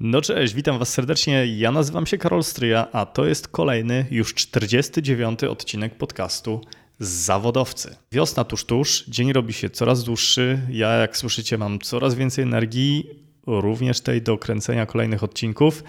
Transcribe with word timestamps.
No 0.00 0.20
cześć, 0.20 0.54
witam 0.54 0.78
Was 0.78 0.88
serdecznie. 0.88 1.46
Ja 1.46 1.72
nazywam 1.72 2.06
się 2.06 2.18
Karol 2.18 2.44
Stryja, 2.44 2.92
a 2.92 3.06
to 3.06 3.26
jest 3.26 3.48
kolejny, 3.48 4.06
już 4.10 4.34
49 4.34 5.44
odcinek 5.44 5.98
podcastu 5.98 6.60
Zawodowcy. 6.98 7.96
Wiosna 8.12 8.44
tuż 8.44 8.64
tuż, 8.64 9.04
dzień 9.08 9.32
robi 9.32 9.52
się 9.52 9.70
coraz 9.70 10.04
dłuższy. 10.04 10.58
Ja, 10.70 10.88
jak 10.88 11.16
słyszycie, 11.16 11.58
mam 11.58 11.78
coraz 11.78 12.14
więcej 12.14 12.44
energii, 12.44 13.10
również 13.46 14.00
tej 14.00 14.22
do 14.22 14.38
kręcenia 14.38 14.86
kolejnych 14.86 15.24
odcinków. 15.24 15.84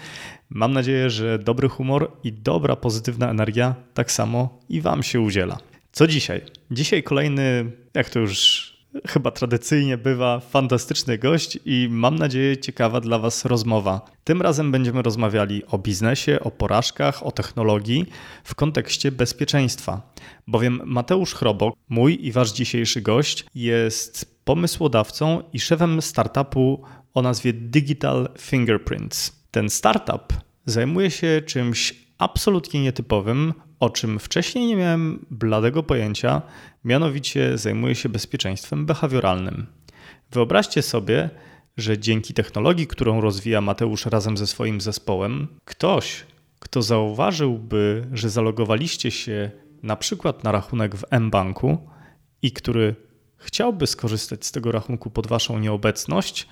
Mam 0.50 0.72
nadzieję, 0.72 1.10
że 1.10 1.38
dobry 1.38 1.68
humor 1.68 2.12
i 2.24 2.32
dobra, 2.32 2.76
pozytywna 2.76 3.30
energia 3.30 3.74
tak 3.94 4.12
samo 4.12 4.60
i 4.68 4.80
Wam 4.80 5.02
się 5.02 5.20
udziela. 5.20 5.58
Co 5.92 6.06
dzisiaj? 6.06 6.42
Dzisiaj 6.70 7.02
kolejny, 7.02 7.72
jak 7.94 8.10
to 8.10 8.20
już 8.20 8.67
chyba 9.06 9.30
tradycyjnie 9.30 9.98
bywa, 9.98 10.40
fantastyczny 10.40 11.18
gość 11.18 11.58
i 11.64 11.88
mam 11.90 12.18
nadzieję 12.18 12.56
ciekawa 12.56 13.00
dla 13.00 13.18
Was 13.18 13.44
rozmowa. 13.44 14.00
Tym 14.24 14.42
razem 14.42 14.72
będziemy 14.72 15.02
rozmawiali 15.02 15.66
o 15.66 15.78
biznesie, 15.78 16.40
o 16.40 16.50
porażkach, 16.50 17.26
o 17.26 17.32
technologii 17.32 18.06
w 18.44 18.54
kontekście 18.54 19.12
bezpieczeństwa. 19.12 20.14
Bowiem 20.46 20.80
Mateusz 20.84 21.34
Chrobok, 21.34 21.74
mój 21.88 22.26
i 22.26 22.32
Wasz 22.32 22.52
dzisiejszy 22.52 23.00
gość, 23.00 23.44
jest 23.54 24.42
pomysłodawcą 24.44 25.42
i 25.52 25.60
szefem 25.60 26.02
startupu 26.02 26.82
o 27.14 27.22
nazwie 27.22 27.52
Digital 27.52 28.28
Fingerprints. 28.38 29.42
Ten 29.50 29.70
startup 29.70 30.34
zajmuje 30.66 31.10
się 31.10 31.42
czymś 31.46 31.94
absolutnie 32.18 32.82
nietypowym, 32.82 33.54
o 33.80 33.90
czym 33.90 34.18
wcześniej 34.18 34.66
nie 34.66 34.76
miałem 34.76 35.26
bladego 35.30 35.82
pojęcia, 35.82 36.42
mianowicie 36.84 37.58
zajmuje 37.58 37.94
się 37.94 38.08
bezpieczeństwem 38.08 38.86
behawioralnym. 38.86 39.66
Wyobraźcie 40.30 40.82
sobie, 40.82 41.30
że 41.76 41.98
dzięki 41.98 42.34
technologii, 42.34 42.86
którą 42.86 43.20
rozwija 43.20 43.60
Mateusz 43.60 44.06
razem 44.06 44.36
ze 44.36 44.46
swoim 44.46 44.80
zespołem, 44.80 45.48
ktoś, 45.64 46.26
kto 46.58 46.82
zauważyłby, 46.82 48.06
że 48.12 48.30
zalogowaliście 48.30 49.10
się 49.10 49.50
na 49.82 49.96
przykład 49.96 50.44
na 50.44 50.52
rachunek 50.52 50.96
w 50.96 51.04
mBanku 51.20 51.78
i 52.42 52.52
który 52.52 52.94
chciałby 53.36 53.86
skorzystać 53.86 54.46
z 54.46 54.52
tego 54.52 54.72
rachunku 54.72 55.10
pod 55.10 55.26
waszą 55.26 55.58
nieobecność, 55.58 56.48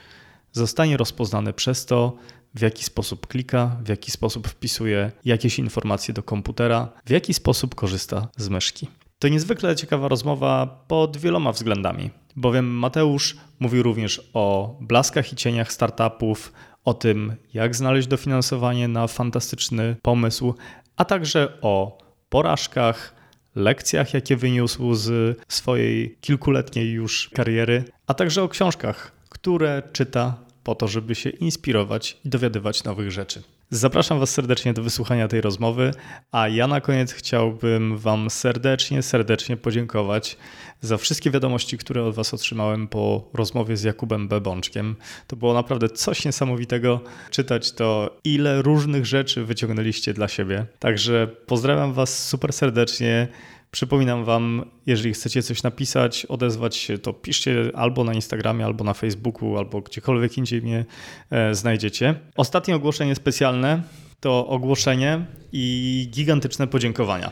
zostanie 0.52 0.96
rozpoznany 0.96 1.52
przez 1.52 1.86
to, 1.86 2.16
w 2.56 2.60
jaki 2.60 2.84
sposób 2.84 3.26
klika, 3.26 3.76
w 3.84 3.88
jaki 3.88 4.10
sposób 4.10 4.48
wpisuje 4.48 5.12
jakieś 5.24 5.58
informacje 5.58 6.14
do 6.14 6.22
komputera, 6.22 6.88
w 7.06 7.10
jaki 7.10 7.34
sposób 7.34 7.74
korzysta 7.74 8.28
z 8.36 8.48
myszki. 8.48 8.88
To 9.18 9.28
niezwykle 9.28 9.76
ciekawa 9.76 10.08
rozmowa 10.08 10.66
pod 10.88 11.16
wieloma 11.16 11.52
względami, 11.52 12.10
bowiem 12.36 12.66
Mateusz 12.66 13.36
mówił 13.60 13.82
również 13.82 14.30
o 14.34 14.76
blaskach 14.80 15.32
i 15.32 15.36
cieniach 15.36 15.72
startupów, 15.72 16.52
o 16.84 16.94
tym, 16.94 17.36
jak 17.54 17.76
znaleźć 17.76 18.08
dofinansowanie 18.08 18.88
na 18.88 19.06
fantastyczny 19.06 19.96
pomysł, 20.02 20.54
a 20.96 21.04
także 21.04 21.60
o 21.60 21.98
porażkach, 22.28 23.14
lekcjach, 23.54 24.14
jakie 24.14 24.36
wyniósł 24.36 24.94
z 24.94 25.38
swojej 25.48 26.18
kilkuletniej 26.20 26.90
już 26.92 27.30
kariery, 27.34 27.84
a 28.06 28.14
także 28.14 28.42
o 28.42 28.48
książkach, 28.48 29.12
które 29.28 29.82
czyta 29.92 30.45
po 30.66 30.74
to, 30.74 30.88
żeby 30.88 31.14
się 31.14 31.30
inspirować 31.30 32.16
i 32.24 32.28
dowiadywać 32.28 32.84
nowych 32.84 33.10
rzeczy. 33.10 33.42
Zapraszam 33.70 34.18
Was 34.18 34.30
serdecznie 34.30 34.72
do 34.72 34.82
wysłuchania 34.82 35.28
tej 35.28 35.40
rozmowy, 35.40 35.90
a 36.32 36.48
ja 36.48 36.66
na 36.66 36.80
koniec 36.80 37.12
chciałbym 37.12 37.98
Wam 37.98 38.30
serdecznie, 38.30 39.02
serdecznie 39.02 39.56
podziękować 39.56 40.36
za 40.80 40.96
wszystkie 40.96 41.30
wiadomości, 41.30 41.78
które 41.78 42.04
od 42.04 42.14
Was 42.14 42.34
otrzymałem 42.34 42.88
po 42.88 43.30
rozmowie 43.34 43.76
z 43.76 43.82
Jakubem 43.82 44.28
B. 44.28 44.40
Bączkiem. 44.40 44.96
To 45.26 45.36
było 45.36 45.54
naprawdę 45.54 45.88
coś 45.88 46.24
niesamowitego 46.24 47.00
czytać 47.30 47.72
to, 47.72 48.16
ile 48.24 48.62
różnych 48.62 49.06
rzeczy 49.06 49.44
wyciągnęliście 49.44 50.14
dla 50.14 50.28
siebie. 50.28 50.66
Także 50.78 51.26
pozdrawiam 51.46 51.92
Was 51.92 52.28
super 52.28 52.52
serdecznie. 52.52 53.28
Przypominam 53.76 54.24
Wam, 54.24 54.64
jeżeli 54.86 55.14
chcecie 55.14 55.42
coś 55.42 55.62
napisać, 55.62 56.26
odezwać 56.26 56.76
się, 56.76 56.98
to 56.98 57.12
piszcie 57.12 57.70
albo 57.74 58.04
na 58.04 58.14
Instagramie, 58.14 58.64
albo 58.64 58.84
na 58.84 58.94
Facebooku, 58.94 59.58
albo 59.58 59.80
gdziekolwiek 59.80 60.38
indziej 60.38 60.62
mnie 60.62 60.84
e, 61.30 61.54
znajdziecie. 61.54 62.14
Ostatnie 62.36 62.76
ogłoszenie 62.76 63.14
specjalne 63.14 63.82
to 64.20 64.46
ogłoszenie 64.46 65.26
i 65.52 66.08
gigantyczne 66.10 66.66
podziękowania. 66.66 67.30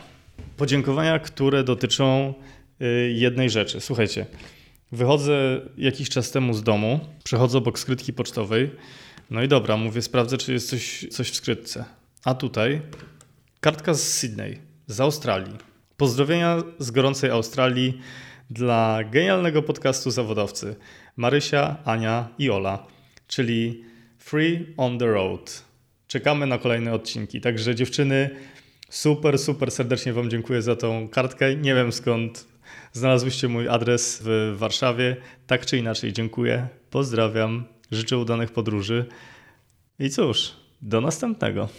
Podziękowania, 0.57 1.19
które 1.19 1.63
dotyczą 1.63 2.33
e, 2.79 2.85
jednej 3.11 3.49
rzeczy. 3.49 3.81
Słuchajcie, 3.81 4.25
wychodzę 4.91 5.61
jakiś 5.77 6.09
czas 6.09 6.31
temu 6.31 6.53
z 6.53 6.63
domu, 6.63 6.99
przechodzę 7.23 7.57
obok 7.57 7.79
skrytki 7.79 8.13
pocztowej, 8.13 8.71
no 9.29 9.43
i 9.43 9.47
dobra, 9.47 9.77
mówię, 9.77 10.01
sprawdzę, 10.01 10.37
czy 10.37 10.53
jest 10.53 10.69
coś, 10.69 11.05
coś 11.11 11.29
w 11.29 11.35
skrytce. 11.35 11.85
A 12.25 12.33
tutaj 12.33 12.81
kartka 13.59 13.93
z 13.93 14.01
Sydney, 14.01 14.59
z 14.87 14.99
Australii 14.99 15.74
Pozdrowienia 15.97 16.63
z 16.79 16.91
gorącej 16.91 17.29
Australii 17.29 17.99
dla 18.49 18.99
genialnego 19.11 19.61
podcastu 19.61 20.11
zawodowcy 20.11 20.75
Marysia, 21.15 21.77
Ania 21.85 22.27
i 22.37 22.49
Ola, 22.49 22.87
czyli 23.27 23.83
Free 24.17 24.73
on 24.77 24.99
the 24.99 25.05
Road. 25.05 25.63
Czekamy 26.07 26.47
na 26.47 26.57
kolejne 26.57 26.93
odcinki. 26.93 27.41
Także 27.41 27.75
dziewczyny, 27.75 28.29
super, 28.89 29.39
super 29.39 29.71
serdecznie 29.71 30.13
Wam 30.13 30.29
dziękuję 30.29 30.61
za 30.61 30.75
tą 30.75 31.09
kartkę. 31.09 31.55
Nie 31.55 31.75
wiem 31.75 31.91
skąd 31.91 32.47
znalazłyście 32.93 33.47
mój 33.47 33.69
adres 33.69 34.21
w 34.25 34.55
Warszawie. 34.57 35.17
Tak 35.47 35.65
czy 35.65 35.77
inaczej 35.77 36.13
dziękuję. 36.13 36.67
Pozdrawiam. 36.89 37.63
Życzę 37.91 38.17
udanych 38.17 38.51
podróży. 38.51 39.05
I 39.99 40.09
cóż, 40.09 40.51
do 40.81 41.01
następnego. 41.01 41.69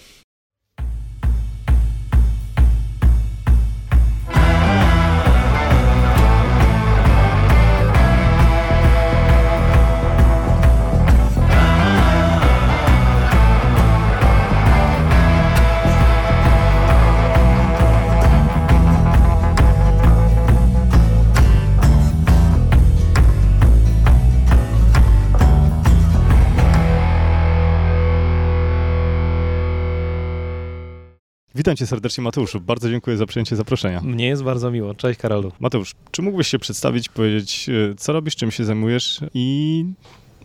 Witam 31.66 31.76
cię 31.76 31.86
serdecznie 31.86 32.24
Mateuszu. 32.24 32.60
Bardzo 32.60 32.90
dziękuję 32.90 33.16
za 33.16 33.26
przyjęcie 33.26 33.56
zaproszenia. 33.56 34.00
Mnie 34.00 34.26
jest 34.26 34.42
bardzo 34.42 34.70
miło. 34.70 34.94
Cześć 34.94 35.20
Karolu. 35.20 35.52
Mateusz, 35.60 35.94
czy 36.10 36.22
mógłbyś 36.22 36.48
się 36.48 36.58
przedstawić, 36.58 37.08
powiedzieć, 37.08 37.68
e, 37.68 37.94
co 37.94 38.12
robisz, 38.12 38.36
czym 38.36 38.50
się 38.50 38.64
zajmujesz 38.64 39.20
i 39.34 39.84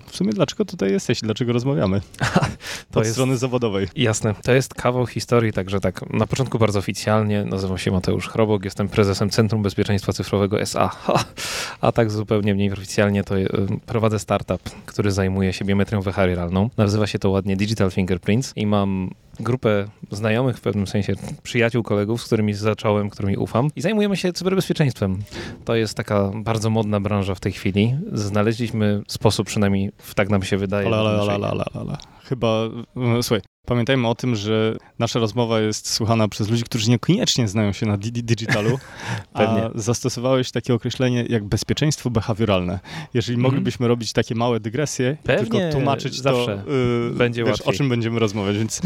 w 0.08 0.16
sumie 0.16 0.34
dlaczego 0.34 0.66
tutaj 0.66 0.92
jesteś, 0.92 1.20
dlaczego 1.22 1.54
rozmawiamy? 1.54 2.02
to 2.92 3.00
Od 3.00 3.06
jest 3.06 3.12
strony 3.12 3.38
zawodowej. 3.38 3.88
Jasne. 3.96 4.36
To 4.44 4.52
jest 4.52 4.74
kawał 4.74 5.06
historii, 5.06 5.54
także 5.54 5.80
tak, 5.80 6.10
na 6.10 6.28
początku 6.28 6.60
bardzo 6.60 6.80
oficjalnie 6.80 7.46
nazywam 7.46 7.78
się 7.78 7.92
Mateusz 7.92 8.28
Chrobok, 8.28 8.66
jestem 8.66 8.90
prezesem 8.90 9.30
Centrum 9.30 9.64
Bezpieczeństwa 9.64 10.14
Cyfrowego 10.14 10.62
SA. 10.62 10.92
A 11.82 11.92
tak 11.92 12.12
zupełnie 12.12 12.54
mniej 12.54 12.72
oficjalnie 12.72 13.24
to 13.24 13.40
e, 13.40 13.48
prowadzę 13.86 14.20
startup, 14.20 14.62
który 14.86 15.12
zajmuje 15.12 15.54
się 15.54 15.66
biometrią 15.66 16.02
behawioralną. 16.02 16.70
Nazywa 16.78 17.08
się 17.08 17.20
to 17.20 17.30
ładnie 17.30 17.58
Digital 17.58 17.92
Fingerprints 17.92 18.54
i 18.56 18.66
mam 18.68 19.10
grupę 19.42 19.88
znajomych, 20.12 20.58
w 20.58 20.62
pewnym 20.62 20.88
sensie 20.88 21.14
przyjaciół, 21.44 21.84
kolegów, 21.84 22.22
z 22.22 22.26
którymi 22.26 22.54
zacząłem, 22.54 23.10
którymi 23.10 23.38
ufam 23.38 23.68
i 23.76 23.82
zajmujemy 23.82 24.18
się 24.18 24.34
cyberbezpieczeństwem. 24.34 25.20
To 25.66 25.76
jest 25.76 25.98
taka 25.98 26.32
bardzo 26.36 26.70
modna 26.70 27.00
branża 27.00 27.36
w 27.36 27.40
tej 27.40 27.52
chwili. 27.52 27.96
Znaleźliśmy 28.14 29.02
sposób, 29.08 29.48
przynajmniej 29.48 29.92
tak 30.16 30.30
nam 30.30 30.44
się 30.44 30.58
wydaje. 30.58 30.88
Ale, 30.88 30.98
ale, 30.98 31.34
ale, 31.34 31.48
ale, 31.48 31.66
ale. 31.74 31.98
Chyba, 32.24 32.70
no, 32.96 33.24
słuchaj, 33.24 33.42
Pamiętajmy 33.66 34.08
o 34.08 34.16
tym, 34.16 34.36
że 34.36 34.76
nasza 35.00 35.20
rozmowa 35.20 35.60
jest 35.60 35.90
słuchana 35.90 36.28
przez 36.28 36.50
ludzi, 36.50 36.64
którzy 36.64 36.90
niekoniecznie 36.90 37.48
znają 37.48 37.74
się 37.74 37.86
na 37.86 37.98
digitalu, 37.98 38.80
a 39.34 39.70
zastosowałeś 39.76 40.52
takie 40.52 40.74
określenie 40.74 41.26
jak 41.30 41.44
bezpieczeństwo 41.44 42.10
behawioralne. 42.10 42.80
Jeżeli 43.14 43.36
mm. 43.36 43.44
moglibyśmy 43.44 43.88
robić 43.88 44.14
takie 44.14 44.36
małe 44.36 44.60
dygresje, 44.60 45.18
Pewnie, 45.24 45.42
tylko 45.42 45.72
tłumaczyć 45.72 46.22
zawsze 46.22 46.64
to, 46.66 46.72
yy, 46.72 47.12
będzie 47.16 47.44
wiesz, 47.44 47.62
o 47.62 47.74
czym 47.74 47.90
będziemy 47.90 48.20
rozmawiać, 48.20 48.58
więc 48.58 48.82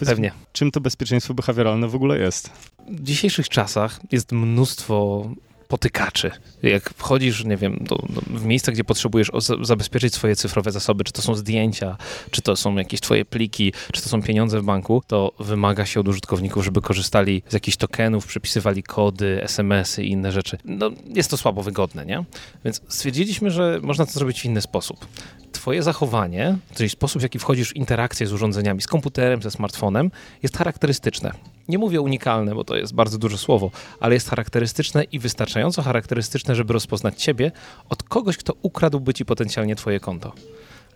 Pewnie. 0.00 0.32
czym 0.52 0.70
to 0.70 0.80
bezpieczeństwo 0.80 1.34
behawioralne 1.34 1.88
w 1.88 1.94
ogóle 1.94 2.18
jest? 2.18 2.50
W 2.90 3.02
dzisiejszych 3.02 3.48
czasach 3.48 4.00
jest 4.12 4.32
mnóstwo 4.32 5.28
potykaczy. 5.68 6.30
Jak 6.62 6.90
wchodzisz, 6.90 7.44
nie 7.44 7.56
wiem, 7.56 7.78
do, 7.80 7.96
do, 7.96 8.20
w 8.26 8.44
miejsca, 8.44 8.72
gdzie 8.72 8.84
potrzebujesz 8.84 9.30
zabezpieczyć 9.62 10.14
swoje 10.14 10.36
cyfrowe 10.36 10.72
zasoby, 10.72 11.04
czy 11.04 11.12
to 11.12 11.22
są 11.22 11.34
zdjęcia, 11.34 11.96
czy 12.30 12.42
to 12.42 12.56
są 12.56 12.76
jakieś 12.76 13.00
twoje 13.00 13.24
pliki, 13.24 13.72
czy 13.92 14.02
to 14.02 14.08
są 14.08 14.22
pieniądze 14.22 14.60
w 14.60 14.64
banku, 14.64 15.02
to 15.06 15.32
wymaga 15.38 15.86
się 15.86 16.00
od 16.00 16.08
użytkowników, 16.08 16.64
żeby 16.64 16.80
korzystali 16.80 17.42
z 17.48 17.52
jakichś 17.52 17.76
tokenów, 17.76 18.26
przypisywali 18.26 18.82
kody, 18.82 19.40
SMS-y 19.42 20.04
i 20.04 20.10
inne 20.10 20.32
rzeczy. 20.32 20.58
No, 20.64 20.90
jest 21.06 21.30
to 21.30 21.36
słabo 21.36 21.62
wygodne, 21.62 22.06
nie? 22.06 22.24
Więc 22.64 22.80
stwierdziliśmy, 22.88 23.50
że 23.50 23.80
można 23.82 24.06
to 24.06 24.12
zrobić 24.12 24.40
w 24.40 24.44
inny 24.44 24.60
sposób. 24.60 25.06
Twoje 25.52 25.82
zachowanie, 25.82 26.56
czyli 26.74 26.88
sposób, 26.90 27.20
w 27.20 27.22
jaki 27.22 27.38
wchodzisz 27.38 27.68
w 27.68 27.76
interakcję 27.76 28.26
z 28.26 28.32
urządzeniami, 28.32 28.82
z 28.82 28.86
komputerem, 28.86 29.42
ze 29.42 29.50
smartfonem, 29.50 30.10
jest 30.42 30.56
charakterystyczne 30.56 31.32
nie 31.68 31.78
mówię 31.78 32.00
unikalne, 32.00 32.54
bo 32.54 32.64
to 32.64 32.76
jest 32.76 32.94
bardzo 32.94 33.18
duże 33.18 33.38
słowo, 33.38 33.70
ale 34.00 34.14
jest 34.14 34.28
charakterystyczne 34.28 35.04
i 35.04 35.18
wystarczająco 35.18 35.82
charakterystyczne, 35.82 36.54
żeby 36.54 36.72
rozpoznać 36.72 37.22
ciebie 37.22 37.52
od 37.88 38.02
kogoś, 38.02 38.36
kto 38.36 38.54
ukradłby 38.62 39.14
ci 39.14 39.24
potencjalnie 39.24 39.76
twoje 39.76 40.00
konto 40.00 40.32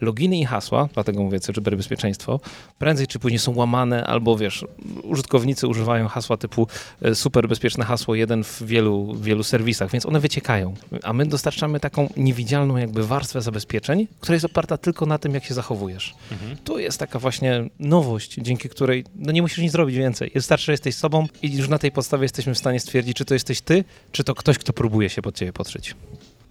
loginy 0.00 0.38
i 0.38 0.44
hasła, 0.44 0.88
dlatego 0.94 1.22
mówię 1.22 1.40
cyberbezpieczeństwo, 1.40 2.40
prędzej 2.78 3.06
czy 3.06 3.18
później 3.18 3.38
są 3.38 3.54
łamane, 3.56 4.06
albo 4.06 4.36
wiesz, 4.36 4.64
użytkownicy 5.02 5.66
używają 5.66 6.08
hasła 6.08 6.36
typu 6.36 6.66
e, 7.02 7.14
super 7.14 7.48
bezpieczne 7.48 7.84
hasło 7.84 8.14
jeden 8.14 8.44
w 8.44 8.62
wielu, 8.62 9.14
wielu 9.14 9.42
serwisach, 9.42 9.90
więc 9.90 10.06
one 10.06 10.20
wyciekają. 10.20 10.74
A 11.02 11.12
my 11.12 11.26
dostarczamy 11.26 11.80
taką 11.80 12.08
niewidzialną 12.16 12.76
jakby 12.76 13.06
warstwę 13.06 13.42
zabezpieczeń, 13.42 14.06
która 14.20 14.34
jest 14.34 14.44
oparta 14.44 14.76
tylko 14.76 15.06
na 15.06 15.18
tym, 15.18 15.34
jak 15.34 15.44
się 15.44 15.54
zachowujesz. 15.54 16.14
Mhm. 16.32 16.56
Tu 16.56 16.78
jest 16.78 16.98
taka 16.98 17.18
właśnie 17.18 17.70
nowość, 17.78 18.34
dzięki 18.34 18.68
której 18.68 19.04
no 19.14 19.32
nie 19.32 19.42
musisz 19.42 19.58
nic 19.58 19.72
zrobić 19.72 19.96
więcej. 19.96 20.30
Wystarczy, 20.34 20.64
że 20.64 20.72
jesteś 20.72 20.94
sobą 20.94 21.26
i 21.42 21.56
już 21.56 21.68
na 21.68 21.78
tej 21.78 21.92
podstawie 21.92 22.22
jesteśmy 22.22 22.54
w 22.54 22.58
stanie 22.58 22.80
stwierdzić, 22.80 23.16
czy 23.16 23.24
to 23.24 23.34
jesteś 23.34 23.60
ty, 23.60 23.84
czy 24.12 24.24
to 24.24 24.34
ktoś, 24.34 24.58
kto 24.58 24.72
próbuje 24.72 25.08
się 25.08 25.22
pod 25.22 25.34
ciebie 25.34 25.52
podszyć. 25.52 25.94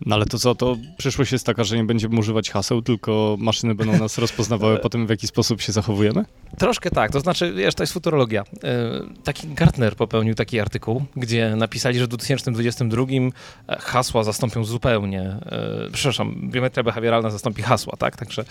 No 0.06 0.16
ale 0.16 0.26
to 0.26 0.40
co, 0.40 0.56
to 0.56 0.78
przyszłość 0.98 1.32
jest 1.32 1.46
taka, 1.46 1.64
że 1.64 1.78
nie 1.78 1.84
będziemy 1.84 2.20
używać 2.20 2.50
haseł, 2.50 2.82
tylko 2.82 3.36
maszyny 3.40 3.76
będą 3.76 3.98
nas 3.98 4.18
rozpoznawały 4.28 4.78
po 4.78 4.90
tym, 4.90 5.08
w 5.08 5.10
jaki 5.10 5.28
sposób 5.28 5.62
się 5.62 5.72
zachowujemy? 5.72 6.26
Troszkę 6.58 6.90
tak, 6.90 7.12
to 7.12 7.20
znaczy, 7.20 7.54
wiesz, 7.54 7.76
to 7.76 7.84
jest 7.84 7.94
futurologia. 7.94 8.44
E, 8.64 9.02
taki 9.24 9.48
Gartner 9.48 9.96
popełnił 9.96 10.36
taki 10.36 10.60
artykuł, 10.60 11.06
gdzie 11.16 11.56
napisali, 11.56 12.00
że 12.00 12.06
w 12.06 12.08
2022 12.08 13.04
e, 13.04 13.80
hasła 13.80 14.24
zastąpią 14.24 14.64
zupełnie, 14.64 15.22
e, 15.22 15.90
przepraszam, 15.94 16.50
biometria 16.52 16.84
behawioralna 16.84 17.30
zastąpi 17.30 17.62
hasła, 17.62 17.98
tak? 17.98 18.18
Także 18.18 18.46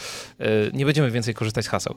nie 0.72 0.86
będziemy 0.86 1.10
więcej 1.10 1.34
korzystać 1.34 1.64
z 1.64 1.68
haseł. 1.68 1.94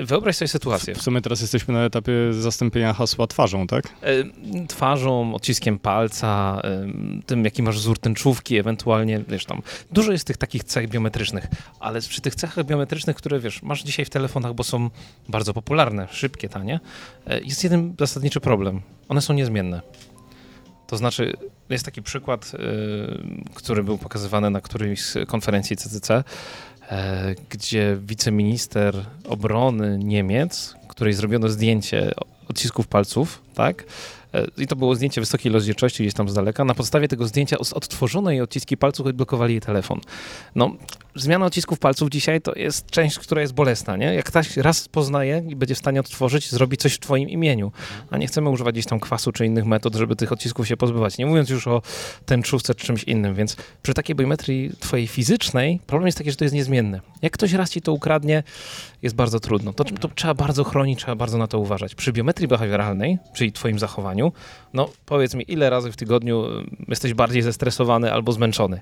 Wyobraź 0.00 0.36
sobie 0.36 0.48
sytuację. 0.48 0.94
W 0.94 1.02
sumie 1.02 1.20
teraz 1.20 1.40
jesteśmy 1.40 1.74
na 1.74 1.84
etapie 1.84 2.12
zastąpienia 2.30 2.92
hasła 2.92 3.26
twarzą, 3.26 3.66
tak? 3.66 3.84
E, 4.02 4.66
twarzą, 4.66 5.34
odciskiem 5.34 5.78
palca, 5.78 6.60
e, 6.64 6.86
tym 7.26 7.44
jaki 7.44 7.62
masz 7.62 7.76
wzór 7.76 7.98
tęczówki, 7.98 8.56
ewentualnie, 8.56 9.24
wiesz 9.28 9.44
tam, 9.44 9.62
dużo 9.90 10.12
jest 10.12 10.26
tych 10.26 10.36
takich 10.36 10.64
cech 10.64 10.88
biometrycznych, 10.88 11.46
ale 11.80 12.00
przy 12.00 12.20
tych 12.20 12.34
cechach 12.34 12.66
biometrycznych, 12.66 13.16
które 13.16 13.40
wiesz, 13.40 13.62
masz 13.62 13.82
dzisiaj 13.82 14.04
w 14.04 14.10
telefonach, 14.10 14.54
bo 14.54 14.64
są 14.64 14.90
bardzo 15.28 15.54
popularne, 15.54 16.08
szybkie, 16.10 16.48
tanie, 16.48 16.80
e, 17.26 17.40
jest 17.40 17.64
jeden 17.64 17.94
zasadniczy 17.98 18.40
problem. 18.40 18.80
One 19.08 19.20
są 19.20 19.34
niezmienne. 19.34 19.80
To 20.86 20.96
znaczy, 20.96 21.32
jest 21.70 21.84
taki 21.84 22.02
przykład, 22.02 22.52
który 23.54 23.84
był 23.84 23.98
pokazywany 23.98 24.50
na 24.50 24.60
którejś 24.60 25.02
z 25.02 25.28
konferencji 25.28 25.76
CCC, 25.76 26.14
E, 26.14 26.24
gdzie 27.50 27.98
wiceminister 28.06 29.06
obrony 29.28 29.98
Niemiec, 29.98 30.74
której 30.88 31.12
zrobiono 31.12 31.48
zdjęcie 31.48 32.12
odcisków 32.48 32.86
palców, 32.86 33.42
tak? 33.54 33.84
E, 34.34 34.46
I 34.58 34.66
to 34.66 34.76
było 34.76 34.94
zdjęcie 34.94 35.20
wysokiej 35.20 35.52
rozdzielczości 35.52 36.02
gdzieś 36.02 36.14
tam 36.14 36.28
z 36.28 36.34
daleka. 36.34 36.64
Na 36.64 36.74
podstawie 36.74 37.08
tego 37.08 37.26
zdjęcia 37.26 37.58
odtworzono 37.58 38.30
jej 38.30 38.40
odciski 38.40 38.76
palców 38.76 39.06
i 39.06 39.08
odblokowali 39.08 39.54
jej 39.54 39.60
telefon. 39.60 40.00
No, 40.54 40.76
zmiana 41.14 41.46
odcisków 41.46 41.78
palców 41.78 42.10
dzisiaj 42.10 42.40
to 42.40 42.52
jest 42.56 42.86
część, 42.86 43.18
która 43.18 43.40
jest 43.40 43.54
bolesna, 43.54 43.96
nie? 43.96 44.14
Jak 44.14 44.24
ktoś 44.24 44.56
raz 44.56 44.88
poznaje 44.88 45.42
i 45.48 45.56
będzie 45.56 45.74
w 45.74 45.78
stanie 45.78 46.00
odtworzyć, 46.00 46.50
zrobi 46.50 46.76
coś 46.76 46.94
w 46.94 46.98
twoim 46.98 47.28
imieniu, 47.28 47.72
a 48.10 48.18
nie 48.18 48.26
chcemy 48.26 48.50
używać 48.50 48.74
gdzieś 48.74 48.86
tam 48.86 49.00
kwasu 49.00 49.32
czy 49.32 49.46
innych 49.46 49.64
metod, 49.64 49.94
żeby 49.94 50.16
tych 50.16 50.32
odcisków 50.32 50.68
się 50.68 50.76
pozbywać. 50.76 51.18
Nie 51.18 51.26
mówiąc 51.26 51.50
już 51.50 51.66
o 51.66 51.82
tęczówce 52.26 52.74
czy 52.74 52.86
czymś 52.86 53.04
innym, 53.04 53.34
więc 53.34 53.56
przy 53.82 53.94
takiej 53.94 54.16
biometrii 54.16 54.70
twojej 54.80 55.06
fizycznej 55.06 55.80
problem 55.86 56.06
jest 56.06 56.18
taki, 56.18 56.30
że 56.30 56.36
to 56.36 56.44
jest 56.44 56.54
niezmienne. 56.54 57.00
Jak 57.22 57.32
ktoś 57.32 57.52
raz 57.52 57.70
ci 57.70 57.82
to 57.82 57.92
ukradnie, 57.92 58.42
jest 59.02 59.16
bardzo 59.16 59.40
trudno. 59.40 59.72
To, 59.72 59.84
to 59.84 60.08
trzeba 60.08 60.34
bardzo 60.34 60.64
chronić, 60.64 60.98
trzeba 60.98 61.14
bardzo 61.14 61.38
na 61.38 61.46
to 61.46 61.58
uważać. 61.58 61.94
Przy 61.94 62.12
biometrii 62.12 62.48
behawioralnej, 62.48 63.18
czyli 63.34 63.52
twoim 63.52 63.78
zachowaniu, 63.78 64.32
no 64.74 64.88
powiedz 65.06 65.34
mi, 65.34 65.44
ile 65.48 65.70
razy 65.70 65.92
w 65.92 65.96
tygodniu 65.96 66.44
jesteś 66.88 67.14
bardziej 67.14 67.42
zestresowany 67.42 68.12
albo 68.12 68.32
zmęczony? 68.32 68.80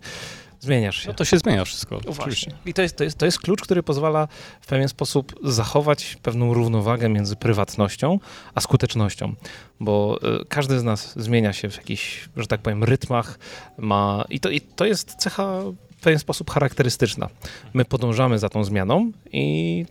Zmieniasz 0.61 0.97
się. 1.03 1.09
No 1.09 1.15
to 1.15 1.25
się 1.25 1.39
zmienia 1.39 1.65
wszystko. 1.65 2.01
No 2.07 2.13
właśnie. 2.13 2.55
I 2.67 2.75
to 2.75 2.83
jest, 2.83 2.97
to, 2.97 3.05
jest, 3.05 3.19
to 3.19 3.27
jest 3.27 3.39
klucz, 3.39 3.63
który 3.63 3.83
pozwala 3.83 4.29
w 4.61 4.67
pewien 4.67 4.89
sposób 4.89 5.35
zachować 5.43 6.17
pewną 6.23 6.55
równowagę 6.55 7.09
między 7.09 7.37
prywatnością 7.37 8.19
a 8.55 8.61
skutecznością, 8.61 9.35
bo 9.81 10.19
y, 10.41 10.45
każdy 10.49 10.79
z 10.79 10.85
nas 10.85 11.19
zmienia 11.19 11.53
się 11.53 11.69
w 11.69 11.77
jakichś, 11.77 12.29
że 12.37 12.47
tak 12.47 12.61
powiem, 12.61 12.85
rytmach, 12.85 13.39
ma 13.79 14.25
i 14.29 14.41
to, 14.41 14.51
i 14.51 14.61
to 14.61 14.85
jest 14.85 15.15
cecha 15.15 15.63
w 16.01 16.03
pewien 16.03 16.19
sposób 16.19 16.51
charakterystyczna. 16.51 17.29
My 17.75 17.85
podążamy 17.85 18.39
za 18.39 18.49
tą 18.49 18.65
zmianą 18.65 19.13
i 19.33 19.87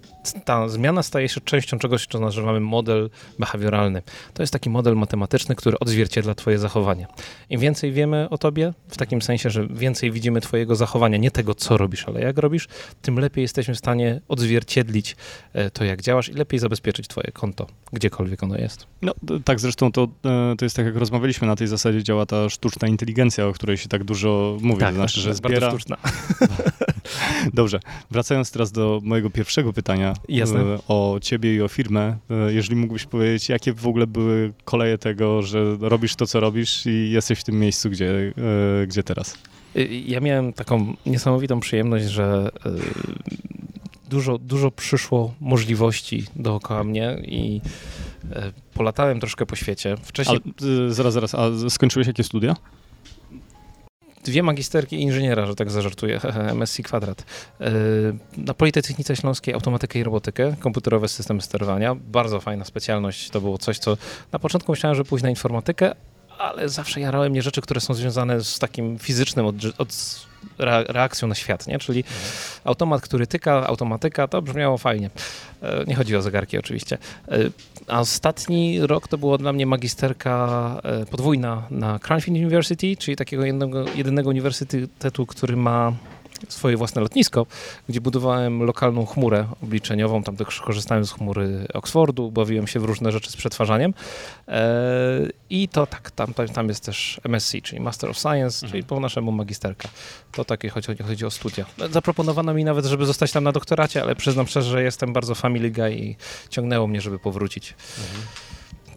ta 0.45 0.69
zmiana 0.69 1.03
staje 1.03 1.29
się 1.29 1.41
częścią 1.41 1.79
czegoś, 1.79 2.07
co 2.07 2.19
nazywamy 2.19 2.59
model 2.59 3.09
behawioralny. 3.39 4.01
To 4.33 4.44
jest 4.44 4.53
taki 4.53 4.69
model 4.69 4.95
matematyczny, 4.95 5.56
który 5.56 5.79
odzwierciedla 5.79 6.35
twoje 6.35 6.59
zachowanie. 6.59 7.07
Im 7.50 7.59
więcej 7.59 7.91
wiemy 7.91 8.29
o 8.29 8.38
tobie, 8.38 8.73
w 8.88 8.97
takim 8.97 9.21
sensie, 9.21 9.50
że 9.50 9.67
więcej 9.67 10.11
widzimy 10.11 10.41
twojego 10.41 10.75
zachowania, 10.75 11.17
nie 11.17 11.31
tego, 11.31 11.56
co 11.56 11.77
robisz, 11.77 12.07
ale 12.07 12.21
jak 12.21 12.38
robisz, 12.38 12.67
tym 13.01 13.19
lepiej 13.19 13.41
jesteśmy 13.41 13.73
w 13.73 13.77
stanie 13.77 14.21
odzwierciedlić 14.27 15.15
e, 15.53 15.71
to, 15.71 15.83
jak 15.83 16.01
działasz 16.01 16.29
i 16.29 16.33
lepiej 16.33 16.59
zabezpieczyć 16.59 17.07
twoje 17.07 17.31
konto, 17.33 17.67
gdziekolwiek 17.94 18.44
ono 18.44 18.57
jest. 18.57 18.88
No 19.01 19.13
tak, 19.45 19.59
zresztą 19.59 19.91
to, 19.91 20.07
e, 20.25 20.56
to 20.57 20.65
jest 20.65 20.75
tak, 20.75 20.85
jak 20.85 20.95
rozmawialiśmy, 20.95 21.47
na 21.47 21.56
tej 21.56 21.67
zasadzie 21.67 22.03
działa 22.03 22.25
ta 22.25 22.50
sztuczna 22.50 22.88
inteligencja, 22.88 23.47
o 23.47 23.53
której 23.53 23.77
się 23.77 23.88
tak 23.88 24.03
dużo 24.03 24.57
mówi. 24.61 24.79
Tak, 24.79 24.89
to 24.89 24.95
znaczy, 24.95 25.21
że 25.21 25.35
zbiera... 25.35 25.59
bardzo 25.59 25.77
sztuczna. 25.77 25.99
Dobrze, 27.54 27.80
wracając 28.12 28.51
teraz 28.51 28.72
do 28.72 29.00
mojego 29.04 29.30
pierwszego 29.30 29.74
pytania 29.74 30.13
Jasne. 30.30 30.60
E, 30.60 30.80
o 30.88 31.19
ciebie 31.22 31.56
i 31.56 31.62
o 31.62 31.68
firmę. 31.68 32.18
E, 32.30 32.54
jeżeli 32.54 32.75
mógłbyś 32.75 33.06
powiedzieć, 33.06 33.50
jakie 33.50 33.74
w 33.74 33.88
ogóle 33.88 34.07
były 34.07 34.54
koleje 34.66 34.98
tego, 34.98 35.42
że 35.42 35.78
robisz 35.80 36.16
to, 36.16 36.28
co 36.28 36.40
robisz 36.40 36.86
i 36.86 37.12
jesteś 37.12 37.40
w 37.40 37.44
tym 37.44 37.60
miejscu, 37.60 37.90
gdzie, 37.90 38.34
e, 38.84 38.88
gdzie 38.88 39.04
teraz? 39.04 39.38
Ja 40.06 40.19
miałem 40.19 40.54
taką 40.54 40.96
niesamowitą 41.06 41.60
przyjemność, 41.60 42.06
że 42.06 42.50
dużo, 44.10 44.38
dużo 44.38 44.72
przyszło 44.72 45.34
możliwości 45.42 46.24
dookoła 46.36 46.84
mnie 46.84 47.18
i 47.25 47.62
polatałem 48.74 49.19
troszkę 49.19 49.45
po 49.45 49.56
świecie. 49.56 49.95
Wcześniej... 50.04 50.40
Ale, 50.62 50.94
zaraz, 50.94 51.13
zaraz, 51.13 51.36
a 51.36 51.69
skończyłeś 51.69 52.07
jakie 52.07 52.24
studia? 52.24 52.56
Dwie 54.30 54.44
magisterki 54.44 55.02
inżyniera, 55.02 55.46
że 55.46 55.56
tak 55.56 55.72
zażartuję, 55.72 56.20
MSc 56.60 56.81
kwadrat. 56.84 57.24
E, 57.62 57.72
na 58.38 58.54
Politechnice 58.54 59.16
Śląskiej 59.16 59.54
automatykę 59.54 60.00
i 60.00 60.04
robotykę, 60.04 60.56
komputerowe 60.60 61.08
systemy 61.08 61.42
sterowania. 61.42 61.96
Bardzo 61.96 62.40
fajna 62.40 62.66
specjalność. 62.66 63.30
To 63.30 63.42
było 63.42 63.57
coś, 63.57 63.80
co 63.80 63.98
na 64.31 64.40
początku 64.40 64.71
myślałem, 64.71 64.95
że 64.95 65.04
pójść 65.04 65.24
na 65.24 65.30
informatykę, 65.30 65.95
ale 66.38 66.69
zawsze 66.69 67.00
jarały 67.00 67.30
mnie 67.30 67.42
rzeczy, 67.42 67.62
które 67.62 67.81
są 67.81 67.94
związane 67.94 68.44
z 68.44 68.59
takim 68.59 69.00
fizycznym 69.00 69.45
od, 69.45 69.56
od 69.78 70.26
reakcją 70.88 71.28
na 71.28 71.36
świat, 71.36 71.68
nie? 71.68 71.80
Czyli 71.80 72.00
mhm. 72.00 72.31
automat, 72.64 73.02
który 73.02 73.28
tyka, 73.28 73.68
automatyka, 73.68 74.28
to 74.28 74.42
brzmiało 74.42 74.78
fajnie. 74.78 75.09
E, 75.62 75.86
nie 75.88 75.95
chodzi 75.95 76.16
o 76.16 76.21
zegarki 76.21 76.57
oczywiście. 76.57 76.98
A 77.90 78.00
ostatni 78.00 78.80
rok 78.81 79.08
to 79.08 79.18
było 79.18 79.38
dla 79.38 79.54
mnie 79.54 79.66
magisterka 79.66 80.76
e, 80.84 81.06
podwójna 81.06 81.64
na 81.72 82.00
Cranfield 82.00 82.40
University, 82.40 82.98
czyli 82.98 83.18
takiego 83.18 83.46
jednego, 83.46 83.86
jedynego 83.96 84.30
uniwersytetu, 84.30 85.26
który 85.26 85.56
ma 85.56 85.94
swoje 86.48 86.78
własne 86.78 87.02
lotnisko, 87.02 87.46
gdzie 87.90 88.02
budowałem 88.02 88.64
lokalną 88.64 89.06
chmurę 89.06 89.48
obliczeniową. 89.64 90.24
Tam 90.24 90.36
też 90.36 90.62
korzystałem 90.62 91.06
z 91.06 91.12
chmury 91.12 91.68
Oxfordu, 91.74 92.31
bawiłem 92.31 92.68
się 92.68 92.80
w 92.80 92.84
różne 92.84 93.12
rzeczy 93.12 93.31
z 93.31 93.36
przetwarzaniem. 93.36 93.94
I 95.50 95.68
to 95.68 95.88
tak, 95.88 96.12
tam, 96.12 96.34
tam 96.34 96.69
jest 96.69 96.86
też 96.86 97.22
MSc, 97.24 97.56
czyli 97.64 97.81
Master 97.81 98.10
of 98.10 98.18
Science, 98.18 98.66
mhm. 98.66 98.72
czyli 98.72 98.84
po 98.84 99.00
naszemu 99.00 99.31
magisterka. 99.31 99.90
To 100.31 100.46
takie 100.46 100.69
chodzi, 100.69 100.88
chodzi 101.08 101.26
o 101.26 101.31
studia. 101.31 101.66
Zaproponowano 101.92 102.54
mi 102.54 102.64
nawet, 102.64 102.86
żeby 102.86 103.06
zostać 103.06 103.31
tam 103.31 103.44
na 103.44 103.52
doktoracie, 103.52 104.02
ale 104.02 104.16
przyznam 104.16 104.48
szczerze, 104.48 104.69
że 104.72 104.84
jestem 104.84 105.14
bardzo 105.14 105.36
family 105.36 105.72
guy 105.72 105.96
i 105.96 106.16
ciągnęło 106.50 106.88
mnie, 106.88 107.02
żeby 107.02 107.19
powrócić. 107.19 107.76
Mhm. 108.00 108.28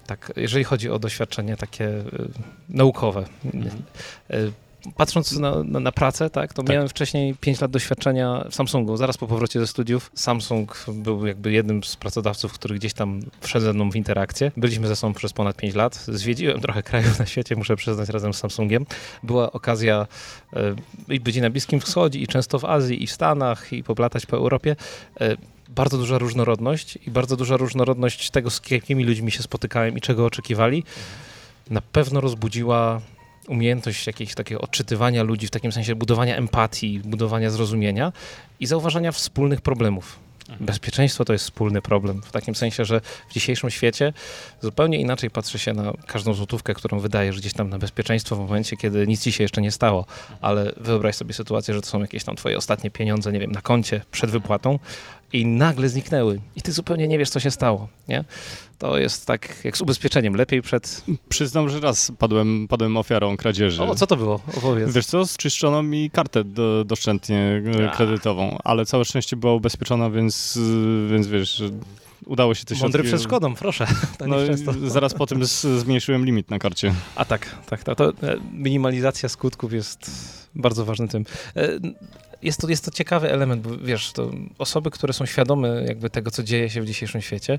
Tak, 0.07 0.33
jeżeli 0.37 0.65
chodzi 0.65 0.91
o 0.91 0.99
doświadczenie 0.99 1.57
takie 1.57 1.89
y, 1.89 2.05
naukowe. 2.69 3.25
Y, 4.31 4.53
patrząc 4.97 5.33
na, 5.33 5.65
na, 5.65 5.81
na 5.81 5.93
pracę, 5.93 6.31
tak, 6.31 6.53
to 6.53 6.63
tak. 6.63 6.73
miałem 6.73 6.89
wcześniej 6.89 7.35
5 7.35 7.61
lat 7.61 7.71
doświadczenia 7.71 8.47
w 8.51 8.55
Samsungu. 8.55 8.97
Zaraz 8.97 9.19
po 9.19 9.27
powrocie 9.27 9.61
ze 9.61 9.67
studiów 9.67 10.11
Samsung 10.15 10.85
był 10.89 11.27
jakby 11.27 11.53
jednym 11.53 11.85
z 11.85 11.97
pracodawców, 11.97 12.53
który 12.53 12.75
gdzieś 12.75 12.93
tam 12.93 13.21
wszedł 13.41 13.65
ze 13.65 13.73
mną 13.73 13.91
w 13.91 13.97
interakcję. 13.97 14.53
Byliśmy 14.57 14.89
ze 14.89 14.97
sobą 14.97 15.15
przez 15.15 15.33
ponad 15.33 15.57
5 15.57 15.75
lat. 15.75 15.95
Zwiedziłem 15.95 16.61
trochę 16.61 16.83
krajów 16.93 17.19
na 17.19 17.27
świecie, 17.27 17.57
muszę 17.57 17.77
przyznać, 17.77 18.09
razem 18.09 18.35
z 18.35 18.39
Samsungiem. 18.39 18.87
Była 19.23 19.53
okazja 19.53 20.07
być 21.09 21.37
i 21.37 21.41
na 21.41 21.51
Bliskim 21.51 21.81
Wschodzie, 21.81 22.19
i 22.19 22.27
często 22.27 22.59
w 22.59 22.65
Azji, 22.65 23.03
i 23.03 23.07
w 23.07 23.13
Stanach, 23.13 23.73
i 23.73 23.83
poplatać 23.83 24.27
po 24.27 24.37
Europie. 24.37 24.77
Y, 25.21 25.37
bardzo 25.69 25.99
duża 25.99 26.19
różnorodność 26.19 26.99
i 27.07 27.11
bardzo 27.11 27.37
duża 27.37 27.57
różnorodność 27.57 28.31
tego, 28.31 28.51
z 28.51 28.71
jakimi 28.71 29.05
ludźmi 29.05 29.31
się 29.31 29.43
spotykałem 29.43 29.97
i 29.97 30.01
czego 30.01 30.27
oczekiwali, 30.27 30.85
na 31.71 31.81
pewno 31.81 32.21
rozbudziła 32.21 33.01
umiejętność 33.49 34.07
jakiegoś 34.07 34.35
takiego 34.35 34.61
odczytywania 34.61 35.23
ludzi, 35.23 35.47
w 35.47 35.51
takim 35.51 35.73
sensie 35.73 35.95
budowania 35.95 36.37
empatii, 36.37 37.01
budowania 37.05 37.51
zrozumienia 37.51 38.13
i 38.61 38.67
zauważania 38.67 39.13
wspólnych 39.13 39.61
problemów. 39.61 40.19
Mhm. 40.49 40.67
Bezpieczeństwo 40.67 41.25
to 41.25 41.33
jest 41.33 41.45
wspólny 41.45 41.83
problem, 41.83 42.23
w 42.23 42.33
takim 42.33 42.55
sensie, 42.55 42.85
że 42.85 43.01
w 43.29 43.33
dzisiejszym 43.33 43.71
świecie 43.71 44.13
zupełnie 44.61 44.99
inaczej 44.99 45.31
patrzy 45.31 45.59
się 45.59 45.73
na 45.73 45.93
każdą 46.07 46.35
złotówkę, 46.35 46.75
którą 46.75 47.01
wydajesz 47.01 47.41
gdzieś 47.41 47.53
tam 47.53 47.71
na 47.71 47.79
bezpieczeństwo 47.79 48.37
w 48.37 48.39
momencie, 48.39 48.77
kiedy 48.77 49.07
nic 49.07 49.23
ci 49.23 49.33
się 49.33 49.45
jeszcze 49.45 49.61
nie 49.61 49.71
stało, 49.71 50.07
ale 50.41 50.73
wyobraź 50.77 51.17
sobie 51.17 51.35
sytuację, 51.35 51.75
że 51.75 51.81
to 51.81 51.87
są 51.87 52.01
jakieś 52.01 52.25
tam 52.25 52.37
twoje 52.37 52.59
ostatnie 52.59 52.91
pieniądze, 52.91 53.33
nie 53.33 53.41
wiem, 53.41 53.53
na 53.53 53.61
koncie 53.61 54.01
przed 54.11 54.31
wypłatą 54.31 54.79
i 55.33 55.47
nagle 55.47 55.89
zniknęły 55.89 56.41
i 56.57 56.63
ty 56.63 56.73
zupełnie 56.73 57.09
nie 57.09 57.19
wiesz, 57.19 57.31
co 57.31 57.41
się 57.41 57.51
stało, 57.51 57.89
nie? 58.09 58.25
To 58.79 58.99
jest 58.99 59.27
tak 59.27 59.65
jak 59.65 59.77
z 59.77 59.81
ubezpieczeniem, 59.81 60.35
lepiej 60.35 60.63
przed... 60.63 61.05
Przyznam, 61.29 61.69
że 61.69 61.81
raz 61.81 62.13
padłem, 62.19 62.69
padłem 62.69 62.97
ofiarą 62.97 63.37
kradzieży. 63.37 63.83
O, 63.83 63.95
co 63.95 64.07
to 64.07 64.17
było? 64.17 64.41
Opowiedz. 64.57 64.93
Wiesz 64.93 65.07
co, 65.07 65.27
zczyszczono 65.27 65.83
mi 65.83 66.11
kartę 66.11 66.45
do, 66.45 66.85
doszczętnie 66.85 67.63
e, 67.79 67.97
kredytową, 67.97 68.59
ale 68.65 68.87
całe 68.87 69.05
szczęście 69.05 69.37
była 69.37 69.55
ubezpieczona, 69.55 70.11
więc, 70.11 70.59
więc 71.11 71.27
wiesz, 71.27 71.63
udało 72.27 72.55
się 72.55 72.65
środki... 72.67 72.83
Mądry 72.83 73.03
przed 73.03 73.23
szkodą, 73.23 73.55
proszę. 73.55 73.87
no, 74.27 74.37
zaraz 74.87 75.15
po 75.15 75.27
tym 75.27 75.45
zmniejszyłem 75.45 76.25
limit 76.25 76.51
na 76.51 76.59
karcie. 76.59 76.95
A 77.15 77.25
tak, 77.25 77.57
tak, 77.67 77.85
tak. 77.85 77.99
To 77.99 78.09
e, 78.09 78.13
minimalizacja 78.53 79.29
skutków 79.29 79.73
jest 79.73 80.11
bardzo 80.55 80.85
ważnym 80.85 81.09
tym. 81.09 81.25
Jest 82.43 82.61
to, 82.61 82.69
jest 82.69 82.85
to 82.85 82.91
ciekawy 82.91 83.31
element, 83.31 83.63
bo 83.63 83.77
wiesz, 83.77 84.13
to 84.13 84.31
osoby, 84.59 84.91
które 84.91 85.13
są 85.13 85.27
świadome 85.27 85.85
jakby 85.87 86.11
tego, 86.11 86.31
co 86.31 86.43
dzieje 86.43 86.71
się 86.71 86.83
w 86.83 86.87
dzisiejszym 86.87 87.21
świecie, 87.21 87.59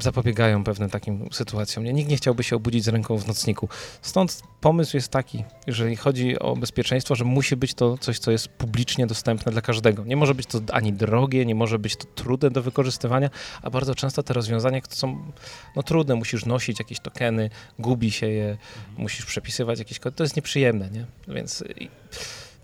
zapobiegają 0.00 0.64
pewnym 0.64 0.90
takim 0.90 1.28
sytuacjom. 1.32 1.84
Nie? 1.84 1.92
Nikt 1.92 2.10
nie 2.10 2.16
chciałby 2.16 2.44
się 2.44 2.56
obudzić 2.56 2.84
z 2.84 2.88
ręką 2.88 3.18
w 3.18 3.26
nocniku. 3.26 3.68
Stąd 4.02 4.42
pomysł 4.60 4.96
jest 4.96 5.08
taki, 5.08 5.44
jeżeli 5.66 5.96
chodzi 5.96 6.38
o 6.38 6.56
bezpieczeństwo, 6.56 7.14
że 7.14 7.24
musi 7.24 7.56
być 7.56 7.74
to 7.74 7.98
coś, 7.98 8.18
co 8.18 8.30
jest 8.30 8.48
publicznie 8.48 9.06
dostępne 9.06 9.52
dla 9.52 9.60
każdego. 9.60 10.04
Nie 10.04 10.16
może 10.16 10.34
być 10.34 10.46
to 10.46 10.60
ani 10.72 10.92
drogie, 10.92 11.46
nie 11.46 11.54
może 11.54 11.78
być 11.78 11.96
to 11.96 12.04
trudne 12.04 12.50
do 12.50 12.62
wykorzystywania, 12.62 13.30
a 13.62 13.70
bardzo 13.70 13.94
często 13.94 14.22
te 14.22 14.34
rozwiązania 14.34 14.80
są 14.88 15.32
no, 15.76 15.82
trudne. 15.82 16.14
Musisz 16.14 16.46
nosić 16.46 16.78
jakieś 16.78 17.00
tokeny, 17.00 17.50
gubi 17.78 18.10
się 18.10 18.26
je, 18.26 18.50
mhm. 18.50 18.58
musisz 18.98 19.26
przepisywać 19.26 19.78
jakieś 19.78 19.98
kody. 19.98 20.16
To 20.16 20.24
jest 20.24 20.36
nieprzyjemne, 20.36 20.90
nie? 20.90 21.06
Więc 21.28 21.64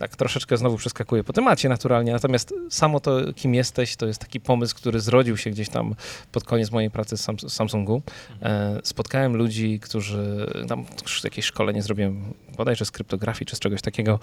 tak 0.01 0.17
troszeczkę 0.17 0.57
znowu 0.57 0.77
przeskakuję 0.77 1.25
po 1.25 1.33
temacie 1.33 1.69
naturalnie, 1.69 2.13
natomiast 2.13 2.55
samo 2.71 3.01
to, 3.01 3.19
kim 3.37 3.55
jesteś, 3.55 3.97
to 3.97 4.07
jest 4.07 4.21
taki 4.21 4.41
pomysł, 4.41 4.77
który 4.77 5.01
zrodził 5.01 5.37
się 5.37 5.51
gdzieś 5.51 5.69
tam 5.69 5.95
pod 6.33 6.45
koniec 6.45 6.71
mojej 6.71 6.91
pracy 6.91 7.17
z 7.17 7.27
Samsungu. 7.49 8.03
E, 8.43 8.81
spotkałem 8.85 9.37
ludzi, 9.37 9.81
którzy 9.81 10.47
tam 10.69 10.85
jakieś 11.25 11.45
szkolenie 11.45 11.83
zrobiłem, 11.83 12.23
bodajże 12.57 12.85
z 12.85 12.91
kryptografii 12.91 13.47
czy 13.47 13.57
z 13.57 13.59
czegoś 13.59 13.83
takiego 13.83 14.13
e, 14.13 14.19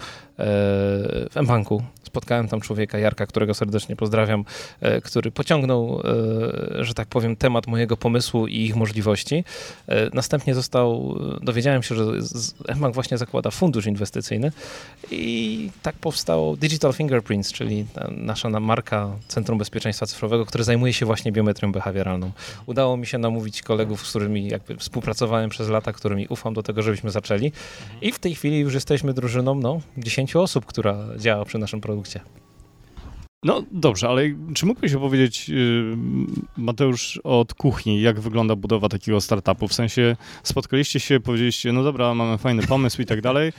w 1.29 1.35
mBanku. 1.41 1.83
Spotkałem 2.03 2.47
tam 2.47 2.61
człowieka, 2.61 2.97
Jarka, 2.97 3.25
którego 3.25 3.53
serdecznie 3.53 3.95
pozdrawiam, 3.95 4.45
e, 4.81 5.01
który 5.01 5.31
pociągnął, 5.31 6.01
że 6.79 6.93
tak 6.93 7.07
powiem, 7.07 7.35
temat 7.35 7.67
mojego 7.67 7.97
pomysłu 7.97 8.47
i 8.47 8.55
ich 8.55 8.75
możliwości. 8.75 9.43
Następnie 10.13 10.55
został, 10.55 11.19
dowiedziałem 11.41 11.83
się, 11.83 11.95
że 11.95 12.05
mBank 12.75 12.93
właśnie 12.93 13.17
zakłada 13.17 13.51
fundusz 13.51 13.85
inwestycyjny 13.85 14.51
i 15.11 15.66
tak 15.81 15.95
powstało 15.95 16.55
Digital 16.55 16.93
Fingerprints, 16.93 17.53
czyli 17.53 17.85
nasza 18.11 18.49
marka 18.49 19.09
Centrum 19.27 19.57
Bezpieczeństwa 19.57 20.05
Cyfrowego, 20.05 20.45
które 20.45 20.63
zajmuje 20.63 20.93
się 20.93 21.05
właśnie 21.05 21.31
biometrią 21.31 21.71
behawioralną. 21.71 22.31
Udało 22.65 22.97
mi 22.97 23.05
się 23.05 23.17
namówić 23.17 23.61
kolegów, 23.61 24.07
z 24.07 24.09
którymi 24.09 24.47
jakby 24.47 24.77
współpracowałem 24.77 25.49
przez 25.49 25.69
lata, 25.69 25.93
którymi 25.93 26.27
ufam 26.27 26.53
do 26.53 26.63
tego, 26.63 26.81
żebyśmy 26.81 27.11
zaczęli. 27.11 27.51
I 28.01 28.11
w 28.11 28.19
tej 28.19 28.35
chwili 28.35 28.59
już 28.59 28.73
jesteśmy 28.73 29.13
drużyną 29.13 29.55
no, 29.55 29.81
10 29.97 30.35
osób, 30.35 30.65
która 30.65 30.97
działa 31.17 31.45
przy 31.45 31.57
naszym 31.57 31.81
produkcie. 31.81 32.19
No 33.43 33.63
dobrze, 33.71 34.09
ale 34.09 34.23
czy 34.53 34.65
mógłbyś 34.65 34.93
opowiedzieć, 34.93 35.49
y, 35.49 35.97
Mateusz, 36.57 37.19
od 37.23 37.53
kuchni, 37.53 38.01
jak 38.01 38.19
wygląda 38.19 38.55
budowa 38.55 38.89
takiego 38.89 39.21
startupu? 39.21 39.67
W 39.67 39.73
sensie 39.73 40.15
spotkaliście 40.43 40.99
się, 40.99 41.19
powiedzieliście, 41.19 41.71
no 41.71 41.83
dobra, 41.83 42.13
mamy 42.13 42.37
fajny 42.37 42.67
pomysł 42.67 43.01
i 43.01 43.05
tak 43.05 43.21
dalej, 43.21 43.53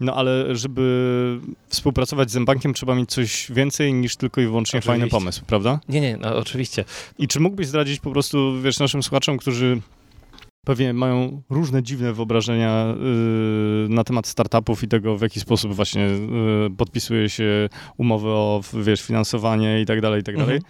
no 0.00 0.14
ale 0.14 0.56
żeby 0.56 1.40
współpracować 1.68 2.30
z 2.30 2.44
bankiem 2.44 2.74
trzeba 2.74 2.94
mieć 2.94 3.10
coś 3.10 3.52
więcej 3.52 3.94
niż 3.94 4.16
tylko 4.16 4.40
i 4.40 4.46
wyłącznie 4.46 4.78
oczywiście. 4.78 5.00
fajny 5.00 5.08
pomysł, 5.10 5.42
prawda? 5.46 5.80
Nie, 5.88 6.00
nie, 6.00 6.16
no 6.16 6.36
oczywiście. 6.36 6.84
I 7.18 7.28
czy 7.28 7.40
mógłbyś 7.40 7.66
zdradzić 7.66 8.00
po 8.00 8.10
prostu, 8.10 8.62
wiesz, 8.62 8.78
naszym 8.78 9.02
słuchaczom, 9.02 9.38
którzy 9.38 9.80
pewnie 10.64 10.92
mają 10.92 11.42
różne 11.50 11.82
dziwne 11.82 12.12
wyobrażenia 12.12 12.94
y, 13.86 13.88
na 13.88 14.04
temat 14.04 14.26
startupów 14.26 14.82
i 14.82 14.88
tego, 14.88 15.16
w 15.16 15.22
jaki 15.22 15.40
sposób 15.40 15.74
właśnie 15.74 16.06
y, 16.06 16.20
podpisuje 16.76 17.28
się 17.28 17.68
umowy 17.96 18.28
o, 18.28 18.60
wiesz, 18.74 19.02
finansowanie 19.02 19.80
i 19.80 19.86
tak 19.86 20.00
dalej, 20.00 20.20
i 20.20 20.24
tak 20.24 20.36
dalej. 20.36 20.60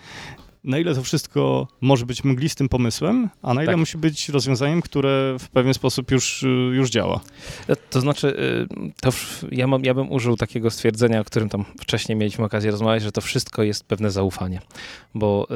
Na 0.64 0.78
ile 0.78 0.94
to 0.94 1.02
wszystko 1.02 1.68
może 1.80 2.06
być 2.06 2.24
mglistym 2.24 2.68
pomysłem, 2.68 3.28
a 3.42 3.54
na 3.54 3.62
ile 3.62 3.72
tak. 3.72 3.78
musi 3.80 3.98
być 3.98 4.28
rozwiązaniem, 4.28 4.82
które 4.82 5.36
w 5.38 5.48
pewien 5.48 5.74
sposób 5.74 6.10
już, 6.10 6.44
już 6.72 6.90
działa. 6.90 7.20
To 7.90 8.00
znaczy, 8.00 8.28
y, 8.28 8.92
to 9.00 9.10
ja, 9.52 9.66
mam, 9.66 9.84
ja 9.84 9.94
bym 9.94 10.12
użył 10.12 10.36
takiego 10.36 10.70
stwierdzenia, 10.70 11.20
o 11.20 11.24
którym 11.24 11.48
tam 11.48 11.64
wcześniej 11.80 12.16
mieliśmy 12.16 12.44
okazję 12.44 12.70
rozmawiać, 12.70 13.02
że 13.02 13.12
to 13.12 13.20
wszystko 13.20 13.62
jest 13.62 13.84
pewne 13.84 14.10
zaufanie, 14.10 14.60
bo 15.14 15.46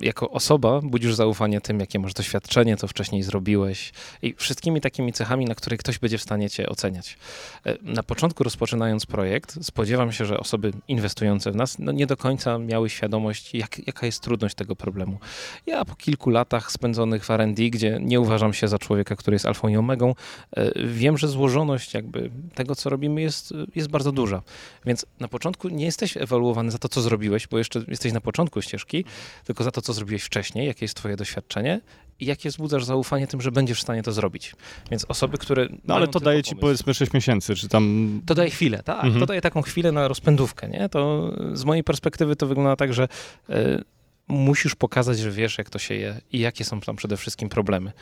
y, 0.00 0.04
jako 0.04 0.30
osoba 0.30 0.80
budzisz 0.80 1.14
zaufanie 1.14 1.60
tym, 1.60 1.80
jakie 1.80 1.98
masz 1.98 2.14
doświadczenie, 2.14 2.76
co 2.76 2.88
wcześniej 2.88 3.22
zrobiłeś 3.22 3.92
i 4.22 4.34
wszystkimi 4.34 4.80
takimi 4.80 5.12
cechami, 5.12 5.44
na 5.44 5.54
które 5.54 5.76
ktoś 5.76 5.98
będzie 5.98 6.18
w 6.18 6.22
stanie 6.22 6.50
cię 6.50 6.68
oceniać. 6.68 7.18
Y, 7.66 7.78
na 7.82 8.02
początku 8.02 8.44
rozpoczynając 8.44 9.06
projekt, 9.06 9.64
spodziewam 9.64 10.12
się, 10.12 10.24
że 10.24 10.38
osoby 10.38 10.72
inwestujące 10.88 11.52
w 11.52 11.56
nas 11.56 11.78
no 11.78 11.92
nie 11.92 12.06
do 12.06 12.16
końca 12.16 12.58
miały 12.58 12.90
świadomość, 12.90 13.54
jak, 13.54 13.86
jaka 13.86 14.06
jest 14.06 14.22
trudność 14.22 14.51
tego 14.54 14.76
problemu. 14.76 15.18
Ja 15.66 15.84
po 15.84 15.94
kilku 15.94 16.30
latach 16.30 16.72
spędzonych 16.72 17.24
w 17.24 17.30
R&D, 17.30 17.70
gdzie 17.70 17.98
nie 18.02 18.20
uważam 18.20 18.52
się 18.52 18.68
za 18.68 18.78
człowieka, 18.78 19.16
który 19.16 19.34
jest 19.34 19.46
alfą 19.46 19.68
i 19.68 19.76
omegą, 19.76 20.14
e, 20.56 20.86
wiem, 20.86 21.18
że 21.18 21.28
złożoność 21.28 21.94
jakby 21.94 22.30
tego, 22.54 22.74
co 22.74 22.90
robimy 22.90 23.22
jest, 23.22 23.54
jest 23.74 23.88
bardzo 23.88 24.12
duża. 24.12 24.42
Więc 24.86 25.06
na 25.20 25.28
początku 25.28 25.68
nie 25.68 25.84
jesteś 25.84 26.16
ewaluowany 26.16 26.70
za 26.70 26.78
to, 26.78 26.88
co 26.88 27.00
zrobiłeś, 27.00 27.46
bo 27.46 27.58
jeszcze 27.58 27.84
jesteś 27.88 28.12
na 28.12 28.20
początku 28.20 28.62
ścieżki, 28.62 29.04
tylko 29.44 29.64
za 29.64 29.70
to, 29.70 29.82
co 29.82 29.92
zrobiłeś 29.92 30.22
wcześniej, 30.22 30.66
jakie 30.66 30.84
jest 30.84 30.94
twoje 30.94 31.16
doświadczenie 31.16 31.80
i 32.20 32.26
jakie 32.26 32.48
wzbudzasz 32.48 32.84
zaufanie 32.84 33.26
tym, 33.26 33.40
że 33.40 33.52
będziesz 33.52 33.78
w 33.78 33.82
stanie 33.82 34.02
to 34.02 34.12
zrobić. 34.12 34.54
Więc 34.90 35.04
osoby, 35.04 35.38
które. 35.38 35.68
No 35.84 35.94
ale 35.94 36.08
to 36.08 36.20
daje 36.20 36.42
ci 36.42 36.56
powiedzmy 36.56 36.94
6 36.94 37.12
miesięcy, 37.12 37.54
czy 37.54 37.68
tam. 37.68 38.20
To 38.26 38.34
daje 38.34 38.50
chwilę, 38.50 38.82
tak. 38.82 39.04
Mhm. 39.04 39.20
To 39.20 39.26
daje 39.26 39.40
taką 39.40 39.62
chwilę 39.62 39.92
na 39.92 40.08
rozpędówkę, 40.08 40.68
nie? 40.68 40.88
To 40.88 41.32
z 41.52 41.64
mojej 41.64 41.84
perspektywy 41.84 42.36
to 42.36 42.46
wygląda 42.46 42.76
tak, 42.76 42.94
że. 42.94 43.08
Yy, 43.48 43.84
musisz 44.28 44.74
pokazać, 44.74 45.18
że 45.18 45.30
wiesz, 45.30 45.58
jak 45.58 45.70
to 45.70 45.78
się 45.78 45.94
je 45.94 46.20
i 46.32 46.38
jakie 46.38 46.64
są 46.64 46.80
tam 46.80 46.96
przede 46.96 47.16
wszystkim 47.16 47.48
problemy. 47.48 47.92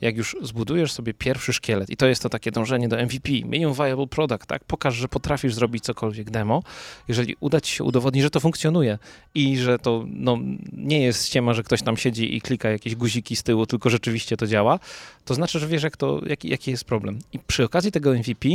Jak 0.00 0.16
już 0.16 0.36
zbudujesz 0.42 0.92
sobie 0.92 1.14
pierwszy 1.14 1.52
szkielet, 1.52 1.90
i 1.90 1.96
to 1.96 2.06
jest 2.06 2.22
to 2.22 2.28
takie 2.28 2.50
dążenie 2.50 2.88
do 2.88 2.96
MVP, 2.96 3.32
minimum 3.32 3.74
viable 3.74 4.06
product, 4.06 4.46
tak? 4.46 4.64
Pokaż, 4.64 4.94
że 4.94 5.08
potrafisz 5.08 5.54
zrobić 5.54 5.84
cokolwiek 5.84 6.30
demo. 6.30 6.62
Jeżeli 7.08 7.36
uda 7.40 7.60
ci 7.60 7.74
się 7.74 7.84
udowodnić, 7.84 8.22
że 8.22 8.30
to 8.30 8.40
funkcjonuje 8.40 8.98
i 9.34 9.56
że 9.56 9.78
to 9.78 10.04
no, 10.06 10.38
nie 10.72 11.02
jest 11.02 11.26
ściema, 11.26 11.54
że 11.54 11.62
ktoś 11.62 11.82
tam 11.82 11.96
siedzi 11.96 12.36
i 12.36 12.40
klika 12.40 12.70
jakieś 12.70 12.94
guziki 12.96 13.36
z 13.36 13.42
tyłu, 13.42 13.66
tylko 13.66 13.90
rzeczywiście 13.90 14.36
to 14.36 14.46
działa, 14.46 14.78
to 15.24 15.34
znaczy, 15.34 15.58
że 15.58 15.66
wiesz, 15.66 15.82
jak 15.82 15.96
to, 15.96 16.20
jaki, 16.26 16.48
jaki 16.48 16.70
jest 16.70 16.84
problem. 16.84 17.18
I 17.32 17.38
przy 17.38 17.64
okazji 17.64 17.92
tego 17.92 18.14
MVP 18.14 18.48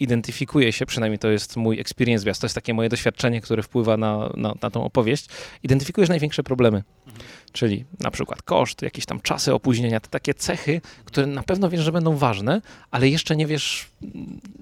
identyfikuje 0.00 0.72
się, 0.72 0.86
przynajmniej 0.86 1.18
to 1.18 1.28
jest 1.28 1.56
mój 1.56 1.80
experience 1.80 2.24
bias, 2.24 2.38
to 2.38 2.46
jest 2.46 2.54
takie 2.54 2.74
moje 2.74 2.88
doświadczenie, 2.88 3.40
które 3.40 3.62
wpływa 3.62 3.96
na, 3.96 4.32
na, 4.36 4.54
na 4.62 4.70
tą 4.70 4.84
opowieść, 4.84 5.26
identyfikujesz 5.62 6.08
największe 6.08 6.42
problemy. 6.42 6.82
Mhm. 7.06 7.24
Czyli 7.56 7.84
na 8.00 8.10
przykład 8.10 8.42
koszt, 8.42 8.82
jakieś 8.82 9.06
tam 9.06 9.20
czasy 9.20 9.54
opóźnienia, 9.54 10.00
te 10.00 10.08
takie 10.08 10.34
cechy, 10.34 10.80
które 11.04 11.26
na 11.26 11.42
pewno 11.42 11.68
wiesz, 11.68 11.80
że 11.84 11.92
będą 11.92 12.16
ważne, 12.16 12.62
ale 12.90 13.08
jeszcze 13.08 13.36
nie 13.36 13.46
wiesz, 13.46 13.86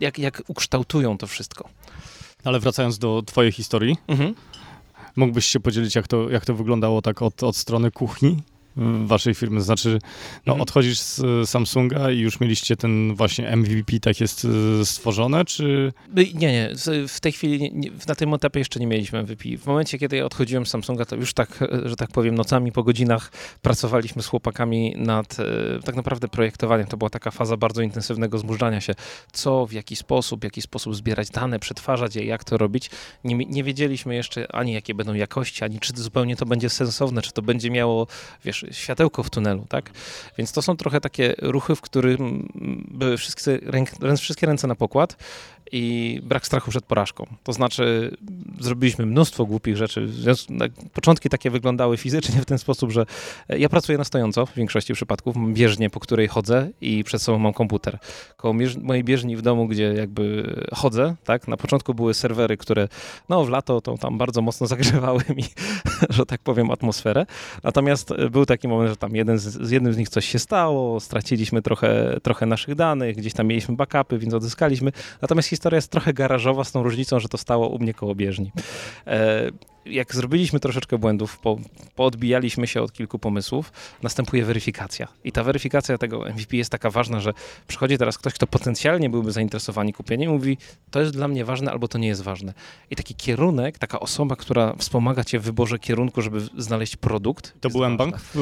jak, 0.01 0.19
jak 0.19 0.43
ukształtują 0.47 1.19
to 1.19 1.27
wszystko. 1.27 1.69
Ale 2.45 2.61
wracając 2.61 2.99
do 2.99 3.23
twojej 3.27 3.53
historii, 3.53 3.97
mhm. 4.09 4.35
mógłbyś 5.17 5.47
się 5.47 5.61
podzielić, 5.61 5.95
jak 5.95 6.09
to, 6.09 6.31
jak 6.31 6.45
to 6.45 6.55
wyglądało 6.55 7.03
tak 7.03 7.23
od, 7.23 7.43
od 7.43 7.57
strony 7.57 7.91
kuchni? 7.91 8.43
Waszej 9.05 9.35
firmy? 9.35 9.61
Znaczy, 9.61 9.99
no, 10.47 10.53
mhm. 10.53 10.61
odchodzisz 10.61 10.99
z 10.99 11.51
Samsunga 11.51 12.11
i 12.11 12.19
już 12.19 12.41
mieliście 12.41 12.77
ten 12.77 13.15
właśnie 13.15 13.57
MVP 13.57 14.01
tak 14.01 14.21
jest 14.21 14.45
y, 14.81 14.87
stworzone, 14.87 15.45
czy... 15.45 15.93
Nie, 16.15 16.53
nie. 16.53 16.71
W 17.09 17.21
tej 17.21 17.33
chwili, 17.33 17.73
na 18.09 18.15
tym 18.15 18.35
etapie 18.35 18.59
jeszcze 18.59 18.81
nie 18.81 18.87
mieliśmy 18.87 19.23
MVP. 19.23 19.45
W 19.59 19.67
momencie, 19.67 19.99
kiedy 19.99 20.17
ja 20.17 20.25
odchodziłem 20.25 20.67
z 20.67 20.71
Samsunga, 20.71 21.05
to 21.05 21.17
już 21.17 21.35
tak, 21.35 21.65
że 21.85 21.97
tak 21.97 22.11
powiem, 22.11 22.35
nocami 22.35 22.73
po 22.73 22.83
godzinach 22.83 23.31
pracowaliśmy 23.63 24.23
z 24.23 24.27
chłopakami 24.27 24.95
nad 24.97 25.37
e, 25.41 25.45
tak 25.85 25.97
naprawdę 25.97 26.29
projektowaniem. 26.29 26.87
To 26.87 26.97
była 26.97 27.11
taka 27.11 27.31
faza 27.31 27.57
bardzo 27.57 27.83
intensywnego 27.83 28.39
zmużdżania 28.39 28.81
się. 28.81 28.95
Co, 29.33 29.67
w 29.67 29.73
jaki 29.73 29.97
sposób, 29.97 30.41
w 30.41 30.45
jaki 30.45 30.63
sposób 30.63 30.95
zbierać 30.95 31.31
dane, 31.31 31.59
przetwarzać 31.59 32.17
je, 32.17 32.25
jak 32.25 32.45
to 32.45 32.59
robić. 32.59 32.91
Nie, 33.25 33.37
nie 33.37 33.65
wiedzieliśmy 33.65 34.15
jeszcze 34.15 34.55
ani 34.55 34.73
jakie 34.73 34.95
będą 34.95 35.15
jakości, 35.15 35.65
ani 35.65 35.81
czy 35.81 35.93
zupełnie 35.97 36.37
to 36.37 36.47
będzie 36.47 36.71
sensowne, 36.71 37.23
czy 37.23 37.33
to 37.33 37.43
będzie 37.43 37.71
miało, 37.71 38.07
wiesz, 38.45 38.64
światełko 38.71 39.23
w 39.23 39.31
tunelu, 39.31 39.67
tak? 39.69 39.91
Więc 40.39 40.53
to 40.53 40.63
są 40.63 40.77
trochę 40.77 41.01
takie 41.01 41.35
ruchy, 41.39 41.77
w 41.77 41.81
których 41.81 42.19
były 42.89 43.17
wszystkie, 43.17 43.59
ręk, 43.63 43.91
wszystkie 44.19 44.47
ręce 44.47 44.67
na 44.67 44.75
pokład 44.75 45.17
i 45.73 46.21
brak 46.23 46.47
strachu 46.47 46.71
przed 46.71 46.85
porażką. 46.85 47.27
To 47.43 47.53
znaczy, 47.53 48.17
zrobiliśmy 48.61 49.07
mnóstwo 49.07 49.47
głupich 49.47 49.77
rzeczy. 49.77 50.09
Początki 50.93 51.29
takie 51.29 51.51
wyglądały 51.51 51.97
fizycznie 51.97 52.41
w 52.41 52.45
ten 52.45 52.59
sposób, 52.59 52.91
że 52.91 53.07
e, 53.49 53.59
ja 53.59 53.69
pracuję 53.69 53.99
na 53.99 54.05
stojąco 54.05 54.47
w 54.47 54.55
większości 54.55 54.95
przypadków, 54.95 55.37
mam 55.37 55.55
po 55.93 56.01
której 56.01 56.29
chodzę 56.29 56.71
i 56.81 57.05
przed 57.05 57.23
sobą 57.23 57.39
mam 57.39 57.53
komputer. 57.53 57.99
Koło 58.37 58.55
mojej 58.83 59.05
bieżni 59.05 59.37
w 59.37 59.43
domu, 59.43 59.69
gdzie 59.69 59.95
jakby 59.95 60.55
chodzę, 60.73 61.15
tak, 61.25 61.49
na 61.49 61.57
początku 61.57 61.95
były 61.95 62.15
serwery, 62.15 62.57
które 62.57 62.89
no 63.29 63.45
w 63.45 63.49
lato 63.49 63.81
to 63.81 63.99
tam 63.99 64.19
bardzo 64.19 64.43
mocno 64.43 64.67
zagrzewały 64.75 65.23
mi, 65.37 65.45
że 66.11 66.27
tak 66.27 66.41
powiem, 66.41 66.71
atmosferę. 66.71 67.27
Natomiast 67.63 68.11
e, 68.11 68.31
był 68.31 68.47
taki 68.47 68.69
moment, 68.69 68.91
że 68.91 68.97
tam 68.97 69.17
jeden 69.17 69.39
z, 69.39 69.43
z 69.43 69.71
jednym 69.71 69.93
z 69.93 69.97
nich 69.97 70.09
coś 70.09 70.27
się 70.27 70.39
stało, 70.39 71.01
straciliśmy 71.01 71.63
trochę, 71.63 72.21
trochę 72.23 72.47
naszych 72.47 72.75
danych, 72.75 73.17
gdzieś 73.17 73.33
tam 73.33 73.47
mieliśmy 73.47 73.77
backupy, 73.77 74.19
więc 74.19 74.35
odzyskaliśmy. 74.35 74.93
Natomiast 75.23 75.49
historia 75.55 75.77
jest 75.77 75.91
trochę 75.91 76.13
garażowa 76.13 76.65
z 76.65 76.73
tą 76.73 76.83
różnicą, 76.83 77.21
że 77.21 77.29
to 77.29 77.39
stało 77.39 77.69
u 77.69 77.79
mnie 77.79 77.95
koło 77.95 78.15
bieżni. 78.15 78.53
Jak 79.87 80.15
zrobiliśmy 80.15 80.61
troszeczkę 80.61 80.99
błędów, 80.99 81.39
po, 81.39 81.59
poodbijaliśmy 81.95 82.67
się 82.67 82.83
od 82.83 82.93
kilku 82.93 83.19
pomysłów, 83.19 83.73
następuje 84.03 84.45
weryfikacja. 84.45 85.09
I 85.25 85.33
ta 85.33 85.43
weryfikacja 85.43 85.99
tego 85.99 86.21
MVP 86.21 86.57
jest 86.57 86.71
taka 86.71 86.91
ważna, 86.91 87.21
że 87.21 87.35
przychodzi 87.67 87.99
teraz 87.99 88.19
ktoś, 88.19 88.35
kto 88.35 88.47
potencjalnie 88.47 89.11
byłby 89.11 89.33
zainteresowany 89.33 89.93
kupieniem 89.93 90.33
mówi, 90.33 90.59
to 90.91 91.01
jest 91.01 91.13
dla 91.13 91.29
mnie 91.29 91.45
ważne 91.45 91.71
albo 91.71 91.89
to 91.89 91.99
nie 91.99 92.09
jest 92.09 92.23
ważne. 92.23 92.55
I 92.91 92.97
taki 92.97 93.15
kierunek, 93.15 93.79
taka 93.79 94.01
osoba, 94.01 94.37
która 94.37 94.75
wspomaga 94.79 95.25
cię 95.25 95.39
w 95.39 95.43
wyborze 95.43 95.79
kierunku, 95.79 96.23
żeby 96.23 96.41
znaleźć 96.59 96.97
produkt. 96.97 97.55
To 97.61 97.71
był 97.71 97.85
M-Bank 97.85 98.19
w, 98.19 98.35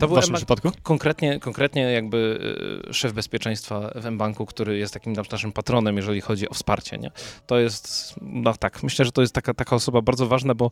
to 0.00 0.08
w 0.08 0.10
waszym 0.10 0.34
przypadku? 0.34 0.70
Konkretnie, 0.82 1.40
konkretnie 1.40 1.82
jakby 1.82 2.40
e, 2.88 2.92
szef 2.92 3.12
bezpieczeństwa 3.12 3.92
w 3.94 4.06
M-Banku, 4.06 4.46
który 4.46 4.78
jest 4.78 4.94
takim 4.94 5.12
naszym 5.32 5.52
patronem, 5.52 5.96
jeżeli 5.96 6.20
chodzi 6.20 6.48
o 6.48 6.54
wsparcie. 6.54 6.98
Nie? 6.98 7.10
To 7.46 7.58
jest, 7.58 8.14
no 8.22 8.54
tak, 8.54 8.82
myślę, 8.82 9.04
że 9.04 9.12
to 9.12 9.20
jest 9.20 9.34
taka, 9.34 9.54
taka 9.54 9.76
osoba 9.76 10.02
bardzo 10.02 10.26
ważna, 10.26 10.54
bo 10.54 10.70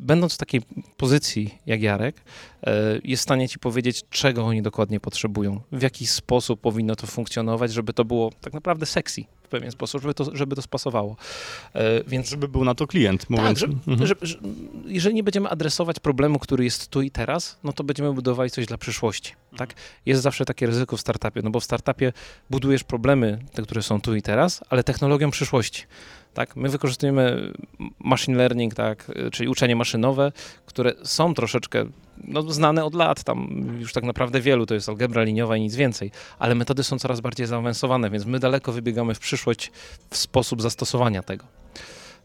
będąc 0.00 0.34
w 0.34 0.38
takiej 0.38 0.62
pozycji 0.96 1.58
jak 1.66 1.82
Jarek, 1.82 2.16
e, 2.66 2.72
jest 3.04 3.20
w 3.20 3.22
stanie 3.22 3.48
ci 3.48 3.58
powiedzieć, 3.58 4.02
czego 4.10 4.44
oni 4.44 4.62
dokładnie 4.62 5.00
potrzebują, 5.00 5.60
w 5.72 5.82
jaki 5.82 6.06
sposób 6.06 6.60
powinno 6.60 6.96
to 6.96 7.06
funkcjonować, 7.06 7.72
żeby 7.72 7.92
to 7.92 8.04
było 8.04 8.32
tak 8.40 8.52
naprawdę 8.52 8.86
sexy 8.86 9.24
w 9.46 9.48
pewien 9.48 9.70
sposób, 9.70 10.02
żeby 10.02 10.14
to, 10.14 10.36
żeby 10.36 10.56
to 10.56 10.62
spasowało. 10.62 11.16
E, 11.74 12.04
więc, 12.04 12.28
żeby 12.28 12.48
był 12.48 12.64
na 12.64 12.74
to 12.74 12.86
klient, 12.86 13.30
mówiąc. 13.30 13.60
Tak, 13.60 13.70
że, 13.70 13.76
mhm. 13.90 14.06
że, 14.06 14.14
że, 14.22 14.38
jeżeli 14.86 15.14
nie 15.14 15.22
będziemy 15.22 15.48
adresować 15.48 16.00
problemu, 16.00 16.38
który 16.38 16.64
jest 16.64 16.88
tu 16.88 17.02
i 17.02 17.10
teraz, 17.10 17.58
no 17.64 17.72
to 17.72 17.84
będziemy 17.84 18.12
budowali 18.12 18.50
coś 18.50 18.66
dla 18.66 18.78
przyszłości. 18.78 19.32
Mhm. 19.32 19.58
Tak? 19.58 19.78
Jest 20.06 20.22
zawsze 20.22 20.44
takie 20.44 20.66
ryzyko 20.66 20.96
w 20.96 21.00
startupie, 21.00 21.42
no 21.42 21.50
bo 21.50 21.60
w 21.60 21.64
startupie 21.64 22.12
budujesz 22.50 22.84
problemy, 22.84 23.38
te, 23.52 23.62
które 23.62 23.82
są 23.82 24.00
tu 24.00 24.14
i 24.14 24.22
teraz, 24.22 24.64
ale 24.70 24.84
technologią 24.84 25.30
przyszłości. 25.30 25.82
Tak? 26.36 26.56
My 26.56 26.68
wykorzystujemy 26.68 27.52
machine 27.98 28.36
learning, 28.36 28.74
tak? 28.74 29.12
czyli 29.32 29.48
uczenie 29.48 29.76
maszynowe, 29.76 30.32
które 30.66 30.92
są 31.02 31.34
troszeczkę 31.34 31.84
no, 32.24 32.42
znane 32.42 32.84
od 32.84 32.94
lat, 32.94 33.24
tam 33.24 33.66
już 33.80 33.92
tak 33.92 34.04
naprawdę 34.04 34.40
wielu, 34.40 34.66
to 34.66 34.74
jest 34.74 34.88
algebra 34.88 35.22
liniowa 35.22 35.56
i 35.56 35.60
nic 35.60 35.74
więcej, 35.74 36.10
ale 36.38 36.54
metody 36.54 36.84
są 36.84 36.98
coraz 36.98 37.20
bardziej 37.20 37.46
zaawansowane, 37.46 38.10
więc 38.10 38.26
my 38.26 38.38
daleko 38.38 38.72
wybiegamy 38.72 39.14
w 39.14 39.18
przyszłość 39.18 39.72
w 40.10 40.16
sposób 40.16 40.62
zastosowania 40.62 41.22
tego. 41.22 41.44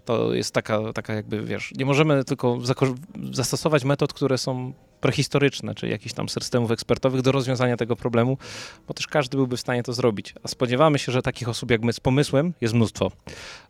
To 0.05 0.33
jest 0.33 0.53
taka, 0.53 0.93
taka 0.93 1.13
jakby, 1.13 1.41
wiesz, 1.41 1.71
nie 1.77 1.85
możemy 1.85 2.23
tylko 2.23 2.57
zastosować 3.31 3.83
metod, 3.83 4.13
które 4.13 4.37
są 4.37 4.73
prehistoryczne, 5.01 5.75
czy 5.75 5.87
jakichś 5.87 6.13
tam 6.13 6.29
systemów 6.29 6.71
ekspertowych 6.71 7.21
do 7.21 7.31
rozwiązania 7.31 7.77
tego 7.77 7.95
problemu, 7.95 8.37
bo 8.87 8.93
też 8.93 9.07
każdy 9.07 9.37
byłby 9.37 9.57
w 9.57 9.59
stanie 9.59 9.83
to 9.83 9.93
zrobić. 9.93 10.33
A 10.43 10.47
spodziewamy 10.47 10.99
się, 10.99 11.11
że 11.11 11.21
takich 11.21 11.49
osób 11.49 11.71
jak 11.71 11.81
my 11.81 11.93
z 11.93 11.99
pomysłem 11.99 12.53
jest 12.61 12.73
mnóstwo. 12.73 13.11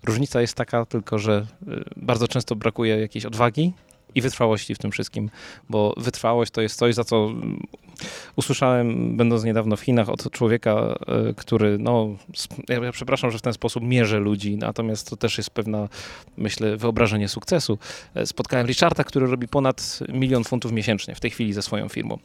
Różnica 0.04 0.42
jest 0.42 0.54
taka 0.56 0.86
tylko, 0.86 1.20
że 1.20 1.46
y, 1.68 1.84
bardzo 1.96 2.28
często 2.28 2.56
brakuje 2.56 3.00
jakiejś 3.00 3.26
odwagi 3.26 3.74
i 4.16 4.22
wytrwałości 4.22 4.76
w 4.76 4.78
tym 4.78 4.92
wszystkim, 4.92 5.30
bo 5.70 5.94
wytrwałość 5.98 6.52
to 6.52 6.62
jest 6.62 6.76
coś, 6.76 6.96
za 6.96 7.04
co 7.04 7.30
usłyszałem, 8.36 9.18
będąc 9.18 9.44
niedawno 9.44 9.76
w 9.76 9.82
Chinach, 9.82 10.10
od 10.10 10.32
człowieka, 10.32 10.72
e, 11.08 11.34
który, 11.34 11.78
no, 11.80 12.10
ja 12.70 12.92
przepraszam, 12.92 13.32
że 13.32 13.38
w 13.38 13.42
ten 13.42 13.54
sposób 13.54 13.84
mierzę 13.84 14.20
ludzi, 14.20 14.58
natomiast 14.58 15.10
to 15.10 15.18
też 15.18 15.38
jest 15.38 15.50
pewna, 15.50 15.90
myślę, 16.38 16.78
wyobrażenie 16.78 17.28
sukcesu. 17.28 17.78
E, 18.16 18.26
spotkałem 18.26 18.68
Richarda, 18.68 19.04
który 19.04 19.28
robi 19.28 19.48
ponad 19.48 20.00
milion 20.10 20.44
funtów 20.44 20.72
miesięcznie 20.72 21.16
w 21.16 21.20
tej 21.20 21.32
chwili 21.32 21.54
ze 21.54 21.62
swoją 21.62 21.90
firmą. 21.90 22.18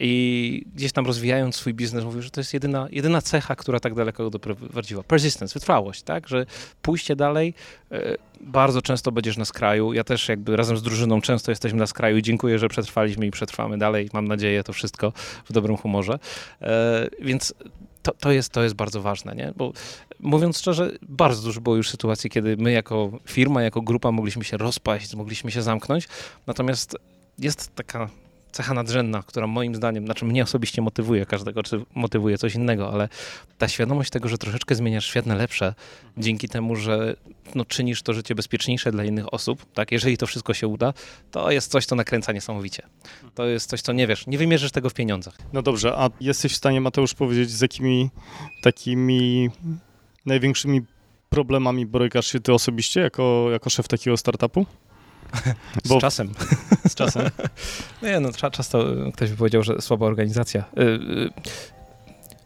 I 0.00 0.66
gdzieś 0.74 0.92
tam 0.92 1.06
rozwijając 1.06 1.56
swój 1.56 1.74
biznes, 1.74 2.04
mówił, 2.04 2.22
że 2.22 2.30
to 2.30 2.40
jest 2.40 2.54
jedyna, 2.54 2.88
jedyna 2.90 3.22
cecha, 3.22 3.56
która 3.56 3.80
tak 3.80 3.94
daleko 3.94 4.24
go 4.24 4.30
doprowadziła. 4.30 5.02
Persistence, 5.02 5.54
wytrwałość, 5.54 6.02
tak? 6.02 6.28
Że 6.28 6.46
pójście 6.82 7.16
dalej, 7.16 7.54
e, 7.92 8.14
bardzo 8.40 8.82
często 8.82 9.12
będziesz 9.12 9.36
na 9.36 9.44
skraju. 9.44 9.92
Ja 9.92 10.04
też 10.04 10.28
jakby 10.28 10.56
razem 10.56 10.76
z 10.76 10.82
drużyną 10.82 11.20
często 11.20 11.52
jesteśmy 11.52 11.78
na 11.78 11.86
skraju. 11.86 12.20
Dziękuję, 12.20 12.58
że 12.58 12.68
przetrwaliśmy 12.68 13.26
i 13.26 13.30
przetrwamy 13.30 13.78
dalej. 13.78 14.10
Mam 14.12 14.28
nadzieję, 14.28 14.64
to 14.64 14.72
wszystko 14.72 15.12
w 15.44 15.52
dobrym 15.52 15.76
humorze. 15.76 16.18
E, 16.62 17.08
więc 17.20 17.54
to, 18.02 18.12
to, 18.12 18.32
jest, 18.32 18.52
to 18.52 18.62
jest 18.62 18.74
bardzo 18.74 19.02
ważne, 19.02 19.34
nie? 19.34 19.52
Bo 19.56 19.72
mówiąc 20.20 20.58
szczerze, 20.58 20.90
bardzo 21.02 21.42
dużo 21.42 21.60
było 21.60 21.76
już 21.76 21.90
sytuacji, 21.90 22.30
kiedy 22.30 22.56
my 22.56 22.72
jako 22.72 23.10
firma, 23.28 23.62
jako 23.62 23.82
grupa 23.82 24.12
mogliśmy 24.12 24.44
się 24.44 24.56
rozpaść, 24.56 25.14
mogliśmy 25.14 25.50
się 25.50 25.62
zamknąć. 25.62 26.08
Natomiast 26.46 26.96
jest 27.38 27.74
taka 27.74 28.08
cecha 28.54 28.74
nadrzędna, 28.74 29.22
która 29.22 29.46
moim 29.46 29.74
zdaniem, 29.74 30.04
znaczy 30.04 30.24
mnie 30.24 30.42
osobiście 30.42 30.82
motywuje, 30.82 31.26
każdego 31.26 31.62
czy 31.62 31.84
motywuje 31.94 32.38
coś 32.38 32.54
innego, 32.54 32.92
ale 32.92 33.08
ta 33.58 33.68
świadomość 33.68 34.10
tego, 34.10 34.28
że 34.28 34.38
troszeczkę 34.38 34.74
zmieniasz 34.74 35.06
świat 35.06 35.26
na 35.26 35.34
lepsze, 35.34 35.74
dzięki 36.16 36.48
temu, 36.48 36.76
że 36.76 37.16
no, 37.54 37.64
czynisz 37.64 38.02
to 38.02 38.12
życie 38.12 38.34
bezpieczniejsze 38.34 38.92
dla 38.92 39.04
innych 39.04 39.34
osób, 39.34 39.72
tak, 39.72 39.92
jeżeli 39.92 40.16
to 40.16 40.26
wszystko 40.26 40.54
się 40.54 40.68
uda, 40.68 40.92
to 41.30 41.50
jest 41.50 41.70
coś, 41.70 41.86
co 41.86 41.96
nakręca 41.96 42.32
niesamowicie. 42.32 42.82
To 43.34 43.46
jest 43.46 43.70
coś, 43.70 43.80
co 43.80 43.92
nie 43.92 44.06
wiesz, 44.06 44.26
nie 44.26 44.38
wymierzysz 44.38 44.72
tego 44.72 44.90
w 44.90 44.94
pieniądzach. 44.94 45.34
No 45.52 45.62
dobrze, 45.62 45.94
a 45.96 46.10
jesteś 46.20 46.52
w 46.52 46.56
stanie, 46.56 46.80
Mateusz, 46.80 47.14
powiedzieć, 47.14 47.50
z 47.50 47.60
jakimi 47.60 48.10
takimi 48.62 49.50
największymi 50.26 50.80
problemami 51.28 51.86
borykasz 51.86 52.26
się 52.26 52.40
ty 52.40 52.52
osobiście 52.52 53.00
jako, 53.00 53.48
jako 53.50 53.70
szef 53.70 53.88
takiego 53.88 54.16
startupu? 54.16 54.66
Bo... 55.88 55.98
Z 55.98 56.00
czasem. 56.00 56.32
Z 56.88 56.94
czasem. 56.94 57.30
Nie, 58.02 58.20
no 58.20 58.32
czas 58.32 58.68
to 58.68 58.84
ktoś 59.14 59.30
by 59.30 59.36
powiedział, 59.36 59.62
że 59.62 59.80
słaba 59.80 60.06
organizacja. 60.06 60.64
Y, 60.78 60.82
y, 60.82 61.30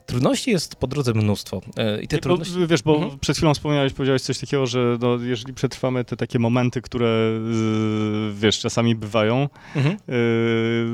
trudności 0.06 0.50
jest 0.50 0.76
po 0.76 0.86
drodze 0.86 1.14
mnóstwo. 1.14 1.60
Y, 1.98 2.02
I 2.02 2.08
te 2.08 2.18
trudności... 2.18 2.54
Bo, 2.60 2.66
wiesz, 2.66 2.82
bo 2.82 2.96
mhm. 2.96 3.18
przed 3.18 3.36
chwilą 3.36 3.54
wspomniałeś, 3.54 3.92
powiedziałeś 3.92 4.22
coś 4.22 4.38
takiego, 4.38 4.66
że 4.66 4.98
no, 5.00 5.16
jeżeli 5.16 5.54
przetrwamy 5.54 6.04
te 6.04 6.16
takie 6.16 6.38
momenty, 6.38 6.82
które 6.82 7.40
wiesz, 8.32 8.58
czasami 8.58 8.94
bywają 8.94 9.48
mhm. 9.76 9.96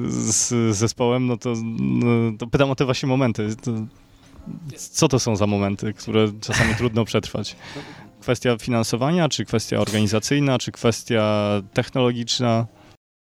z 0.07 0.77
zespołem, 0.77 1.27
no 1.27 1.37
to, 1.37 1.55
no, 1.81 2.07
to 2.39 2.47
pytam 2.47 2.71
o 2.71 2.75
te 2.75 2.85
właśnie 2.85 3.09
momenty. 3.09 3.57
To, 3.57 3.71
co 4.77 5.09
to 5.09 5.19
są 5.19 5.37
za 5.37 5.47
momenty, 5.47 5.93
które 5.93 6.29
czasami 6.41 6.75
trudno 6.75 7.05
przetrwać? 7.05 7.57
Kwestia 8.25 8.57
finansowania, 8.59 9.29
czy 9.29 9.45
kwestia 9.45 9.79
organizacyjna, 9.79 10.59
czy 10.59 10.73
kwestia 10.73 11.51
technologiczna? 11.73 12.67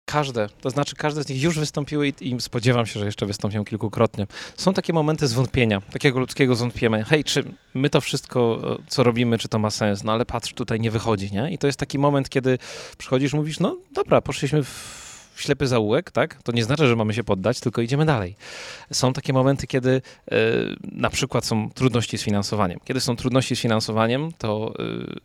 Każde, 0.06 0.50
to 0.62 0.70
znaczy 0.70 0.96
każde 0.96 1.24
z 1.24 1.30
nich 1.30 1.44
już 1.44 1.60
wystąpiły 1.60 2.08
i, 2.08 2.14
i, 2.22 2.42
spodziewam 2.42 2.86
się, 2.86 3.00
że 3.00 3.06
jeszcze 3.06 3.26
wystąpią 3.26 3.66
kilkukrotnie. 3.66 4.28
Są 4.58 4.74
takie 4.74 4.94
momenty 4.94 5.28
zwątpienia, 5.28 5.82
takiego 5.82 6.20
ludzkiego 6.20 6.56
zwątpienia. 6.56 7.04
Hej, 7.06 7.24
czy 7.24 7.44
my 7.74 7.90
to 7.90 8.02
wszystko, 8.02 8.62
e, 8.80 8.84
co 8.88 9.04
robimy, 9.04 9.38
czy 9.38 9.48
to 9.48 9.60
ma 9.60 9.70
sens? 9.70 10.04
No 10.04 10.12
ale 10.12 10.26
patrz, 10.26 10.54
tutaj 10.54 10.80
nie 10.80 10.92
wychodzi, 10.92 11.32
nie? 11.32 11.52
I 11.52 11.58
to 11.58 11.68
jest 11.68 11.80
taki 11.80 12.00
moment, 12.00 12.30
kiedy 12.30 12.58
przychodzisz, 12.98 13.34
mówisz, 13.34 13.60
no 13.60 13.78
dobra, 13.92 14.22
poszliśmy 14.22 14.64
w 14.64 15.09
ślepy 15.41 15.67
zaułek, 15.67 16.12
tak? 16.12 16.43
To 16.43 16.52
nie 16.52 16.63
znaczy, 16.63 16.88
że 16.88 16.95
mamy 16.95 17.13
się 17.13 17.23
poddać, 17.23 17.60
tylko 17.60 17.82
idziemy 17.82 18.06
dalej. 18.06 18.36
Są 18.93 19.13
takie 19.13 19.34
momenty, 19.34 19.67
kiedy 19.67 19.89
y, 19.89 20.02
na 20.84 21.10
przykład 21.10 21.45
są 21.45 21.69
trudności 21.69 22.17
z 22.17 22.21
finansowaniem. 22.21 22.80
Kiedy 22.84 22.99
są 23.02 23.15
trudności 23.15 23.56
z 23.56 23.60
finansowaniem, 23.60 24.32
to 24.38 24.73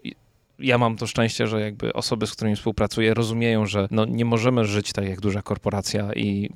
y, 0.04 0.23
ja 0.58 0.78
mam 0.78 0.96
to 0.96 1.06
szczęście, 1.06 1.46
że 1.46 1.60
jakby 1.60 1.92
osoby, 1.92 2.26
z 2.26 2.32
którymi 2.32 2.56
współpracuję, 2.56 3.14
rozumieją, 3.14 3.66
że 3.66 3.88
no, 3.90 4.04
nie 4.04 4.24
możemy 4.24 4.64
żyć 4.64 4.92
tak 4.92 5.08
jak 5.08 5.20
duża 5.20 5.42
korporacja 5.42 6.12
i 6.12 6.50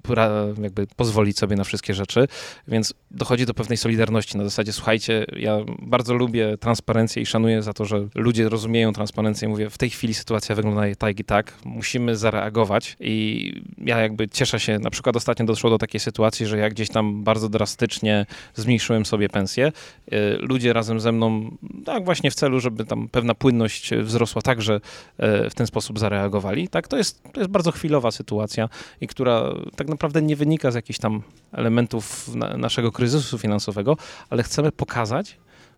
jakby 0.63 0.87
pozwolić 0.97 1.39
sobie 1.39 1.57
na 1.57 1.65
wszystkie 1.65 1.95
rzeczy, 1.95 2.29
więc 2.69 2.95
dochodzi 3.11 3.47
do 3.47 3.55
pewnej 3.55 3.77
solidarności 3.77 4.39
na 4.39 4.45
zasadzie, 4.45 4.73
słuchajcie, 4.73 5.27
ja 5.37 5.59
bardzo 5.79 6.15
lubię 6.15 6.59
transparencję 6.59 7.23
i 7.23 7.27
szanuję 7.27 7.63
za 7.63 7.73
to, 7.73 7.85
że 7.85 8.09
ludzie 8.15 8.49
rozumieją 8.49 8.93
transparencję. 8.93 9.49
Mówię, 9.49 9.71
w 9.71 9.79
tej 9.79 9.91
chwili 9.91 10.15
sytuacja 10.15 10.55
wygląda 10.55 10.83
tak 10.99 11.21
i 11.21 11.25
tak, 11.25 11.55
musimy 11.65 12.17
zareagować 12.17 12.97
i 13.01 13.53
ja 13.79 14.01
jakby 14.01 14.29
cieszę 14.29 14.61
się, 14.61 14.79
na 14.79 14.91
przykład 14.91 15.17
ostatnio 15.17 15.47
doszło 15.47 15.71
do 15.71 15.79
takiej 15.79 16.01
sytuacji, 16.01 16.47
że 16.47 16.59
ja 16.59 16.71
gdzieś 16.71 16.89
tam 16.89 17.25
bardzo 17.25 17.49
drastycznie 17.49 18.27
zmniejszyłem 18.55 19.07
sobie 19.07 19.29
pensję. 19.29 19.73
Y, 20.13 20.37
ludzie 20.39 20.73
razem 20.73 21.01
ze 21.01 21.13
mną, 21.13 21.57
tak 21.85 22.05
właśnie 22.05 22.31
w 22.31 22.35
celu, 22.35 22.61
żeby 22.61 22.85
tam 22.85 23.09
pewna 23.09 23.35
płynność 23.35 23.88
wzrosła, 23.97 24.43
także 24.43 24.81
e, 25.19 25.51
w 25.51 25.55
ten 25.55 25.67
sposób 25.67 25.99
zareagowali. 25.99 26.69
Tak, 26.69 26.89
to 26.89 26.97
jest, 26.97 27.23
to 27.33 27.41
jest 27.41 27.51
bardzo 27.51 27.73
chwilowa 27.73 28.11
sytuacja 28.11 28.69
i 29.01 29.07
która 29.07 29.43
tak 29.77 29.89
naprawdę 29.89 30.23
nie 30.23 30.37
wynika 30.37 30.71
z 30.71 30.75
jakichś 30.75 30.99
tam 30.99 31.23
elementów 31.53 32.35
na, 32.35 32.57
naszego 32.57 32.93
kryzysu 32.93 33.39
finansowego, 33.39 33.97
ale 34.31 34.43
chcemy 34.43 34.73
pokazać, 34.73 35.37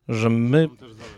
że 0.08 0.30
my 0.30 0.68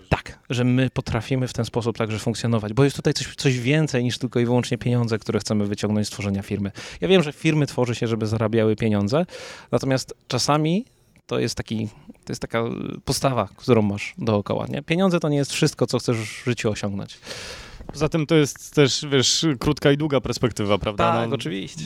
tak, 0.09 0.39
że 0.51 0.65
my 0.65 0.91
potrafimy 0.91 1.49
w 1.49 1.53
ten 1.53 1.65
sposób 1.65 1.99
także 1.99 2.19
funkcjonować, 2.19 2.73
bo 2.73 2.85
jest 2.85 2.97
tutaj 2.97 3.15
coś, 3.15 3.35
coś 3.37 3.59
więcej 3.59 4.05
niż 4.05 4.19
tylko 4.19 4.41
i 4.41 4.45
wyłącznie 4.45 4.79
pieniądze, 4.79 5.19
które 5.19 5.41
chcemy 5.41 5.67
wyciągnąć 5.67 6.07
z 6.07 6.11
tworzenia 6.11 6.43
firmy. 6.43 6.73
Ja 7.01 7.09
wiem, 7.09 7.23
że 7.23 7.33
firmy 7.33 7.67
tworzy 7.67 7.95
się, 7.95 8.07
żeby 8.07 8.27
zarabiały 8.27 8.77
pieniądze, 8.77 9.27
natomiast 9.73 10.15
czasami 10.29 10.85
to 11.27 11.39
jest 11.39 11.55
taki, 11.55 11.89
to 12.25 12.33
jest 12.33 12.43
taka 12.43 12.65
postawa, 13.05 13.49
którą 13.57 13.83
masz 13.83 14.15
dookoła, 14.19 14.67
nie? 14.69 14.83
Pieniądze 14.83 15.21
to 15.21 15.29
nie 15.29 15.37
jest 15.37 15.53
wszystko, 15.53 15.87
co 15.87 15.99
chcesz 15.99 16.17
w 16.17 16.45
życiu 16.45 16.71
osiągnąć. 16.71 17.19
Poza 17.87 18.09
tym 18.09 18.27
to 18.27 18.35
jest 18.35 18.75
też, 18.75 19.07
wiesz, 19.11 19.47
krótka 19.59 19.93
i 19.93 19.97
długa 19.97 20.21
perspektywa, 20.21 20.79
prawda? 20.79 21.13
Tak, 21.13 21.29
no, 21.29 21.35
oczywiście. 21.35 21.85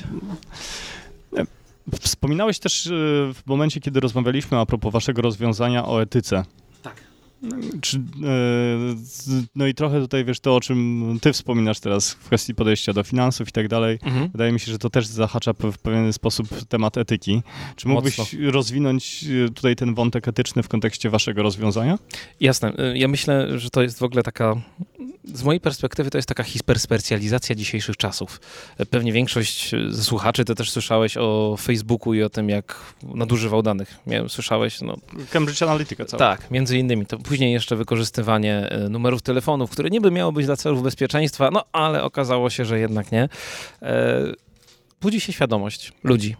Wspominałeś 2.01 2.59
też 2.59 2.87
e, 2.87 2.91
w 3.35 3.43
momencie, 3.47 3.81
kiedy 3.81 4.01
rozmawialiśmy 4.01 4.59
a 4.59 4.67
propos 4.67 4.93
waszego 4.93 5.23
rozwiązania 5.23 5.87
o 5.87 6.03
etyce. 6.03 6.45
Czy, 7.81 7.97
e, 7.97 8.01
no 9.57 9.67
i 9.67 9.75
trochę 9.75 10.01
tutaj, 10.01 10.25
wiesz, 10.25 10.41
to 10.41 10.57
o 10.57 10.61
czym 10.61 11.19
ty 11.23 11.33
wspominasz 11.33 11.81
teraz 11.81 12.11
w 12.11 12.19
kwestii 12.19 12.55
podejścia 12.55 12.93
do 12.93 13.03
finansów 13.03 13.49
i 13.49 13.53
tak 13.53 13.69
dalej, 13.69 13.99
mhm. 14.03 14.29
wydaje 14.29 14.53
mi 14.53 14.61
się, 14.61 14.73
że 14.73 14.79
to 14.79 14.91
też 14.91 15.07
zahacza 15.07 15.53
w 15.53 15.79
pewien 15.79 16.13
sposób 16.13 16.49
temat 16.69 16.97
etyki. 16.97 17.43
Czy 17.77 17.89
mógłbyś 17.89 18.19
Mocno. 18.19 18.39
rozwinąć 18.51 19.25
e, 19.25 19.49
tutaj 19.49 19.77
ten 19.77 19.95
wątek 19.95 20.29
etyczny 20.29 20.63
w 20.63 20.69
kontekście 20.69 21.11
waszego 21.11 21.43
rozwiązania? 21.43 21.99
Jasne. 22.41 22.73
E, 22.79 22.99
ja 22.99 23.09
myślę, 23.09 23.59
że 23.59 23.71
to 23.71 23.83
jest 23.83 23.99
w 23.99 24.03
ogóle 24.03 24.23
taka 24.23 24.57
z 25.35 25.43
mojej 25.43 25.61
perspektywy 25.61 26.11
to 26.11 26.19
jest 26.19 26.29
taka 26.29 26.43
hiperspecjalizacja 26.43 27.55
dzisiejszych 27.55 27.97
czasów. 27.97 28.41
Pewnie 28.91 29.13
większość 29.13 29.71
słuchaczy 30.01 30.45
to 30.45 30.55
też 30.55 30.71
słyszałeś 30.71 31.17
o 31.17 31.57
Facebooku 31.61 32.15
i 32.15 32.23
o 32.23 32.31
tym, 32.31 32.49
jak 32.49 32.95
nadużywał 33.03 33.63
danych. 33.63 33.99
Słyszałeś? 34.29 34.81
No, 34.81 34.97
Cambridge 35.31 35.63
Analytica 35.63 36.05
cała. 36.05 36.19
Tak, 36.19 36.51
między 36.51 36.79
innymi. 36.79 37.07
To 37.07 37.19
później 37.29 37.53
jeszcze 37.53 37.77
wykorzystywanie 37.77 38.69
e, 38.71 38.89
numerów 38.89 39.23
telefonów, 39.23 39.71
które 39.71 39.91
niby 39.91 40.11
miało 40.11 40.33
być 40.33 40.47
dla 40.47 40.57
celów 40.57 40.83
bezpieczeństwa, 40.83 41.51
no 41.53 41.65
ale 41.73 42.03
okazało 42.03 42.51
się, 42.51 42.65
że 42.65 42.79
jednak 42.79 43.13
nie. 43.13 43.29
E, 43.83 44.23
budzi 45.01 45.21
się 45.21 45.33
świadomość 45.33 45.93
ludzi 46.05 46.37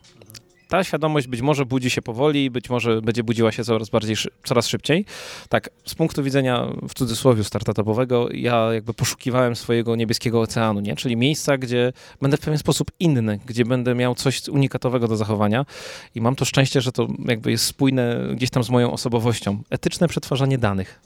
ta 0.69 0.85
świadomość 0.85 1.27
być 1.27 1.41
może 1.41 1.67
budzi 1.67 1.91
się 1.91 2.03
powoli, 2.03 2.51
być 2.51 2.71
może 2.71 3.03
będzie 3.03 3.25
budziła 3.25 3.53
się 3.53 3.65
coraz 3.65 3.89
bardziej, 3.89 4.17
coraz 4.45 4.69
szybciej. 4.69 5.05
Tak, 5.49 5.71
z 5.85 5.95
punktu 5.95 6.23
widzenia 6.23 6.67
w 6.89 6.95
cudzysłowie 6.95 7.45
startupowego, 7.45 8.29
ja 8.33 8.73
jakby 8.73 8.95
poszukiwałem 8.95 9.57
swojego 9.57 9.97
niebieskiego 9.97 10.41
oceanu, 10.41 10.81
nie? 10.81 10.97
czyli 10.97 11.17
miejsca, 11.17 11.59
gdzie 11.59 11.93
będę 12.23 12.37
w 12.37 12.41
pewien 12.41 12.59
sposób 12.59 12.91
inny, 13.01 13.41
gdzie 13.47 13.65
będę 13.65 13.95
miał 13.95 14.15
coś 14.15 14.49
unikatowego 14.49 15.09
do 15.09 15.17
zachowania 15.17 15.67
i 16.15 16.21
mam 16.21 16.37
to 16.37 16.45
szczęście, 16.45 16.81
że 16.81 16.93
to 16.93 17.09
jakby 17.25 17.51
jest 17.51 17.65
spójne 17.65 18.29
gdzieś 18.35 18.51
tam 18.51 18.65
z 18.65 18.71
moją 18.71 18.93
osobowością. 18.93 19.63
Etyczne 19.71 20.09
przetwarzanie 20.09 20.59
danych. 20.59 21.01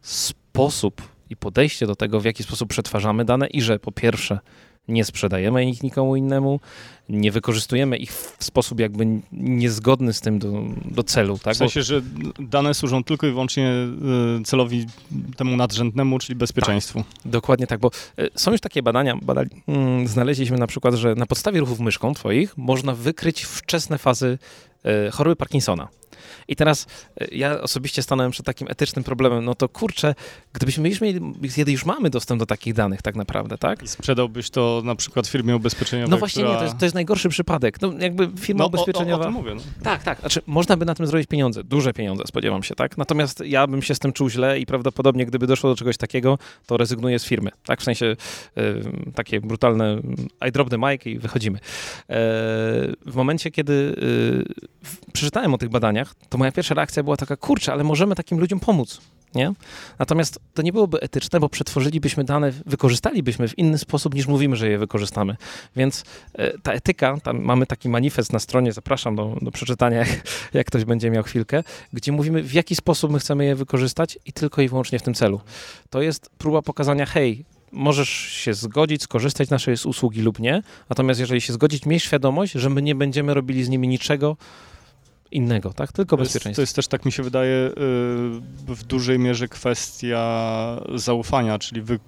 Sposób 0.00 1.02
i 1.30 1.36
podejście 1.36 1.86
do 1.86 1.96
tego, 1.96 2.20
w 2.20 2.24
jaki 2.24 2.42
sposób 2.42 2.68
przetwarzamy 2.68 3.24
dane 3.24 3.46
i 3.46 3.62
że 3.62 3.78
po 3.78 3.92
pierwsze 3.92 4.38
nie 4.88 5.04
sprzedajemy 5.04 5.64
ich 5.64 5.82
nikomu 5.82 6.16
innemu, 6.16 6.60
nie 7.08 7.32
wykorzystujemy 7.32 7.96
ich 7.96 8.12
w 8.12 8.44
sposób 8.44 8.80
jakby 8.80 9.06
niezgodny 9.32 10.12
z 10.12 10.20
tym 10.20 10.38
do, 10.38 10.62
do 10.84 11.02
celu. 11.02 11.38
Tak? 11.38 11.54
W 11.54 11.56
sensie, 11.56 11.82
że 11.82 12.02
dane 12.38 12.74
służą 12.74 13.04
tylko 13.04 13.26
i 13.26 13.30
wyłącznie 13.30 13.68
e, 14.40 14.44
celowi 14.44 14.86
temu 15.36 15.56
nadrzędnemu, 15.56 16.18
czyli 16.18 16.36
bezpieczeństwu. 16.36 16.98
Tak, 16.98 17.32
dokładnie 17.32 17.66
tak, 17.66 17.80
bo 17.80 17.90
e, 18.18 18.28
są 18.34 18.52
już 18.52 18.60
takie 18.60 18.82
badania, 18.82 19.16
badali, 19.22 19.50
hmm, 19.66 20.08
znaleźliśmy 20.08 20.58
na 20.58 20.66
przykład, 20.66 20.94
że 20.94 21.14
na 21.14 21.26
podstawie 21.26 21.60
ruchów 21.60 21.80
myszką 21.80 22.14
twoich 22.14 22.58
można 22.58 22.94
wykryć 22.94 23.42
wczesne 23.42 23.98
fazy 23.98 24.38
e, 24.84 25.10
choroby 25.10 25.36
Parkinsona. 25.36 25.88
I 26.48 26.56
teraz 26.56 26.86
e, 27.20 27.26
ja 27.32 27.60
osobiście 27.60 28.02
stanąłem 28.02 28.32
przed 28.32 28.46
takim 28.46 28.68
etycznym 28.70 29.04
problemem, 29.04 29.44
no 29.44 29.54
to 29.54 29.68
kurczę, 29.68 30.14
gdybyśmy 30.52 30.90
mieli, 31.00 31.20
kiedy 31.56 31.72
już 31.72 31.84
mamy 31.84 32.10
dostęp 32.10 32.38
do 32.38 32.46
takich 32.46 32.74
danych 32.74 33.02
tak 33.02 33.16
naprawdę, 33.16 33.58
tak? 33.58 33.82
I 33.82 33.88
sprzedałbyś 33.88 34.50
to 34.50 34.82
na 34.84 34.94
przykład 34.94 35.26
firmie 35.26 35.56
ubezpieczeniowej, 35.56 36.10
No 36.10 36.16
właśnie 36.16 36.42
która... 36.42 36.54
nie, 36.54 36.58
to 36.58 36.64
jest, 36.64 36.78
to 36.78 36.84
jest, 36.84 36.94
najgorszy 36.94 37.28
przypadek. 37.28 37.82
No 37.82 37.92
jakby 37.98 38.30
firma 38.40 38.58
no, 38.58 38.66
ubezpieczeniowa... 38.66 39.24
O, 39.24 39.26
o, 39.26 39.28
o 39.28 39.32
mówię, 39.32 39.54
no. 39.54 39.62
Tak, 39.82 40.02
tak. 40.02 40.20
Znaczy 40.20 40.40
można 40.46 40.76
by 40.76 40.84
na 40.84 40.94
tym 40.94 41.06
zrobić 41.06 41.28
pieniądze, 41.28 41.64
duże 41.64 41.92
pieniądze 41.92 42.24
spodziewam 42.26 42.62
się, 42.62 42.74
tak? 42.74 42.98
Natomiast 42.98 43.42
ja 43.46 43.66
bym 43.66 43.82
się 43.82 43.94
z 43.94 43.98
tym 43.98 44.12
czuł 44.12 44.30
źle 44.30 44.60
i 44.60 44.66
prawdopodobnie 44.66 45.26
gdyby 45.26 45.46
doszło 45.46 45.70
do 45.70 45.76
czegoś 45.76 45.96
takiego, 45.96 46.38
to 46.66 46.76
rezygnuję 46.76 47.18
z 47.18 47.24
firmy, 47.24 47.50
tak? 47.66 47.80
W 47.80 47.84
sensie 47.84 48.16
y, 48.58 48.82
takie 49.14 49.40
brutalne 49.40 50.00
I 50.48 50.52
drop 50.52 50.70
the 50.70 50.78
mic 50.78 51.06
i 51.06 51.18
wychodzimy. 51.18 51.58
E, 51.58 51.62
w 53.06 53.14
momencie, 53.14 53.50
kiedy 53.50 53.72
y, 53.72 54.44
przeczytałem 55.12 55.54
o 55.54 55.58
tych 55.58 55.68
badaniach, 55.68 56.13
to 56.28 56.38
moja 56.38 56.52
pierwsza 56.52 56.74
reakcja 56.74 57.02
była 57.02 57.16
taka, 57.16 57.36
kurczę, 57.36 57.72
ale 57.72 57.84
możemy 57.84 58.14
takim 58.14 58.38
ludziom 58.38 58.60
pomóc. 58.60 59.00
Nie? 59.34 59.52
Natomiast 59.98 60.38
to 60.54 60.62
nie 60.62 60.72
byłoby 60.72 61.00
etyczne, 61.00 61.40
bo 61.40 61.48
przetworzylibyśmy 61.48 62.24
dane, 62.24 62.52
wykorzystalibyśmy 62.66 63.48
w 63.48 63.58
inny 63.58 63.78
sposób 63.78 64.14
niż 64.14 64.26
mówimy, 64.26 64.56
że 64.56 64.68
je 64.68 64.78
wykorzystamy. 64.78 65.36
Więc 65.76 66.04
e, 66.34 66.58
ta 66.58 66.72
etyka, 66.72 67.16
tam 67.22 67.42
mamy 67.42 67.66
taki 67.66 67.88
manifest 67.88 68.32
na 68.32 68.38
stronie, 68.38 68.72
zapraszam 68.72 69.16
do, 69.16 69.36
do 69.42 69.50
przeczytania, 69.50 69.98
jak, 70.04 70.08
jak 70.54 70.66
ktoś 70.66 70.84
będzie 70.84 71.10
miał 71.10 71.22
chwilkę, 71.22 71.62
gdzie 71.92 72.12
mówimy, 72.12 72.42
w 72.42 72.52
jaki 72.52 72.76
sposób 72.76 73.12
my 73.12 73.18
chcemy 73.18 73.44
je 73.44 73.54
wykorzystać 73.54 74.18
i 74.26 74.32
tylko 74.32 74.62
i 74.62 74.68
wyłącznie 74.68 74.98
w 74.98 75.02
tym 75.02 75.14
celu. 75.14 75.40
To 75.90 76.02
jest 76.02 76.30
próba 76.38 76.62
pokazania, 76.62 77.06
hej, 77.06 77.44
możesz 77.72 78.08
się 78.08 78.54
zgodzić, 78.54 79.02
skorzystać 79.02 79.48
z 79.48 79.50
naszej 79.50 79.74
usługi 79.84 80.22
lub 80.22 80.38
nie, 80.38 80.62
natomiast 80.88 81.20
jeżeli 81.20 81.40
się 81.40 81.52
zgodzić, 81.52 81.86
miej 81.86 82.00
świadomość, 82.00 82.52
że 82.52 82.70
my 82.70 82.82
nie 82.82 82.94
będziemy 82.94 83.34
robili 83.34 83.64
z 83.64 83.68
nimi 83.68 83.88
niczego, 83.88 84.36
innego, 85.34 85.72
tak? 85.72 85.92
Tylko 85.92 86.16
bezpieczeństwo. 86.16 86.56
To 86.56 86.62
jest 86.62 86.76
też, 86.76 86.88
tak 86.88 87.04
mi 87.04 87.12
się 87.12 87.22
wydaje, 87.22 87.56
y, 87.56 87.72
w 88.74 88.82
dużej 88.86 89.18
mierze 89.18 89.48
kwestia 89.48 90.80
zaufania, 90.94 91.58
czyli 91.58 91.82
wy 91.82 91.98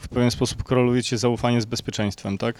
w 0.00 0.08
pewien 0.08 0.30
sposób 0.30 0.62
korelujecie 0.62 1.18
zaufanie 1.18 1.60
z 1.60 1.64
bezpieczeństwem, 1.64 2.38
tak? 2.38 2.56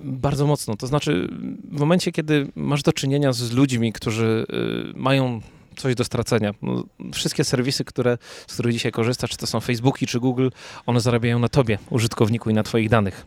Bardzo 0.00 0.46
mocno. 0.46 0.76
To 0.76 0.86
znaczy, 0.86 1.28
w 1.72 1.80
momencie, 1.80 2.12
kiedy 2.12 2.48
masz 2.54 2.82
do 2.82 2.92
czynienia 2.92 3.32
z 3.32 3.52
ludźmi, 3.52 3.92
którzy 3.92 4.46
y, 4.94 4.98
mają 4.98 5.40
coś 5.76 5.94
do 5.94 6.04
stracenia. 6.04 6.54
No, 6.62 6.84
wszystkie 7.12 7.44
serwisy, 7.44 7.84
które, 7.84 8.18
z 8.46 8.52
których 8.52 8.72
dzisiaj 8.72 8.92
korzystasz, 8.92 9.30
czy 9.30 9.36
to 9.36 9.46
są 9.46 9.60
Facebooki, 9.60 10.06
czy 10.06 10.20
Google, 10.20 10.48
one 10.86 11.00
zarabiają 11.00 11.38
na 11.38 11.48
tobie, 11.48 11.78
użytkowniku 11.90 12.50
i 12.50 12.54
na 12.54 12.62
twoich 12.62 12.88
danych. 12.88 13.26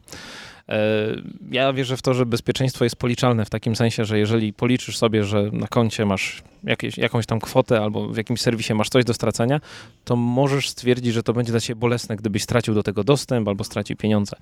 E, 0.69 1.15
ja 1.51 1.73
wierzę 1.73 1.97
w 1.97 2.01
to, 2.01 2.13
że 2.13 2.25
bezpieczeństwo 2.25 2.84
jest 2.84 2.95
policzalne 2.95 3.45
w 3.45 3.49
takim 3.49 3.75
sensie, 3.75 4.05
że 4.05 4.19
jeżeli 4.19 4.53
policzysz 4.53 4.97
sobie, 4.97 5.23
że 5.23 5.49
na 5.51 5.67
koncie 5.67 6.05
masz 6.05 6.43
jakieś, 6.63 6.98
jakąś 6.98 7.26
tam 7.26 7.39
kwotę 7.39 7.82
albo 7.82 8.08
w 8.08 8.17
jakimś 8.17 8.41
serwisie 8.41 8.74
masz 8.74 8.89
coś 8.89 9.06
do 9.06 9.13
stracenia, 9.13 9.62
to 10.06 10.15
możesz 10.15 10.69
stwierdzić, 10.69 11.13
że 11.13 11.24
to 11.24 11.34
będzie 11.34 11.52
dla 11.52 11.62
ciebie 11.62 11.80
bolesne, 11.80 12.15
gdybyś 12.15 12.43
stracił 12.43 12.74
do 12.74 12.84
tego 12.84 13.04
dostęp 13.04 13.48
albo 13.48 13.63
stracił 13.63 13.98
pieniądze. 13.98 14.36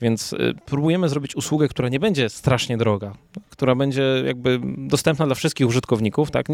Więc 0.00 0.32
y, 0.32 0.54
próbujemy 0.66 1.08
zrobić 1.08 1.36
usługę, 1.36 1.68
która 1.68 1.88
nie 1.88 2.00
będzie 2.00 2.28
strasznie 2.28 2.76
droga, 2.76 3.12
która 3.50 3.74
będzie 3.74 4.02
jakby 4.26 4.60
dostępna 4.76 5.26
dla 5.26 5.34
wszystkich 5.34 5.66
użytkowników, 5.66 6.30
tak? 6.30 6.46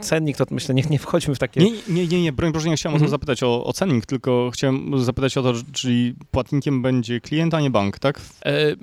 Cennik 0.00 0.36
to 0.36 0.44
myślę, 0.50 0.74
nie, 0.74 0.82
nie 0.90 0.98
wchodźmy 0.98 1.34
w 1.34 1.38
takie... 1.38 1.60
Nie, 1.60 1.70
nie, 1.88 2.06
nie, 2.06 2.22
nie 2.22 2.32
broń 2.32 2.52
Boże, 2.52 2.68
nie 2.68 2.76
chciałem 2.76 2.94
mhm. 2.94 2.96
o 2.96 2.98
to 2.98 3.04
mhm. 3.04 3.10
zapytać 3.10 3.42
o, 3.42 3.64
o 3.64 3.72
cennik, 3.72 4.06
tylko 4.06 4.50
chciałem 4.54 5.04
zapytać 5.04 5.36
o 5.38 5.42
to, 5.42 5.52
czyli 5.72 6.14
płatnikiem 6.30 6.82
będzie 6.82 7.20
klient, 7.20 7.54
a 7.54 7.60
nie 7.60 7.70
bank, 7.70 7.98
tak? 7.98 8.20
E, 8.44 8.76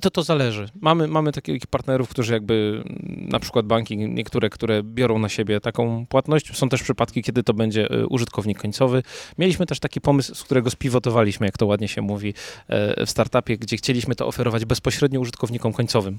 to 0.00 0.10
to 0.10 0.22
zależy. 0.22 0.68
Mamy, 0.80 1.08
mamy 1.08 1.32
takich 1.32 1.66
partnerów, 1.66 2.08
którzy 2.08 2.32
jakby, 2.32 2.84
na 3.06 3.40
przykład 3.40 3.66
banki 3.66 3.96
niektóre, 3.96 4.50
które 4.50 4.82
biorą 4.82 5.15
na 5.18 5.28
siebie 5.28 5.60
taką 5.60 6.06
płatność. 6.06 6.56
Są 6.56 6.68
też 6.68 6.82
przypadki, 6.82 7.22
kiedy 7.22 7.42
to 7.42 7.54
będzie 7.54 7.90
e, 7.90 8.06
użytkownik 8.06 8.58
końcowy. 8.58 9.02
Mieliśmy 9.38 9.66
też 9.66 9.80
taki 9.80 10.00
pomysł, 10.00 10.34
z 10.34 10.44
którego 10.44 10.70
spiwotowaliśmy, 10.70 11.46
jak 11.46 11.58
to 11.58 11.66
ładnie 11.66 11.88
się 11.88 12.02
mówi 12.02 12.34
e, 12.68 13.06
w 13.06 13.10
startupie, 13.10 13.58
gdzie 13.58 13.76
chcieliśmy 13.76 14.14
to 14.14 14.26
oferować 14.26 14.64
bezpośrednio 14.64 15.20
użytkownikom 15.20 15.72
końcowym. 15.72 16.18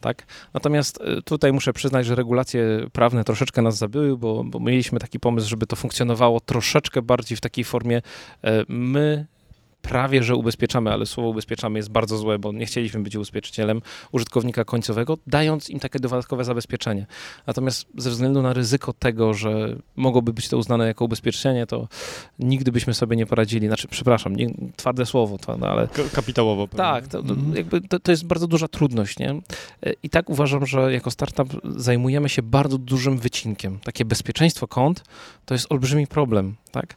Tak? 0.00 0.26
Natomiast 0.54 0.98
tutaj 1.24 1.52
muszę 1.52 1.72
przyznać, 1.72 2.06
że 2.06 2.14
regulacje 2.14 2.86
prawne 2.92 3.24
troszeczkę 3.24 3.62
nas 3.62 3.78
zabyły, 3.78 4.16
bo, 4.18 4.44
bo 4.44 4.60
mieliśmy 4.60 4.98
taki 4.98 5.20
pomysł, 5.20 5.48
żeby 5.48 5.66
to 5.66 5.76
funkcjonowało 5.76 6.40
troszeczkę 6.40 7.02
bardziej 7.02 7.36
w 7.36 7.40
takiej 7.40 7.64
formie 7.64 8.02
my 8.68 9.26
prawie, 9.88 10.22
że 10.22 10.36
ubezpieczamy, 10.36 10.92
ale 10.92 11.06
słowo 11.06 11.28
ubezpieczamy 11.28 11.78
jest 11.78 11.90
bardzo 11.90 12.18
złe, 12.18 12.38
bo 12.38 12.52
nie 12.52 12.66
chcieliśmy 12.66 13.00
być 13.00 13.16
ubezpieczycielem 13.16 13.82
użytkownika 14.12 14.64
końcowego, 14.64 15.18
dając 15.26 15.70
im 15.70 15.80
takie 15.80 15.98
dodatkowe 15.98 16.44
zabezpieczenie. 16.44 17.06
Natomiast 17.46 17.86
ze 17.96 18.10
względu 18.10 18.42
na 18.42 18.52
ryzyko 18.52 18.92
tego, 18.92 19.34
że 19.34 19.76
mogłoby 19.96 20.32
być 20.32 20.48
to 20.48 20.58
uznane 20.58 20.86
jako 20.86 21.04
ubezpieczenie, 21.04 21.66
to 21.66 21.88
nigdy 22.38 22.72
byśmy 22.72 22.94
sobie 22.94 23.16
nie 23.16 23.26
poradzili. 23.26 23.66
Znaczy, 23.66 23.88
przepraszam, 23.88 24.36
nie, 24.36 24.50
twarde 24.76 25.06
słowo, 25.06 25.38
to, 25.38 25.56
no, 25.56 25.66
ale... 25.66 25.88
Kapitałowo. 26.12 26.68
Pewnie. 26.68 26.78
Tak, 26.78 27.08
to, 27.08 27.18
mhm. 27.18 27.56
jakby 27.56 27.80
to, 27.80 28.00
to, 28.00 28.10
jest 28.10 28.26
bardzo 28.26 28.46
duża 28.46 28.68
trudność, 28.68 29.18
nie? 29.18 29.40
I 30.02 30.10
tak 30.10 30.30
uważam, 30.30 30.66
że 30.66 30.92
jako 30.92 31.10
startup 31.10 31.48
zajmujemy 31.64 32.28
się 32.28 32.42
bardzo 32.42 32.78
dużym 32.78 33.18
wycinkiem. 33.18 33.78
Takie 33.78 34.04
bezpieczeństwo 34.04 34.68
kont 34.68 35.04
to 35.46 35.54
jest 35.54 35.72
olbrzymi 35.72 36.06
problem, 36.06 36.56
tak? 36.70 36.96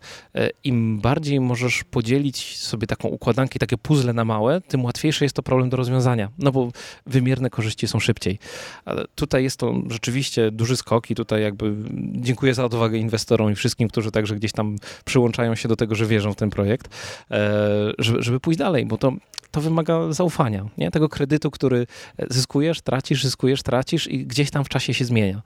Im 0.63 0.99
bardziej 0.99 1.39
możesz 1.39 1.83
podzielić 1.83 2.57
sobie 2.57 2.79
sobie 2.79 2.87
taką 2.87 3.07
układankę, 3.09 3.59
takie 3.59 3.77
puzzle 3.77 4.13
na 4.13 4.25
małe, 4.25 4.61
tym 4.61 4.85
łatwiejszy 4.85 5.25
jest 5.25 5.35
to 5.35 5.43
problem 5.43 5.69
do 5.69 5.77
rozwiązania, 5.77 6.29
no 6.37 6.51
bo 6.51 6.71
wymierne 7.05 7.49
korzyści 7.49 7.87
są 7.87 7.99
szybciej. 7.99 8.39
Ale 8.85 9.05
tutaj 9.15 9.43
jest 9.43 9.57
to 9.57 9.73
rzeczywiście 9.89 10.51
duży 10.51 10.77
skok 10.77 11.11
i 11.11 11.15
tutaj 11.15 11.41
jakby 11.41 11.75
dziękuję 12.11 12.53
za 12.53 12.65
odwagę 12.65 12.97
inwestorom 12.97 13.51
i 13.51 13.55
wszystkim, 13.55 13.89
którzy 13.89 14.11
także 14.11 14.35
gdzieś 14.35 14.51
tam 14.51 14.75
przyłączają 15.05 15.55
się 15.55 15.69
do 15.69 15.75
tego, 15.75 15.95
że 15.95 16.05
wierzą 16.05 16.33
w 16.33 16.35
ten 16.35 16.49
projekt, 16.49 16.87
e, 17.31 17.91
żeby, 17.97 18.23
żeby 18.23 18.39
pójść 18.39 18.59
dalej, 18.59 18.85
bo 18.85 18.97
to 18.97 19.13
to 19.51 19.61
wymaga 19.61 20.13
zaufania, 20.13 20.65
nie? 20.77 20.91
tego 20.91 21.09
kredytu, 21.09 21.51
który 21.51 21.87
zyskujesz, 22.29 22.81
tracisz, 22.81 23.23
zyskujesz, 23.23 23.63
tracisz 23.63 24.07
i 24.07 24.25
gdzieś 24.25 24.51
tam 24.51 24.63
w 24.63 24.69
czasie 24.69 24.93
się 24.93 25.05
zmienia. 25.05 25.41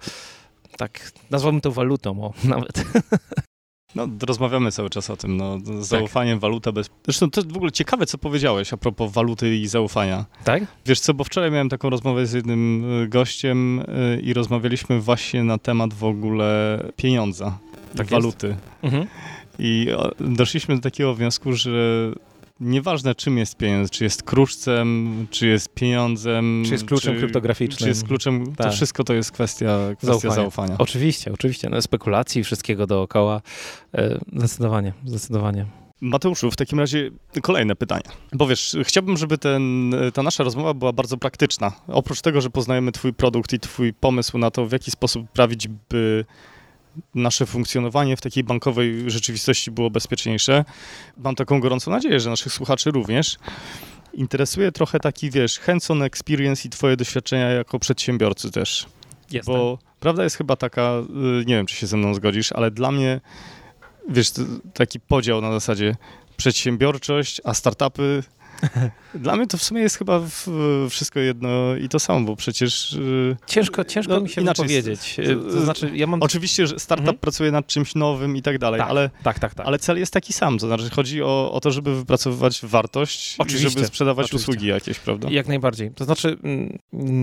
Tak, 0.77 1.11
nazwałbym 1.31 1.61
to 1.61 1.71
walutą, 1.71 2.23
o, 2.23 2.33
nawet. 2.47 2.85
No, 3.95 4.07
rozmawiamy 4.27 4.71
cały 4.71 4.89
czas 4.89 5.09
o 5.09 5.17
tym, 5.17 5.37
no, 5.37 5.57
zaufaniem, 5.79 6.37
tak. 6.37 6.41
waluta 6.41 6.71
bez... 6.71 6.89
Zresztą 7.05 7.31
to 7.31 7.41
w 7.41 7.57
ogóle 7.57 7.71
ciekawe, 7.71 8.05
co 8.05 8.17
powiedziałeś 8.17 8.73
a 8.73 8.77
propos 8.77 9.11
waluty 9.11 9.57
i 9.57 9.67
zaufania. 9.67 10.25
Tak? 10.43 10.63
Wiesz 10.85 10.99
co, 10.99 11.13
bo 11.13 11.23
wczoraj 11.23 11.51
miałem 11.51 11.69
taką 11.69 11.89
rozmowę 11.89 12.25
z 12.25 12.33
jednym 12.33 12.91
y, 13.03 13.07
gościem 13.07 13.79
y, 13.79 14.21
i 14.23 14.33
rozmawialiśmy 14.33 14.99
właśnie 14.99 15.43
na 15.43 15.57
temat 15.57 15.93
w 15.93 16.03
ogóle 16.03 16.79
pieniądza, 16.95 17.57
tak 17.95 18.07
waluty. 18.07 18.55
Mhm. 18.81 19.07
I 19.59 19.87
doszliśmy 20.19 20.75
do 20.75 20.81
takiego 20.81 21.13
wniosku, 21.13 21.53
że 21.53 21.71
nieważne 22.59 23.15
czym 23.15 23.37
jest 23.37 23.57
pieniądz, 23.57 23.89
czy 23.89 24.03
jest 24.03 24.23
kruszcem, 24.23 25.27
czy 25.31 25.47
jest 25.47 25.73
pieniądzem, 25.73 26.63
czy 26.65 26.71
jest 26.71 26.85
kluczem 26.85 27.13
czy, 27.13 27.19
kryptograficznym. 27.19 27.77
Czy 27.77 27.87
jest 27.87 28.07
kluczem, 28.07 28.55
tak. 28.55 28.67
to 28.67 28.73
wszystko 28.73 29.03
to 29.03 29.13
jest 29.13 29.31
kwestia, 29.31 29.79
kwestia 29.97 30.07
zaufania. 30.07 30.35
zaufania. 30.35 30.75
Oczywiście, 30.77 31.33
oczywiście. 31.33 31.69
No, 31.69 31.81
spekulacji, 31.81 32.43
wszystkiego 32.43 32.87
dookoła. 32.87 33.41
E, 33.93 34.19
zdecydowanie, 34.33 34.93
zdecydowanie. 35.05 35.65
Mateuszu, 36.01 36.51
w 36.51 36.55
takim 36.55 36.79
razie 36.79 37.11
kolejne 37.41 37.75
pytanie. 37.75 38.03
Bo 38.33 38.47
wiesz, 38.47 38.75
chciałbym, 38.83 39.17
żeby 39.17 39.37
ten, 39.37 39.95
ta 40.13 40.23
nasza 40.23 40.43
rozmowa 40.43 40.73
była 40.73 40.93
bardzo 40.93 41.17
praktyczna. 41.17 41.71
Oprócz 41.87 42.21
tego, 42.21 42.41
że 42.41 42.49
poznajemy 42.49 42.91
Twój 42.91 43.13
produkt 43.13 43.53
i 43.53 43.59
Twój 43.59 43.93
pomysł 43.93 44.37
na 44.37 44.51
to, 44.51 44.65
w 44.65 44.71
jaki 44.71 44.91
sposób 44.91 45.29
prawić, 45.29 45.67
by 45.67 46.25
nasze 47.15 47.45
funkcjonowanie 47.45 48.17
w 48.17 48.21
takiej 48.21 48.43
bankowej 48.43 49.11
rzeczywistości 49.11 49.71
było 49.71 49.89
bezpieczniejsze. 49.89 50.65
Mam 51.17 51.35
taką 51.35 51.59
gorącą 51.59 51.91
nadzieję, 51.91 52.19
że 52.19 52.29
naszych 52.29 52.53
słuchaczy 52.53 52.91
również. 52.91 53.37
Interesuje 54.13 54.71
trochę 54.71 54.99
taki, 54.99 55.31
wiesz, 55.31 55.59
hands-on 55.59 56.03
experience 56.03 56.67
i 56.67 56.69
twoje 56.69 56.97
doświadczenia 56.97 57.49
jako 57.49 57.79
przedsiębiorcy 57.79 58.51
też. 58.51 58.85
Jestem. 59.31 59.55
Bo 59.55 59.77
prawda 59.99 60.23
jest 60.23 60.35
chyba 60.35 60.55
taka, 60.55 60.91
y, 61.41 61.45
nie 61.45 61.55
wiem, 61.55 61.65
czy 61.65 61.75
się 61.75 61.87
ze 61.87 61.97
mną 61.97 62.13
zgodzisz, 62.13 62.51
ale 62.51 62.71
dla 62.71 62.91
mnie, 62.91 63.21
wiesz, 64.09 64.31
taki 64.73 64.99
podział 64.99 65.41
na 65.41 65.51
zasadzie 65.51 65.95
przedsiębiorczość, 66.37 67.41
a 67.43 67.53
startupy 67.53 68.23
Dla 69.15 69.35
mnie 69.35 69.47
to 69.47 69.57
w 69.57 69.63
sumie 69.63 69.81
jest 69.81 69.97
chyba 69.97 70.21
wszystko 70.89 71.19
jedno 71.19 71.75
i 71.75 71.89
to 71.89 71.99
samo, 71.99 72.25
bo 72.25 72.35
przecież... 72.35 72.93
Y, 72.93 73.37
ciężko, 73.47 73.83
ciężko 73.83 74.13
no, 74.13 74.19
mi 74.19 74.29
się 74.29 74.41
inaczej 74.41 74.67
wypowiedzieć. 74.67 75.17
To 75.51 75.61
znaczy, 75.61 75.91
ja 75.93 76.07
mam... 76.07 76.23
Oczywiście, 76.23 76.67
że 76.67 76.79
startup 76.79 77.07
mhm. 77.07 77.17
pracuje 77.17 77.51
nad 77.51 77.67
czymś 77.67 77.95
nowym 77.95 78.37
i 78.37 78.41
tak 78.41 78.59
dalej, 78.59 78.79
tak, 78.79 78.89
ale, 78.89 79.09
tak, 79.23 79.39
tak, 79.39 79.55
tak. 79.55 79.67
ale 79.67 79.79
cel 79.79 79.99
jest 79.99 80.13
taki 80.13 80.33
sam. 80.33 80.57
To 80.57 80.67
znaczy, 80.67 80.89
chodzi 80.89 81.23
o, 81.23 81.51
o 81.51 81.59
to, 81.59 81.71
żeby 81.71 81.95
wypracowywać 81.95 82.59
wartość 82.63 83.35
Oczywiście. 83.37 83.67
i 83.67 83.71
żeby 83.71 83.85
sprzedawać 83.85 84.25
Oczywiście. 84.25 84.51
usługi 84.51 84.67
jakieś, 84.67 84.99
prawda? 84.99 85.27
Jak 85.31 85.47
najbardziej. 85.47 85.91
To 85.91 86.05
znaczy, 86.05 86.37
mm, 86.43 86.79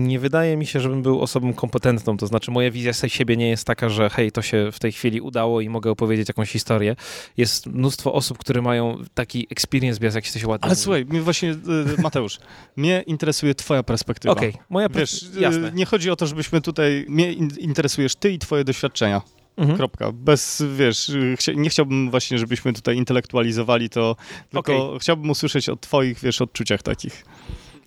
nie 0.07 0.19
wydaje 0.19 0.57
mi 0.57 0.65
się, 0.65 0.79
żebym 0.79 1.01
był 1.01 1.21
osobą 1.21 1.53
kompetentną. 1.53 2.17
To 2.17 2.27
znaczy, 2.27 2.51
moja 2.51 2.71
wizja 2.71 2.93
siebie 2.93 3.37
nie 3.37 3.49
jest 3.49 3.67
taka, 3.67 3.89
że 3.89 4.09
hej, 4.09 4.31
to 4.31 4.41
się 4.41 4.69
w 4.71 4.79
tej 4.79 4.91
chwili 4.91 5.21
udało 5.21 5.61
i 5.61 5.69
mogę 5.69 5.91
opowiedzieć 5.91 6.27
jakąś 6.27 6.51
historię. 6.51 6.95
Jest 7.37 7.67
mnóstwo 7.67 8.13
osób, 8.13 8.37
które 8.37 8.61
mają 8.61 8.97
taki 9.13 9.47
experience 9.49 9.99
bias, 9.99 10.15
jak 10.15 10.25
się 10.25 10.33
to 10.33 10.39
się 10.39 10.47
ładnie 10.47 10.63
Ale 10.63 10.71
mówi. 10.71 10.81
słuchaj, 10.81 11.05
mi 11.05 11.21
właśnie 11.31 11.49
y, 11.97 12.01
Mateusz, 12.01 12.39
mnie 12.75 13.03
interesuje 13.07 13.55
twoja 13.55 13.83
perspektywa. 13.83 14.31
Okej, 14.31 14.49
okay, 14.49 14.63
moja 14.69 14.89
perspektywa. 14.89 15.41
Jasne. 15.41 15.71
Nie 15.73 15.85
chodzi 15.85 16.11
o 16.11 16.15
to, 16.15 16.27
żebyśmy 16.27 16.61
tutaj, 16.61 17.05
mnie 17.09 17.33
interesujesz 17.33 18.15
ty 18.15 18.31
i 18.31 18.39
twoje 18.39 18.63
doświadczenia. 18.63 19.21
Mhm. 19.57 19.77
Kropka. 19.77 20.11
Bez, 20.11 20.63
wiesz, 20.77 21.11
nie 21.55 21.69
chciałbym 21.69 22.09
właśnie, 22.09 22.37
żebyśmy 22.37 22.73
tutaj 22.73 22.97
intelektualizowali 22.97 23.89
to, 23.89 24.15
tylko 24.49 24.87
okay. 24.87 24.99
chciałbym 24.99 25.29
usłyszeć 25.29 25.69
o 25.69 25.75
twoich, 25.75 26.19
wiesz, 26.19 26.41
odczuciach 26.41 26.81
takich. 26.81 27.25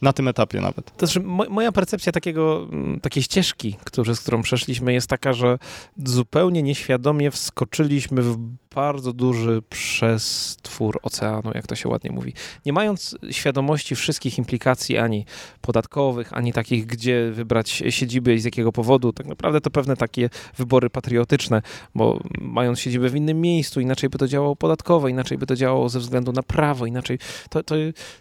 Na 0.03 0.13
tym 0.13 0.29
etapie 0.29 0.61
nawet. 0.61 0.97
To 0.97 1.07
znaczy, 1.07 1.21
moja 1.51 1.73
percepcja 1.73 2.13
takiego, 2.13 2.69
mm, 2.73 3.01
takiej 3.01 3.23
ścieżki, 3.23 3.77
który, 3.85 4.15
z 4.15 4.21
którą 4.21 4.43
przeszliśmy, 4.43 4.93
jest 4.93 5.09
taka, 5.09 5.33
że 5.33 5.59
zupełnie 6.05 6.63
nieświadomie 6.63 7.31
wskoczyliśmy 7.31 8.23
w 8.23 8.39
bardzo 8.75 9.13
duży 9.13 9.63
przestwór 9.71 10.99
oceanu, 11.03 11.51
jak 11.55 11.67
to 11.67 11.75
się 11.75 11.89
ładnie 11.89 12.11
mówi. 12.11 12.33
Nie 12.67 12.73
mając 12.73 13.17
świadomości 13.31 13.97
wszystkich 13.97 14.39
implikacji 14.39 14.99
ani 14.99 15.27
podatkowych, 15.61 16.33
ani 16.33 16.53
takich, 16.53 16.87
gdzie 16.87 17.31
wybrać 17.33 17.83
siedziby 17.89 18.35
i 18.35 18.39
z 18.39 18.45
jakiego 18.45 18.73
powodu, 18.73 19.13
tak 19.13 19.27
naprawdę 19.27 19.61
to 19.61 19.71
pewne 19.71 19.97
takie 19.97 20.31
wybory 20.57 20.91
patriotyczne, 20.91 21.63
bo 21.95 22.21
mając 22.41 22.81
siedzibę 22.81 23.09
w 23.09 23.17
innym 23.17 23.41
miejscu, 23.41 23.81
inaczej 23.81 24.11
by 24.11 24.19
to 24.19 24.29
działało 24.29 24.57
podatkowo, 24.57 25.09
inaczej 25.09 25.39
by 25.39 25.47
to 25.47 25.57
działało 25.57 25.89
ze 25.89 25.99
względu 25.99 26.33
na 26.33 26.43
prawo, 26.43 26.87
inaczej. 26.87 27.19
To, 27.51 27.63
to, 27.63 27.75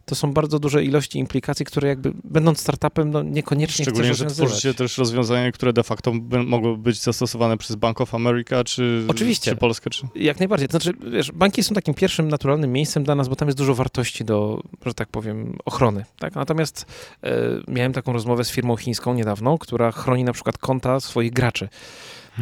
to 0.05 0.15
są 0.15 0.33
bardzo 0.33 0.59
duże 0.59 0.83
ilości 0.83 1.19
implikacji, 1.19 1.65
które 1.65 1.87
jakby 1.87 2.13
będąc 2.23 2.59
startupem, 2.59 3.11
no 3.11 3.23
niekoniecznie 3.23 3.85
Szczególnie, 3.85 4.13
że 4.13 4.25
tworzycie 4.25 4.73
też 4.73 4.97
rozwiązania, 4.97 5.51
które 5.51 5.73
de 5.73 5.83
facto 5.83 6.13
mogły 6.45 6.77
być 6.77 7.01
zastosowane 7.01 7.57
przez 7.57 7.75
Bank 7.75 8.01
of 8.01 8.15
America, 8.15 8.63
czy, 8.63 9.05
Oczywiście. 9.07 9.51
czy 9.51 9.57
Polskę, 9.57 9.89
czy... 9.89 10.07
Jak 10.15 10.39
najbardziej. 10.43 10.67
To 10.67 10.79
znaczy, 10.79 10.97
wiesz, 11.11 11.31
banki 11.31 11.63
są 11.63 11.75
takim 11.75 11.93
pierwszym 11.93 12.27
naturalnym 12.27 12.71
miejscem 12.71 13.03
dla 13.03 13.15
nas, 13.15 13.27
bo 13.27 13.35
tam 13.35 13.47
jest 13.47 13.57
dużo 13.57 13.75
wartości 13.75 14.25
do, 14.25 14.61
że 14.85 14.93
tak 14.93 15.09
powiem, 15.09 15.57
ochrony. 15.65 16.05
Tak? 16.19 16.35
Natomiast 16.35 16.85
e, 17.23 17.31
miałem 17.67 17.93
taką 17.93 18.13
rozmowę 18.13 18.43
z 18.43 18.51
firmą 18.51 18.77
chińską 18.77 19.13
niedawno, 19.13 19.57
która 19.57 19.91
chroni 19.91 20.23
na 20.23 20.33
przykład 20.33 20.57
konta 20.57 20.99
swoich 20.99 21.33
graczy. 21.33 21.69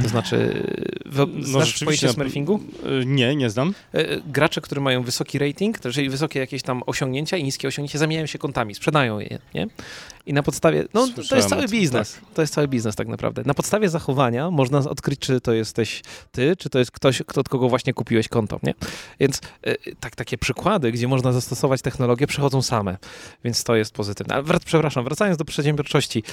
To 0.02 0.10
znaczy, 0.10 0.64
w, 1.06 1.18
no, 1.18 1.28
znasz 1.44 1.84
pojęcie 1.84 2.10
smurfingu? 2.10 2.60
E, 3.02 3.06
nie, 3.06 3.36
nie 3.36 3.50
znam. 3.50 3.74
E, 3.94 4.22
gracze, 4.22 4.62
które 4.62 4.82
mają 4.82 5.04
wysoki 5.04 5.40
rating, 5.40 5.80
czyli 5.80 6.10
wysokie 6.10 6.40
jakieś 6.40 6.62
tam 6.62 6.84
osiągnięcia 6.86 7.38
i 7.38 7.44
niskie 7.44 7.68
osiągnięcia, 7.68 8.00
zamieniają 8.00 8.26
się 8.26 8.40
kontami, 8.40 8.76
sprzedają 8.76 9.20
je, 9.20 9.40
nie? 9.54 9.68
I 10.26 10.34
na 10.34 10.44
podstawie, 10.44 10.86
no 10.94 11.06
Słyszałem 11.06 11.28
to 11.30 11.36
jest 11.36 11.50
cały 11.50 11.68
biznes, 11.68 12.14
tak. 12.14 12.34
to 12.34 12.42
jest 12.42 12.54
cały 12.54 12.68
biznes 12.68 12.96
tak 12.96 13.08
naprawdę. 13.08 13.44
Na 13.46 13.54
podstawie 13.54 13.90
zachowania 13.90 14.52
można 14.52 14.80
odkryć, 14.80 15.20
czy 15.20 15.42
to 15.42 15.54
jesteś 15.54 16.02
ty, 16.32 16.56
czy 16.56 16.70
to 16.70 16.80
jest 16.80 16.92
ktoś, 16.92 17.22
kto, 17.28 17.42
od 17.42 17.50
kogo 17.50 17.70
właśnie 17.70 17.94
kupiłeś 17.94 18.28
konto, 18.28 18.60
nie? 18.64 18.74
Więc 19.20 19.42
e, 19.64 19.76
tak, 20.00 20.16
takie 20.16 20.38
przykłady, 20.38 20.92
gdzie 20.92 21.08
można 21.08 21.34
zastosować 21.34 21.82
technologię, 21.82 22.28
przychodzą 22.28 22.62
same, 22.62 22.98
więc 23.44 23.64
to 23.64 23.76
jest 23.76 23.94
pozytywne. 23.94 24.36
Ale 24.36 24.44
przepraszam, 24.66 25.04
wracając 25.04 25.38
do 25.38 25.46
przedsiębiorczości, 25.46 26.24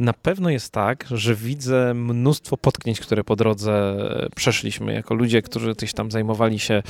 na 0.00 0.12
pewno 0.12 0.50
jest 0.50 0.72
tak, 0.72 1.06
że 1.10 1.34
widzę 1.34 1.94
mnóstwo 1.94 2.56
potknięć, 2.56 3.00
które 3.00 3.24
po 3.24 3.36
drodze 3.36 3.96
przeszliśmy, 4.36 4.94
jako 4.94 5.14
ludzie, 5.14 5.42
którzy 5.42 5.74
gdzieś 5.74 5.92
tam 5.92 6.10
zajmowali 6.10 6.58
się 6.58 6.82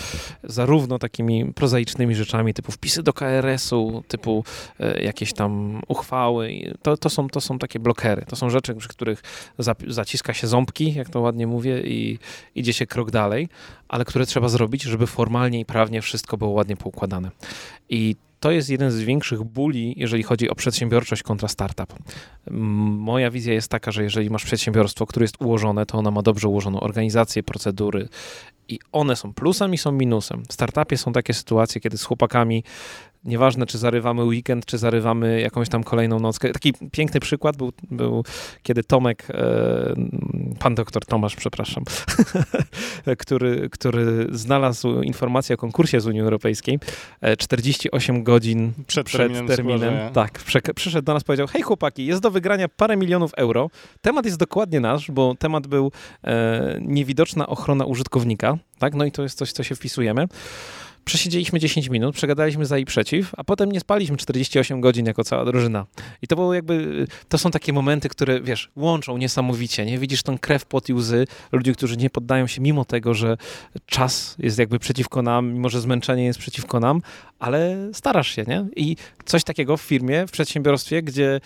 zarówno 0.45 0.99
takimi 0.99 1.53
prozaicznymi 1.55 2.15
rzeczami, 2.15 2.55
typu 2.55 2.73
wpisy 2.73 3.03
do 3.03 3.13
KRS-u, 3.13 4.03
typu 4.09 4.45
e, 4.81 5.03
jakieś 5.03 5.33
tam 5.33 5.81
uchwały. 5.89 6.75
To, 6.83 6.97
to, 6.97 7.11
są, 7.11 7.29
to 7.29 7.41
są 7.41 7.59
takie 7.59 7.79
blokery. 7.79 8.25
To 8.29 8.37
są 8.37 8.51
rzeczy, 8.51 8.75
przy 8.75 8.89
których 8.89 9.23
zaciska 9.89 10.35
się 10.35 10.47
ząbki, 10.47 10.95
jak 10.95 11.09
to 11.09 11.21
ładnie 11.21 11.47
mówię, 11.47 11.81
i 11.81 12.19
idzie 12.55 12.73
się 12.73 12.87
krok 12.87 13.11
dalej, 13.11 13.49
ale 13.89 14.05
które 14.05 14.27
trzeba 14.27 14.49
zrobić, 14.49 14.83
żeby 14.83 15.07
formalnie 15.07 15.61
i 15.61 15.65
prawnie 15.65 16.03
wszystko 16.03 16.37
było 16.37 16.51
ładnie 16.51 16.77
poukładane. 16.77 17.31
I 17.89 18.17
to 18.41 18.51
jest 18.51 18.71
jeden 18.71 18.91
z 18.91 19.01
większych 19.01 19.43
bóli, 19.43 19.95
jeżeli 19.97 20.23
chodzi 20.23 20.51
o 20.51 20.55
przedsiębiorczość 20.55 21.23
kontra 21.23 21.49
startup. 21.49 21.95
Moja 22.51 23.31
wizja 23.31 23.53
jest 23.53 23.69
taka, 23.69 23.93
że 23.93 24.03
jeżeli 24.03 24.31
masz 24.31 24.45
przedsiębiorstwo, 24.45 25.07
które 25.07 25.25
jest 25.25 25.43
ułożone, 25.43 25.87
to 25.87 25.99
ono 25.99 26.11
ma 26.11 26.23
dobrze 26.23 26.49
ułożoną 26.49 26.81
organizację, 26.81 27.43
procedury 27.43 28.09
i 28.69 28.79
one 28.93 29.17
są 29.17 29.35
plusem 29.35 29.75
i 29.75 29.79
są 29.79 29.93
minusem. 29.93 30.43
W 30.49 30.53
startupie 30.53 30.97
są 30.97 31.13
takie 31.13 31.35
sytuacje, 31.35 31.81
kiedy 31.81 31.99
z 31.99 32.05
chłopakami 32.05 32.65
Nieważne, 33.25 33.67
czy 33.67 33.79
zarywamy 33.79 34.25
weekend, 34.25 34.67
czy 34.67 34.79
zarywamy 34.79 35.41
jakąś 35.41 35.69
tam 35.69 35.85
kolejną 35.85 36.21
nockę. 36.21 36.53
Taki 36.53 36.73
piękny 36.93 37.21
przykład 37.21 37.57
był, 37.57 37.73
był 37.91 38.25
kiedy 38.63 38.85
Tomek, 38.85 39.27
e, 39.31 39.95
pan 40.59 40.75
doktor 40.75 41.07
Tomasz, 41.07 41.37
przepraszam, 41.37 41.85
który, 43.19 43.69
który 43.71 44.27
znalazł 44.33 45.03
informację 45.03 45.55
o 45.55 45.59
konkursie 45.59 46.01
z 46.01 46.07
Unii 46.07 46.21
Europejskiej 46.21 46.79
48 47.39 48.17
e, 48.17 48.23
godzin 48.23 48.73
przed, 48.87 49.07
przed 49.07 49.33
terminem. 49.33 49.47
terminem 49.47 50.13
tak, 50.13 50.41
przyszedł 50.75 51.07
do 51.07 51.15
nas 51.15 51.25
powiedział, 51.25 51.47
hej 51.47 51.63
chłopaki, 51.63 52.07
jest 52.07 52.23
do 52.23 52.31
wygrania 52.31 52.69
parę 52.69 52.97
milionów 52.97 53.35
euro. 53.35 53.71
Temat 54.01 54.25
jest 54.25 54.39
dokładnie 54.39 54.81
nasz, 54.81 55.11
bo 55.11 55.35
temat 55.35 55.67
był 55.67 55.93
e, 56.25 56.79
niewidoczna 56.81 57.47
ochrona 57.47 57.85
użytkownika. 57.85 58.59
Tak? 58.79 58.95
No 58.95 59.05
i 59.05 59.13
to 59.13 59.23
jest 59.23 59.39
coś, 59.39 59.53
co 59.53 59.63
się 59.63 59.75
wpisujemy. 59.75 60.27
Przesiedzieliśmy 61.05 61.61
10 61.61 61.89
minut, 61.89 62.15
przegadaliśmy 62.15 62.67
za 62.67 62.79
i 62.79 62.85
przeciw, 62.85 63.33
a 63.37 63.45
potem 63.45 63.73
nie 63.73 63.81
spaliśmy 63.81 64.17
48 64.17 64.81
godzin 64.81 65.07
jako 65.07 65.25
cała 65.25 65.45
drużyna. 65.45 65.87
I 66.23 66.27
to 66.27 66.37
było 66.37 66.55
jakby, 66.55 67.07
to 67.29 67.39
są 67.39 67.51
takie 67.51 67.73
momenty, 67.73 68.09
które, 68.09 68.41
wiesz, 68.41 68.71
łączą 68.77 69.17
niesamowicie, 69.17 69.87
nie? 69.87 69.99
Widzisz 69.99 70.23
tą 70.23 70.39
krew, 70.39 70.65
pot 70.65 70.89
i 70.89 70.95
łzy 70.95 71.27
ludzi, 71.53 71.73
którzy 71.73 71.97
nie 71.97 72.11
poddają 72.11 72.47
się 72.47 72.61
mimo 72.61 72.85
tego, 72.85 73.15
że 73.15 73.37
czas 73.87 74.37
jest 74.39 74.59
jakby 74.59 74.79
przeciwko 74.79 75.23
nam, 75.23 75.53
mimo 75.53 75.69
że 75.69 75.81
zmęczenie 75.81 76.25
jest 76.25 76.39
przeciwko 76.39 76.81
nam, 76.81 77.03
ale 77.39 77.77
starasz 77.93 78.29
się, 78.29 78.45
nie? 78.49 78.67
I 78.77 78.97
coś 79.25 79.45
takiego 79.45 79.77
w 79.77 79.83
firmie, 79.83 80.27
w 80.27 80.31
przedsiębiorstwie, 80.31 81.03
gdzie 81.03 81.41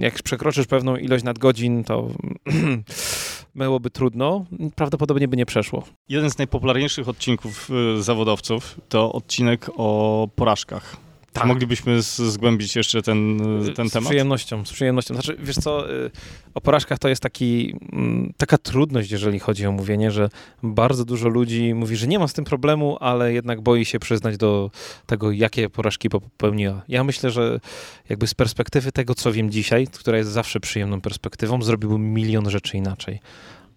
jak 0.00 0.22
przekroczysz 0.22 0.66
pewną 0.66 0.96
ilość 0.96 1.24
nadgodzin, 1.24 1.84
to 1.84 2.08
byłoby 3.56 3.90
trudno, 3.90 4.44
prawdopodobnie 4.74 5.28
by 5.28 5.36
nie 5.36 5.46
przeszło. 5.46 5.82
Jeden 6.08 6.30
z 6.30 6.38
najpopularniejszych 6.38 7.08
odcinków 7.08 7.70
y, 7.98 8.02
zawodowców 8.02 8.80
to 8.88 9.12
odcinek 9.12 9.70
o 9.76 10.28
porażkach. 10.36 11.05
Tak. 11.36 11.46
Moglibyśmy 11.46 12.02
zgłębić 12.02 12.76
jeszcze 12.76 13.02
ten, 13.02 13.40
ten 13.76 13.90
temat? 13.90 14.04
Z 14.04 14.06
przyjemnością, 14.06 14.64
z 14.64 14.72
przyjemnością. 14.72 15.14
Znaczy, 15.14 15.36
wiesz 15.38 15.56
co, 15.56 15.90
y, 15.90 16.10
o 16.54 16.60
porażkach 16.60 16.98
to 16.98 17.08
jest 17.08 17.22
taki, 17.22 17.74
mm, 17.92 18.32
taka 18.36 18.58
trudność, 18.58 19.10
jeżeli 19.10 19.38
chodzi 19.38 19.66
o 19.66 19.72
mówienie, 19.72 20.10
że 20.10 20.28
bardzo 20.62 21.04
dużo 21.04 21.28
ludzi 21.28 21.74
mówi, 21.74 21.96
że 21.96 22.06
nie 22.06 22.18
ma 22.18 22.28
z 22.28 22.32
tym 22.32 22.44
problemu, 22.44 22.96
ale 23.00 23.32
jednak 23.32 23.60
boi 23.60 23.84
się 23.84 23.98
przyznać 23.98 24.36
do 24.36 24.70
tego, 25.06 25.30
jakie 25.30 25.70
porażki 25.70 26.08
popełniła. 26.08 26.82
Ja 26.88 27.04
myślę, 27.04 27.30
że 27.30 27.60
jakby 28.08 28.26
z 28.26 28.34
perspektywy 28.34 28.92
tego, 28.92 29.14
co 29.14 29.32
wiem 29.32 29.50
dzisiaj, 29.50 29.86
która 29.86 30.18
jest 30.18 30.30
zawsze 30.30 30.60
przyjemną 30.60 31.00
perspektywą, 31.00 31.62
zrobiłbym 31.62 32.14
milion 32.14 32.50
rzeczy 32.50 32.76
inaczej. 32.76 33.20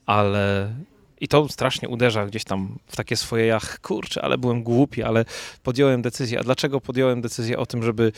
Ale 0.05 0.73
i 1.21 1.27
to 1.27 1.49
strasznie 1.49 1.89
uderza 1.89 2.25
gdzieś 2.25 2.43
tam 2.43 2.77
w 2.87 2.95
takie 2.95 3.15
swoje, 3.15 3.45
jach, 3.45 3.81
kurczę, 3.81 4.21
ale 4.21 4.37
byłem 4.37 4.63
głupi, 4.63 5.03
ale 5.03 5.25
podjąłem 5.63 6.01
decyzję. 6.01 6.39
A 6.39 6.43
dlaczego 6.43 6.81
podjąłem 6.81 7.21
decyzję 7.21 7.57
o 7.57 7.65
tym, 7.65 7.83
żeby 7.83 8.11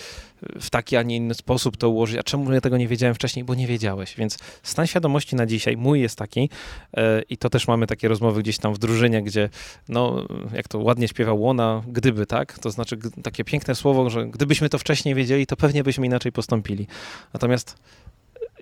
w 0.59 0.69
taki, 0.69 0.97
a 0.97 1.03
nie 1.03 1.15
inny 1.15 1.33
sposób 1.33 1.77
to 1.77 1.89
ułożyć? 1.89 2.17
A 2.17 2.23
czemu 2.23 2.53
ja 2.53 2.61
tego 2.61 2.77
nie 2.77 2.87
wiedziałem 2.87 3.15
wcześniej? 3.15 3.45
Bo 3.45 3.55
nie 3.55 3.67
wiedziałeś. 3.67 4.15
Więc 4.15 4.37
stan 4.63 4.87
świadomości 4.87 5.35
na 5.35 5.45
dzisiaj 5.45 5.77
mój 5.77 6.01
jest 6.01 6.17
taki 6.17 6.49
yy, 6.97 7.03
i 7.29 7.37
to 7.37 7.49
też 7.49 7.67
mamy 7.67 7.87
takie 7.87 8.07
rozmowy 8.07 8.41
gdzieś 8.41 8.57
tam 8.57 8.73
w 8.73 8.77
drużynie, 8.77 9.23
gdzie 9.23 9.49
no, 9.89 10.27
jak 10.53 10.67
to 10.67 10.79
ładnie 10.79 11.07
śpiewa 11.07 11.33
Łona, 11.33 11.83
gdyby, 11.87 12.25
tak? 12.25 12.59
To 12.59 12.71
znaczy 12.71 12.97
takie 13.23 13.43
piękne 13.43 13.75
słowo, 13.75 14.09
że 14.09 14.27
gdybyśmy 14.27 14.69
to 14.69 14.77
wcześniej 14.77 15.15
wiedzieli, 15.15 15.47
to 15.47 15.55
pewnie 15.55 15.83
byśmy 15.83 16.05
inaczej 16.05 16.31
postąpili. 16.31 16.87
Natomiast 17.33 17.77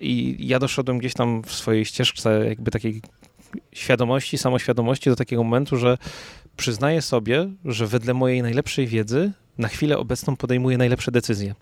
i 0.00 0.36
ja 0.38 0.58
doszedłem 0.58 0.98
gdzieś 0.98 1.14
tam 1.14 1.42
w 1.42 1.52
swojej 1.52 1.84
ścieżce 1.84 2.44
jakby 2.48 2.70
takiej 2.70 3.02
świadomości, 3.72 4.38
samoświadomości 4.38 5.10
do 5.10 5.16
takiego 5.16 5.44
momentu, 5.44 5.76
że 5.76 5.98
przyznaję 6.56 7.02
sobie, 7.02 7.50
że 7.64 7.86
wedle 7.86 8.14
mojej 8.14 8.42
najlepszej 8.42 8.86
wiedzy 8.86 9.32
na 9.58 9.68
chwilę 9.68 9.98
obecną 9.98 10.36
podejmuję 10.36 10.78
najlepsze 10.78 11.10
decyzje. 11.10 11.54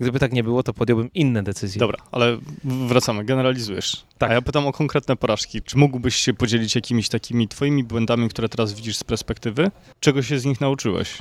Gdyby 0.00 0.18
tak 0.18 0.32
nie 0.32 0.44
było, 0.44 0.62
to 0.62 0.74
podjąłbym 0.74 1.10
inne 1.14 1.42
decyzje. 1.42 1.80
Dobra, 1.80 1.98
ale 2.12 2.38
wracamy, 2.64 3.24
generalizujesz. 3.24 4.04
Tak. 4.18 4.30
A 4.30 4.34
ja 4.34 4.42
pytam 4.42 4.66
o 4.66 4.72
konkretne 4.72 5.16
porażki. 5.16 5.62
Czy 5.62 5.78
mógłbyś 5.78 6.16
się 6.16 6.34
podzielić 6.34 6.74
jakimiś 6.74 7.08
takimi 7.08 7.48
twoimi 7.48 7.84
błędami, 7.84 8.28
które 8.28 8.48
teraz 8.48 8.72
widzisz 8.72 8.96
z 8.96 9.04
perspektywy? 9.04 9.70
Czego 10.00 10.22
się 10.22 10.38
z 10.38 10.44
nich 10.44 10.60
nauczyłeś? 10.60 11.18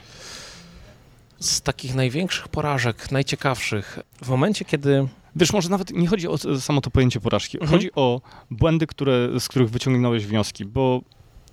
Z 1.40 1.62
takich 1.62 1.96
największych 1.96 2.48
porażek, 2.48 3.12
najciekawszych, 3.12 4.00
w 4.22 4.30
momencie, 4.30 4.66
kiedy 4.66 5.08
Wiesz, 5.36 5.54
może 5.54 5.70
nawet 5.70 5.92
nie 5.92 6.08
chodzi 6.08 6.28
o 6.28 6.38
samo 6.38 6.82
to 6.82 6.90
pojęcie 6.92 7.20
porażki. 7.20 7.58
Mhm. 7.58 7.72
Chodzi 7.72 7.90
o 7.96 8.22
błędy, 8.52 8.88
które, 8.88 9.40
z 9.40 9.48
których 9.48 9.70
wyciągnąłeś 9.70 10.26
wnioski, 10.26 10.66
bo 10.66 11.02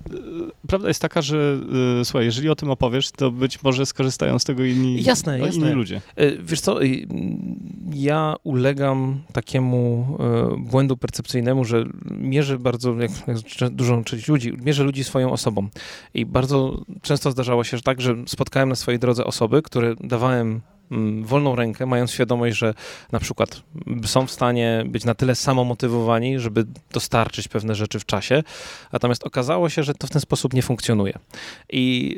e, 0.07 0.13
prawda 0.69 0.89
jest 0.89 1.03
taka, 1.03 1.23
że 1.23 1.59
e, 2.01 2.05
słuchaj, 2.05 2.25
jeżeli 2.25 2.49
o 2.49 2.55
tym 2.55 2.71
opowiesz, 2.71 3.11
to 3.11 3.31
być 3.31 3.63
może 3.63 3.87
skorzystają 3.87 4.39
z 4.39 4.45
tego 4.45 4.65
inni, 4.65 5.03
jasne, 5.03 5.39
no, 5.39 5.47
jasne. 5.47 5.67
inni 5.67 5.75
ludzie. 5.75 6.01
E, 6.17 6.37
wiesz 6.37 6.61
co, 6.61 6.79
ja 7.93 8.35
ulegam 8.45 9.23
takiemu 9.33 10.19
błędu 10.59 10.97
percepcyjnemu, 10.97 11.65
że 11.65 11.85
mierzę 12.11 12.59
bardzo, 12.59 12.95
jak 12.95 13.11
dużą 13.71 14.05
część 14.05 14.29
ludzi, 14.29 14.53
mierzę 14.65 14.85
ludzi 14.85 15.05
swoją 15.05 15.33
osobą. 15.33 15.69
I 16.15 16.27
bardzo 16.27 16.85
często 17.03 17.31
zdarzało 17.31 17.65
się 17.65 17.77
że 17.77 17.83
tak, 17.83 18.01
że 18.01 18.17
spotkałem 18.27 18.69
na 18.69 18.75
swojej 18.75 18.99
drodze 18.99 19.25
osoby, 19.25 19.63
które 19.63 19.95
dawałem 20.01 20.61
wolną 21.23 21.57
rękę, 21.57 21.87
mając 21.87 22.13
świadomość, 22.13 22.57
że 22.57 22.75
na 23.13 23.21
przykład 23.21 23.63
są 24.05 24.27
w 24.27 24.31
stanie 24.31 24.85
być 24.87 25.05
na 25.05 25.15
tyle 25.15 25.35
samomotywowani, 25.35 26.39
żeby 26.39 26.65
dostarczyć 26.93 27.49
pewne 27.49 27.75
rzeczy 27.75 28.01
w 28.01 28.07
czasie, 28.07 28.43
natomiast 28.93 29.25
okazało 29.25 29.69
się, 29.69 29.83
że 29.83 29.95
to 29.95 30.07
w 30.07 30.11
ten 30.11 30.21
sposób 30.21 30.55
nie 30.55 30.63
funkcjonuje. 30.63 31.19
I 31.73 32.17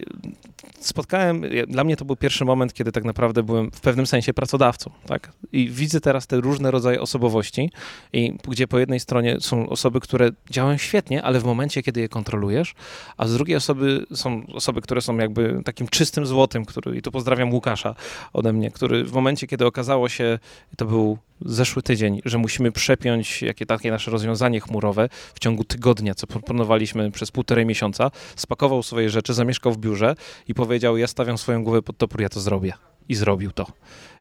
spotkałem, 0.81 1.43
dla 1.69 1.85
mnie 1.85 1.97
to 1.97 2.05
był 2.05 2.17
pierwszy 2.17 2.45
moment, 2.45 2.75
kiedy 2.75 2.93
tak 2.93 3.05
naprawdę 3.05 3.43
byłem 3.43 3.71
w 3.71 3.81
pewnym 3.81 4.07
sensie 4.07 4.35
pracodawcą, 4.35 4.91
tak? 5.07 5.33
I 5.53 5.71
widzę 5.71 6.01
teraz 6.01 6.27
te 6.27 6.41
różne 6.41 6.71
rodzaje 6.71 7.01
osobowości, 7.01 7.71
i 8.13 8.35
gdzie 8.49 8.69
po 8.69 8.79
jednej 8.79 9.01
stronie 9.01 9.37
są 9.41 9.69
osoby, 9.69 10.01
które 10.01 10.31
działają 10.51 10.79
świetnie, 10.79 11.23
ale 11.23 11.41
w 11.41 11.45
momencie, 11.45 11.83
kiedy 11.83 12.01
je 12.01 12.09
kontrolujesz, 12.09 12.75
a 13.17 13.27
z 13.27 13.35
drugiej 13.35 13.57
osoby 13.57 14.07
są 14.15 14.47
osoby, 14.55 14.81
które 14.81 15.01
są 15.01 15.17
jakby 15.17 15.61
takim 15.65 15.89
czystym 15.89 16.27
złotym, 16.27 16.65
który, 16.65 16.97
i 16.97 17.03
tu 17.03 17.13
pozdrawiam 17.13 17.53
Łukasza 17.53 17.95
ode 18.33 18.53
mnie, 18.53 18.71
który 18.71 19.05
w 19.05 19.13
momencie, 19.13 19.47
kiedy 19.47 19.67
okazało 19.67 20.09
się, 20.09 20.39
to 20.77 20.85
był 20.85 21.19
zeszły 21.41 21.83
tydzień, 21.83 22.21
że 22.25 22.39
musimy 22.39 22.73
przepiąć 22.73 23.43
jakie 23.43 23.67
takie 23.67 23.91
nasze 23.91 24.11
rozwiązanie 24.11 24.61
chmurowe 24.61 25.09
w 25.35 25.39
ciągu 25.39 25.65
tygodnia, 25.65 26.15
co 26.15 26.27
proponowaliśmy 26.27 27.11
przez 27.11 27.31
półtorej 27.31 27.67
miesiąca, 27.67 28.11
spakował 28.37 28.83
swoje 28.83 29.11
rzeczy, 29.11 29.35
zamieszkał 29.35 29.73
w 29.73 29.79
biurze 29.79 30.15
i 30.49 30.54
powiedział, 30.55 30.97
ja 30.97 31.07
stawiam 31.07 31.39
swoją 31.39 31.65
głowę 31.65 31.83
pod 31.83 31.99
topór, 31.99 32.21
ja 32.21 32.29
to 32.29 32.41
zrobię. 32.41 32.73
I 33.09 33.15
zrobił 33.15 33.53
to. 33.53 33.67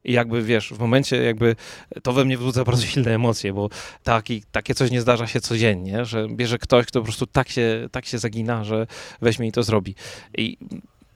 I 0.03 0.13
jakby 0.13 0.41
wiesz, 0.41 0.73
w 0.73 0.79
momencie 0.79 1.23
jakby 1.23 1.55
to 2.03 2.13
we 2.13 2.25
mnie 2.25 2.37
wzbudza 2.37 2.63
bardzo 2.63 2.85
silne 2.85 3.15
emocje, 3.15 3.53
bo 3.53 3.69
taki, 4.03 4.43
takie 4.51 4.75
coś 4.75 4.91
nie 4.91 5.01
zdarza 5.01 5.27
się 5.27 5.41
codziennie, 5.41 6.05
że 6.05 6.27
bierze 6.29 6.57
ktoś, 6.57 6.85
kto 6.85 6.99
po 6.99 7.03
prostu 7.03 7.27
tak 7.27 7.49
się, 7.49 7.89
tak 7.91 8.05
się 8.05 8.17
zagina, 8.17 8.63
że 8.63 8.87
weźmie 9.21 9.47
i 9.47 9.51
to 9.51 9.63
zrobi. 9.63 9.95
I 10.37 10.57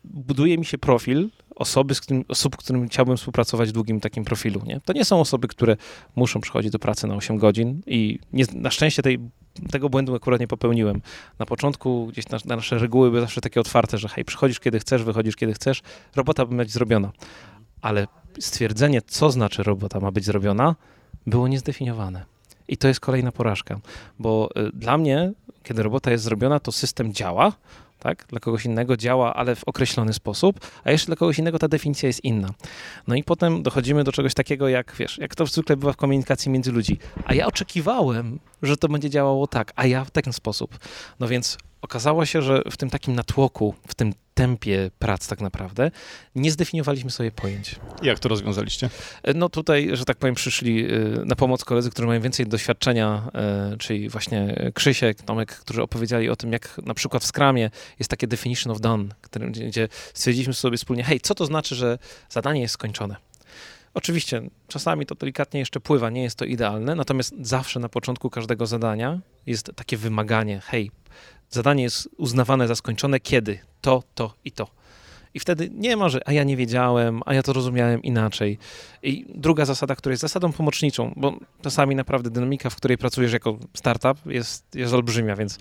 buduje 0.03 0.57
mi 0.57 0.65
się 0.65 0.77
profil 0.77 1.29
osoby, 1.55 1.95
z 1.95 2.01
którym, 2.01 2.25
osób, 2.27 2.55
z 2.55 2.57
którymi 2.57 2.87
chciałbym 2.87 3.17
współpracować 3.17 3.69
w 3.69 3.71
długim 3.71 3.99
takim 3.99 4.25
profilu. 4.25 4.61
Nie? 4.65 4.81
To 4.85 4.93
nie 4.93 5.05
są 5.05 5.19
osoby, 5.19 5.47
które 5.47 5.77
muszą 6.15 6.41
przychodzić 6.41 6.71
do 6.71 6.79
pracy 6.79 7.07
na 7.07 7.15
8 7.15 7.37
godzin 7.37 7.81
i 7.87 8.19
nie, 8.33 8.45
na 8.53 8.71
szczęście 8.71 9.01
tej, 9.01 9.19
tego 9.71 9.89
błędu 9.89 10.15
akurat 10.15 10.39
nie 10.39 10.47
popełniłem. 10.47 11.01
Na 11.39 11.45
początku 11.45 12.07
gdzieś 12.07 12.29
na, 12.29 12.37
na 12.45 12.55
nasze 12.55 12.79
reguły 12.79 13.09
były 13.09 13.21
zawsze 13.21 13.41
takie 13.41 13.59
otwarte, 13.59 13.97
że 13.97 14.07
hej, 14.07 14.25
przychodzisz 14.25 14.59
kiedy 14.59 14.79
chcesz, 14.79 15.03
wychodzisz 15.03 15.35
kiedy 15.35 15.53
chcesz, 15.53 15.81
robota 16.15 16.45
ma 16.45 16.57
być 16.57 16.71
zrobiona. 16.71 17.11
Ale 17.81 18.07
stwierdzenie, 18.39 19.01
co 19.01 19.31
znaczy 19.31 19.63
robota 19.63 19.99
ma 19.99 20.11
być 20.11 20.25
zrobiona, 20.25 20.75
było 21.27 21.47
niezdefiniowane. 21.47 22.25
I 22.67 22.77
to 22.77 22.87
jest 22.87 22.99
kolejna 22.99 23.31
porażka, 23.31 23.79
bo 24.19 24.49
y, 24.57 24.71
dla 24.73 24.97
mnie, 24.97 25.31
kiedy 25.63 25.83
robota 25.83 26.11
jest 26.11 26.23
zrobiona, 26.23 26.59
to 26.59 26.71
system 26.71 27.13
działa, 27.13 27.53
tak? 27.99 28.25
Dla 28.29 28.39
kogoś 28.39 28.65
innego 28.65 28.97
działa, 28.97 29.33
ale 29.33 29.55
w 29.55 29.63
określony 29.63 30.13
sposób, 30.13 30.59
a 30.83 30.91
jeszcze 30.91 31.07
dla 31.07 31.15
kogoś 31.15 31.39
innego 31.39 31.59
ta 31.59 31.67
definicja 31.67 32.07
jest 32.07 32.23
inna. 32.23 32.49
No 33.07 33.15
i 33.15 33.23
potem 33.23 33.63
dochodzimy 33.63 34.03
do 34.03 34.11
czegoś 34.11 34.33
takiego, 34.33 34.69
jak 34.69 34.95
wiesz, 34.99 35.17
jak 35.17 35.35
to 35.35 35.45
zwykle 35.45 35.77
bywa 35.77 35.93
w 35.93 35.97
komunikacji 35.97 36.51
między 36.51 36.71
ludzi. 36.71 36.99
A 37.25 37.33
ja 37.33 37.45
oczekiwałem, 37.45 38.39
że 38.61 38.77
to 38.77 38.87
będzie 38.87 39.09
działało 39.09 39.47
tak, 39.47 39.73
a 39.75 39.85
ja 39.85 40.05
w 40.05 40.11
ten 40.11 40.33
sposób. 40.33 40.79
No 41.19 41.27
więc 41.27 41.57
okazało 41.87 42.25
się, 42.25 42.41
że 42.41 42.61
w 42.71 42.77
tym 42.77 42.89
takim 42.89 43.15
natłoku, 43.15 43.75
w 43.87 43.95
tym 43.95 44.13
tempie 44.33 44.91
prac 44.99 45.27
tak 45.27 45.41
naprawdę, 45.41 45.91
nie 46.35 46.51
zdefiniowaliśmy 46.51 47.11
sobie 47.11 47.31
pojęć. 47.31 47.75
Jak 48.01 48.19
to 48.19 48.29
rozwiązaliście? 48.29 48.89
E, 49.23 49.33
no 49.33 49.49
tutaj, 49.49 49.89
że 49.93 50.05
tak 50.05 50.17
powiem, 50.17 50.35
przyszli 50.35 50.85
e, 50.85 50.89
na 51.25 51.35
pomoc 51.35 51.65
koledzy, 51.65 51.91
którzy 51.91 52.07
mają 52.07 52.21
więcej 52.21 52.47
doświadczenia, 52.47 53.29
e, 53.33 53.77
czyli 53.79 54.09
właśnie 54.09 54.71
Krzysiek, 54.73 55.21
Tomek, 55.21 55.55
którzy 55.55 55.81
opowiedzieli 55.81 56.29
o 56.29 56.35
tym, 56.35 56.51
jak 56.51 56.77
na 56.85 56.93
przykład 56.93 57.23
w 57.23 57.27
Scrumie 57.27 57.69
jest 57.99 58.11
takie 58.11 58.27
definition 58.27 58.71
of 58.71 58.81
done, 58.81 59.05
gdzie 59.67 59.87
stwierdziliśmy 60.13 60.53
sobie 60.53 60.77
wspólnie, 60.77 61.03
hej, 61.03 61.19
co 61.19 61.35
to 61.35 61.45
znaczy, 61.45 61.75
że 61.75 61.97
zadanie 62.29 62.61
jest 62.61 62.73
skończone? 62.73 63.15
Oczywiście, 63.93 64.41
czasami 64.67 65.05
to 65.05 65.15
delikatnie 65.15 65.59
jeszcze 65.59 65.79
pływa, 65.79 66.09
nie 66.09 66.23
jest 66.23 66.35
to 66.35 66.45
idealne, 66.45 66.95
natomiast 66.95 67.35
zawsze 67.41 67.79
na 67.79 67.89
początku 67.89 68.29
każdego 68.29 68.65
zadania 68.65 69.19
jest 69.45 69.71
takie 69.75 69.97
wymaganie, 69.97 70.61
hej, 70.65 70.91
zadanie 71.49 71.83
jest 71.83 72.09
uznawane 72.17 72.67
za 72.67 72.75
skończone, 72.75 73.19
kiedy? 73.19 73.59
To, 73.81 74.03
to 74.15 74.33
i 74.45 74.51
to. 74.51 74.67
I 75.33 75.39
wtedy 75.39 75.69
nie 75.73 75.97
ma, 75.97 76.09
że 76.09 76.21
a 76.25 76.33
ja 76.33 76.43
nie 76.43 76.57
wiedziałem, 76.57 77.21
a 77.25 77.33
ja 77.33 77.43
to 77.43 77.53
rozumiałem 77.53 78.03
inaczej. 78.03 78.57
I 79.03 79.25
druga 79.35 79.65
zasada, 79.65 79.95
która 79.95 80.13
jest 80.13 80.21
zasadą 80.21 80.51
pomoczniczą, 80.53 81.13
bo 81.15 81.39
czasami 81.61 81.95
naprawdę 81.95 82.29
dynamika, 82.29 82.69
w 82.69 82.75
której 82.75 82.97
pracujesz 82.97 83.33
jako 83.33 83.57
startup 83.73 84.25
jest, 84.25 84.75
jest 84.75 84.93
olbrzymia, 84.93 85.35
więc 85.35 85.57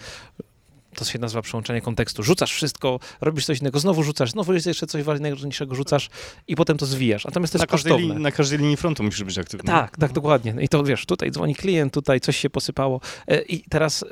to 0.96 1.04
się 1.04 1.18
nazywa 1.18 1.42
przełączenie 1.42 1.80
kontekstu. 1.80 2.22
Rzucasz 2.22 2.52
wszystko, 2.52 3.00
robisz 3.20 3.46
coś 3.46 3.61
innego, 3.61 3.78
znowu 3.78 4.02
rzucasz, 4.02 4.30
znowu 4.30 4.52
jeszcze 4.52 4.87
coś 4.87 5.02
ważniejszego 5.02 5.75
rzucasz 5.75 6.08
i 6.48 6.56
potem 6.56 6.79
to 6.79 6.87
zwijasz. 6.87 7.25
Natomiast 7.25 7.52
to 7.52 7.58
na 7.58 7.62
jest 7.62 7.71
kosztowne. 7.71 8.18
na 8.18 8.33
każdej 8.33 8.58
linii 8.58 8.77
frontu 8.77 9.02
musisz 9.02 9.25
być 9.25 9.38
aktywny. 9.38 9.66
Tak, 9.66 9.96
tak, 9.96 10.12
dokładnie. 10.12 10.54
I 10.60 10.68
to 10.68 10.85
wiesz, 10.85 11.06
tutaj 11.06 11.31
dzwoni 11.31 11.54
klient, 11.54 11.92
tutaj 11.92 12.21
coś 12.21 12.37
się 12.37 12.50
posypało 12.50 13.00
e, 13.29 13.42
i 13.42 13.62
teraz 13.68 14.04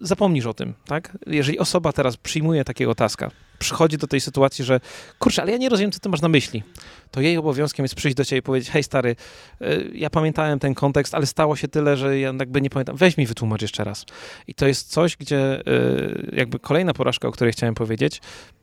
zapomnisz 0.00 0.46
o 0.46 0.54
tym, 0.54 0.74
tak? 0.84 1.18
Jeżeli 1.26 1.58
osoba 1.58 1.92
teraz 1.92 2.16
przyjmuje 2.16 2.64
takiego 2.64 2.94
taska, 2.94 3.30
przychodzi 3.58 3.98
do 3.98 4.06
tej 4.06 4.20
sytuacji, 4.20 4.64
że 4.64 4.80
kurczę, 5.18 5.42
ale 5.42 5.52
ja 5.52 5.58
nie 5.58 5.68
rozumiem, 5.68 5.92
co 5.92 6.00
ty 6.00 6.08
masz 6.08 6.20
na 6.20 6.28
myśli, 6.28 6.62
to 7.10 7.20
jej 7.20 7.36
obowiązkiem 7.36 7.84
jest 7.84 7.94
przyjść 7.94 8.16
do 8.16 8.24
ciebie 8.24 8.38
i 8.38 8.42
powiedzieć, 8.42 8.70
hej 8.70 8.82
stary, 8.82 9.16
y, 9.62 9.90
ja 9.94 10.10
pamiętałem 10.10 10.58
ten 10.58 10.74
kontekst, 10.74 11.14
ale 11.14 11.26
stało 11.26 11.56
się 11.56 11.68
tyle, 11.68 11.96
że 11.96 12.18
ja 12.18 12.32
jakby 12.38 12.60
nie 12.60 12.70
pamiętam, 12.70 12.96
weź 12.96 13.16
mi 13.16 13.26
wytłumacz 13.26 13.62
jeszcze 13.62 13.84
raz. 13.84 14.04
I 14.46 14.54
to 14.54 14.66
jest 14.66 14.90
coś, 14.90 15.16
gdzie 15.16 15.60
y, 15.68 16.30
jakby 16.36 16.58
kolejna 16.58 16.94
porażka, 16.94 17.28
o 17.28 17.32
której 17.32 17.52
chciałem 17.52 17.74
powiedzieć, 17.74 18.20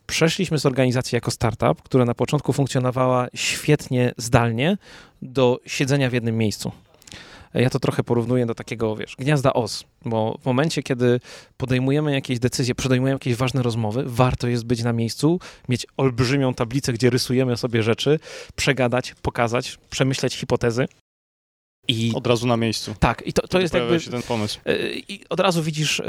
przeszliśmy 0.07 0.59
z 0.59 0.65
organizacji 0.65 1.15
jako 1.15 1.31
startup, 1.31 1.81
która 1.83 2.05
na 2.05 2.13
początku 2.13 2.53
funkcjonowała 2.53 3.27
świetnie 3.33 4.13
zdalnie, 4.17 4.77
do 5.21 5.59
siedzenia 5.65 6.09
w 6.09 6.13
jednym 6.13 6.37
miejscu. 6.37 6.71
Ja 7.55 7.69
to 7.69 7.79
trochę 7.79 8.03
porównuję 8.03 8.45
do 8.45 8.55
takiego, 8.55 8.95
wiesz, 8.95 9.15
gniazda 9.15 9.53
os, 9.53 9.83
bo 10.05 10.37
w 10.41 10.45
momencie, 10.45 10.83
kiedy 10.83 11.19
podejmujemy 11.57 12.13
jakieś 12.13 12.39
decyzje, 12.39 12.75
podejmujemy 12.75 13.15
jakieś 13.15 13.35
ważne 13.35 13.63
rozmowy, 13.63 14.03
warto 14.05 14.47
jest 14.47 14.65
być 14.65 14.83
na 14.83 14.93
miejscu, 14.93 15.39
mieć 15.69 15.87
olbrzymią 15.97 16.53
tablicę, 16.53 16.93
gdzie 16.93 17.09
rysujemy 17.09 17.57
sobie 17.57 17.83
rzeczy, 17.83 18.19
przegadać, 18.55 19.15
pokazać, 19.21 19.77
przemyśleć 19.89 20.35
hipotezy 20.35 20.87
i 21.87 22.11
od 22.15 22.27
razu 22.27 22.47
na 22.47 22.57
miejscu. 22.57 22.95
Tak, 22.99 23.23
i 23.25 23.33
to, 23.33 23.47
to 23.47 23.59
jest 23.59 23.73
jakby. 23.73 23.99
się 23.99 24.11
ten 24.11 24.21
pomysł. 24.21 24.59
E, 24.65 24.89
I 24.89 25.19
od 25.29 25.39
razu 25.39 25.63
widzisz, 25.63 25.99
e, 25.99 26.03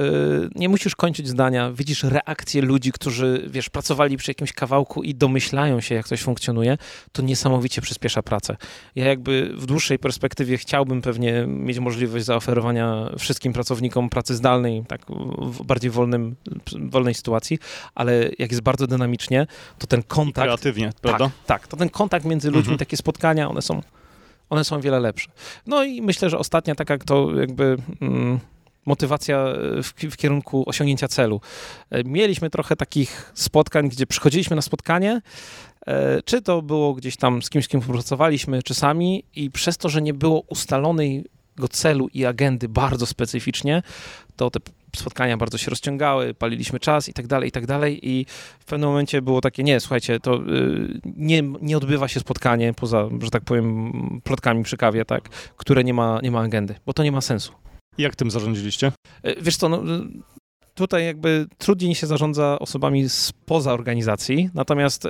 nie 0.54 0.68
musisz 0.68 0.96
kończyć 0.96 1.28
zdania, 1.28 1.72
widzisz 1.72 2.02
reakcje 2.02 2.62
ludzi, 2.62 2.92
którzy, 2.92 3.44
wiesz, 3.50 3.68
pracowali 3.68 4.16
przy 4.16 4.30
jakimś 4.30 4.52
kawałku 4.52 5.02
i 5.02 5.14
domyślają 5.14 5.80
się, 5.80 5.94
jak 5.94 6.08
coś 6.08 6.22
funkcjonuje, 6.22 6.78
to 7.12 7.22
niesamowicie 7.22 7.82
przyspiesza 7.82 8.22
pracę. 8.22 8.56
Ja 8.94 9.04
jakby 9.04 9.52
w 9.56 9.66
dłuższej 9.66 9.98
perspektywie 9.98 10.58
chciałbym 10.58 11.02
pewnie 11.02 11.46
mieć 11.46 11.78
możliwość 11.78 12.24
zaoferowania 12.24 13.10
wszystkim 13.18 13.52
pracownikom 13.52 14.08
pracy 14.08 14.34
zdalnej, 14.34 14.84
tak 14.88 15.00
w 15.38 15.62
bardziej 15.62 15.90
wolnym, 15.90 16.36
wolnej 16.90 17.14
sytuacji, 17.14 17.58
ale 17.94 18.30
jak 18.38 18.50
jest 18.50 18.62
bardzo 18.62 18.86
dynamicznie, 18.86 19.46
to 19.78 19.86
ten 19.86 20.02
kontakt. 20.02 20.44
I 20.44 20.48
kreatywnie, 20.48 20.92
prawda? 21.00 21.24
Tak, 21.24 21.46
tak, 21.46 21.68
to 21.68 21.76
ten 21.76 21.88
kontakt 21.88 22.24
między 22.24 22.48
ludźmi, 22.48 22.60
mhm. 22.60 22.78
takie 22.78 22.96
spotkania, 22.96 23.48
one 23.48 23.62
są 23.62 23.82
one 24.50 24.64
są 24.64 24.80
wiele 24.80 25.00
lepsze. 25.00 25.30
No 25.66 25.84
i 25.84 26.02
myślę, 26.02 26.30
że 26.30 26.38
ostatnia 26.38 26.74
taka 26.74 26.98
to 26.98 27.40
jakby 27.40 27.76
mm, 28.00 28.38
motywacja 28.86 29.44
w, 29.82 30.10
w, 30.10 30.16
kierunku 30.16 30.64
osiągnięcia 30.66 31.08
celu. 31.08 31.40
E, 31.90 32.04
mieliśmy 32.04 32.50
trochę 32.50 32.76
takich 32.76 33.32
spotkań, 33.34 33.88
gdzie 33.88 34.06
przychodziliśmy 34.06 34.56
na 34.56 34.62
spotkanie, 34.62 35.20
e, 35.86 36.22
czy 36.22 36.42
to 36.42 36.62
było 36.62 36.94
gdzieś 36.94 37.16
tam 37.16 37.42
z 37.42 37.50
kimś, 37.50 37.64
z 37.64 37.68
kim 37.68 37.80
współpracowaliśmy, 37.80 38.62
czy 38.62 38.74
sami 38.74 39.24
i 39.36 39.50
przez 39.50 39.76
to, 39.76 39.88
że 39.88 40.02
nie 40.02 40.14
było 40.14 40.40
ustalonej 40.40 41.24
go 41.56 41.68
celu 41.68 42.08
i 42.14 42.24
agendy 42.24 42.68
bardzo 42.68 43.06
specyficznie, 43.06 43.82
to 44.36 44.50
te 44.50 44.60
spotkania 44.98 45.36
bardzo 45.36 45.58
się 45.58 45.70
rozciągały, 45.70 46.34
paliliśmy 46.34 46.80
czas 46.80 47.08
i 47.08 47.12
tak 47.12 47.26
dalej, 47.26 47.48
i 47.48 47.52
tak 47.52 47.66
dalej 47.66 48.08
i 48.08 48.26
w 48.58 48.64
pewnym 48.64 48.88
momencie 48.88 49.22
było 49.22 49.40
takie, 49.40 49.62
nie, 49.62 49.80
słuchajcie, 49.80 50.20
to 50.20 50.36
y, 50.36 51.00
nie, 51.04 51.42
nie 51.42 51.76
odbywa 51.76 52.08
się 52.08 52.20
spotkanie 52.20 52.74
poza, 52.74 53.08
że 53.22 53.30
tak 53.30 53.44
powiem, 53.44 53.92
plotkami 54.24 54.64
przy 54.64 54.76
kawie, 54.76 55.04
tak, 55.04 55.28
które 55.56 55.84
nie 55.84 55.94
ma, 55.94 56.20
nie 56.22 56.30
ma 56.30 56.40
agendy, 56.40 56.74
bo 56.86 56.92
to 56.92 57.02
nie 57.02 57.12
ma 57.12 57.20
sensu. 57.20 57.52
Jak 57.98 58.16
tym 58.16 58.30
zarządziliście? 58.30 58.92
Y, 59.26 59.36
wiesz 59.40 59.56
co, 59.56 59.68
no, 59.68 59.82
tutaj 60.76 61.04
jakby 61.04 61.46
trudniej 61.58 61.94
się 61.94 62.06
zarządza 62.06 62.58
osobami 62.58 63.08
spoza 63.08 63.72
organizacji, 63.72 64.50
natomiast 64.54 65.04
y, 65.04 65.08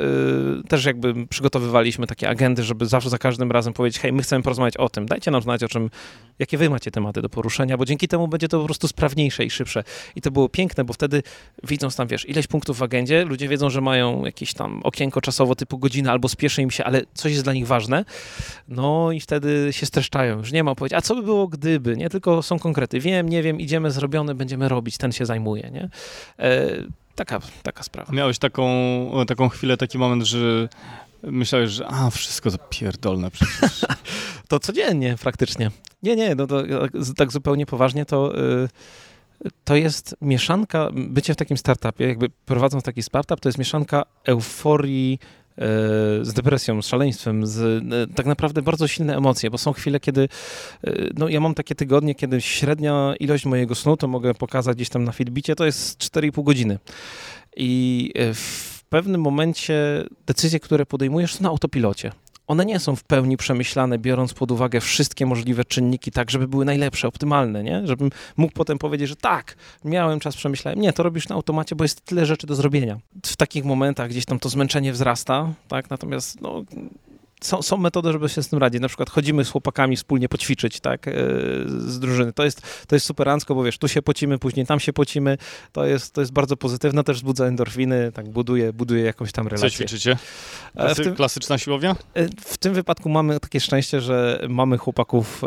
też 0.68 0.84
jakby 0.84 1.26
przygotowywaliśmy 1.26 2.06
takie 2.06 2.28
agendy, 2.28 2.62
żeby 2.62 2.86
zawsze 2.86 3.10
za 3.10 3.18
każdym 3.18 3.52
razem 3.52 3.72
powiedzieć, 3.72 4.00
hej, 4.00 4.12
my 4.12 4.22
chcemy 4.22 4.42
porozmawiać 4.42 4.76
o 4.76 4.88
tym, 4.88 5.06
dajcie 5.06 5.30
nam 5.30 5.42
znać 5.42 5.62
o 5.62 5.68
czym, 5.68 5.90
jakie 6.38 6.58
wy 6.58 6.70
macie 6.70 6.90
tematy 6.90 7.22
do 7.22 7.28
poruszenia, 7.28 7.76
bo 7.76 7.84
dzięki 7.84 8.08
temu 8.08 8.28
będzie 8.28 8.48
to 8.48 8.58
po 8.60 8.64
prostu 8.64 8.88
sprawniejsze 8.88 9.44
i 9.44 9.50
szybsze. 9.50 9.84
I 10.16 10.20
to 10.20 10.30
było 10.30 10.48
piękne, 10.48 10.84
bo 10.84 10.92
wtedy 10.92 11.22
widząc 11.64 11.96
tam, 11.96 12.08
wiesz, 12.08 12.28
ileś 12.28 12.46
punktów 12.46 12.78
w 12.78 12.82
agendzie, 12.82 13.24
ludzie 13.24 13.48
wiedzą, 13.48 13.70
że 13.70 13.80
mają 13.80 14.24
jakieś 14.24 14.54
tam 14.54 14.80
okienko 14.84 15.20
czasowo 15.20 15.54
typu 15.54 15.78
godzina 15.78 16.12
albo 16.12 16.28
spieszy 16.28 16.62
im 16.62 16.70
się, 16.70 16.84
ale 16.84 17.02
coś 17.14 17.32
jest 17.32 17.44
dla 17.44 17.52
nich 17.52 17.66
ważne, 17.66 18.04
no 18.68 19.12
i 19.12 19.20
wtedy 19.20 19.68
się 19.70 19.86
streszczają. 19.86 20.38
Już 20.38 20.52
nie 20.52 20.64
ma 20.64 20.74
powiedzieć, 20.74 20.98
a 20.98 21.02
co 21.02 21.14
by 21.14 21.22
było 21.22 21.48
gdyby, 21.48 21.96
nie? 21.96 22.10
Tylko 22.10 22.42
są 22.42 22.58
konkrety. 22.58 23.00
Wiem, 23.00 23.28
nie 23.28 23.42
wiem, 23.42 23.60
idziemy 23.60 23.90
zrobione, 23.90 24.34
będziemy 24.34 24.68
robić, 24.68 24.98
ten 24.98 25.12
się 25.12 25.26
zajmuje, 25.26 25.70
nie? 25.70 25.88
E, 26.38 26.68
taka, 27.14 27.40
taka 27.62 27.82
sprawa. 27.82 28.12
Miałeś 28.12 28.38
taką, 28.38 28.66
taką 29.26 29.48
chwilę, 29.48 29.76
taki 29.76 29.98
moment, 29.98 30.22
że 30.22 30.68
myślałeś, 31.22 31.70
że 31.70 31.86
a, 31.86 32.10
wszystko 32.10 32.50
to 32.50 32.58
pierdolne 32.58 33.30
przecież. 33.30 33.86
to 34.48 34.58
codziennie 34.58 35.16
praktycznie. 35.22 35.70
Nie, 36.02 36.16
nie, 36.16 36.34
no 36.34 36.46
to 36.46 36.62
tak 37.16 37.32
zupełnie 37.32 37.66
poważnie 37.66 38.04
to... 38.04 38.38
Y 38.38 38.68
to 39.64 39.76
jest 39.76 40.16
mieszanka, 40.20 40.90
bycie 40.92 41.34
w 41.34 41.36
takim 41.36 41.56
startupie, 41.56 42.08
jakby 42.08 42.28
prowadząc 42.46 42.84
taki 42.84 43.02
startup, 43.02 43.40
to 43.40 43.48
jest 43.48 43.58
mieszanka 43.58 44.02
euforii 44.24 45.18
e, 45.22 45.64
z 46.22 46.32
depresją, 46.32 46.82
z 46.82 46.86
szaleństwem, 46.86 47.46
z 47.46 47.82
e, 47.92 48.14
tak 48.14 48.26
naprawdę 48.26 48.62
bardzo 48.62 48.88
silne 48.88 49.16
emocje, 49.16 49.50
bo 49.50 49.58
są 49.58 49.72
chwile, 49.72 50.00
kiedy 50.00 50.28
no 51.16 51.28
ja 51.28 51.40
mam 51.40 51.54
takie 51.54 51.74
tygodnie, 51.74 52.14
kiedy 52.14 52.40
średnia 52.40 53.14
ilość 53.20 53.44
mojego 53.44 53.74
snu, 53.74 53.96
to 53.96 54.08
mogę 54.08 54.34
pokazać 54.34 54.76
gdzieś 54.76 54.88
tam 54.88 55.04
na 55.04 55.12
Fitbicie, 55.12 55.54
to 55.54 55.64
jest 55.64 55.98
4,5 55.98 56.44
godziny. 56.44 56.78
I 57.56 58.12
w 58.34 58.75
pewnym 58.88 59.20
momencie 59.20 60.04
decyzje, 60.26 60.60
które 60.60 60.86
podejmujesz 60.86 61.34
są 61.34 61.42
na 61.42 61.48
autopilocie 61.48 62.12
one 62.46 62.64
nie 62.64 62.78
są 62.80 62.96
w 62.96 63.04
pełni 63.04 63.36
przemyślane, 63.36 63.98
biorąc 63.98 64.34
pod 64.34 64.50
uwagę 64.50 64.80
wszystkie 64.80 65.26
możliwe 65.26 65.64
czynniki, 65.64 66.10
tak, 66.10 66.30
żeby 66.30 66.48
były 66.48 66.64
najlepsze, 66.64 67.08
optymalne, 67.08 67.62
nie? 67.62 67.86
Żebym 67.86 68.10
mógł 68.36 68.52
potem 68.52 68.78
powiedzieć, 68.78 69.08
że 69.08 69.16
tak, 69.16 69.56
miałem 69.84 70.20
czas, 70.20 70.36
przemyślałem. 70.36 70.80
Nie, 70.80 70.92
to 70.92 71.02
robisz 71.02 71.28
na 71.28 71.34
automacie, 71.34 71.76
bo 71.76 71.84
jest 71.84 72.00
tyle 72.00 72.26
rzeczy 72.26 72.46
do 72.46 72.54
zrobienia. 72.54 72.98
W 73.26 73.36
takich 73.36 73.64
momentach 73.64 74.10
gdzieś 74.10 74.24
tam 74.24 74.38
to 74.38 74.48
zmęczenie 74.48 74.92
wzrasta, 74.92 75.52
tak, 75.68 75.90
natomiast 75.90 76.40
no, 76.40 76.64
są, 77.46 77.62
są 77.62 77.76
metody, 77.76 78.12
żeby 78.12 78.28
się 78.28 78.42
z 78.42 78.48
tym 78.48 78.58
radzić. 78.58 78.80
Na 78.80 78.88
przykład 78.88 79.10
chodzimy 79.10 79.44
z 79.44 79.50
chłopakami 79.50 79.96
wspólnie 79.96 80.28
poćwiczyć, 80.28 80.80
tak, 80.80 81.08
e, 81.08 81.12
z 81.66 81.98
drużyny. 81.98 82.32
To 82.32 82.44
jest, 82.44 82.86
to 82.86 82.96
jest 82.96 83.06
superancko, 83.06 83.54
bo 83.54 83.62
wiesz, 83.62 83.78
tu 83.78 83.88
się 83.88 84.02
pocimy, 84.02 84.38
później 84.38 84.66
tam 84.66 84.80
się 84.80 84.92
pocimy. 84.92 85.38
To 85.72 85.84
jest, 85.84 86.14
to 86.14 86.20
jest 86.20 86.32
bardzo 86.32 86.56
pozytywne, 86.56 87.04
też 87.04 87.16
wzbudza 87.16 87.46
endorfiny, 87.46 88.12
tak, 88.12 88.28
buduje, 88.28 88.72
buduje 88.72 89.04
jakąś 89.04 89.32
tam 89.32 89.48
relację. 89.48 89.70
Co 89.70 89.76
ćwiczycie? 89.76 90.16
E, 90.74 90.80
Klasy, 90.80 91.04
tym, 91.04 91.14
klasyczna 91.14 91.58
siłownia? 91.58 91.96
E, 92.14 92.28
w 92.40 92.58
tym 92.58 92.74
wypadku 92.74 93.08
mamy 93.08 93.40
takie 93.40 93.60
szczęście, 93.60 94.00
że 94.00 94.40
mamy 94.48 94.78
chłopaków 94.78 95.42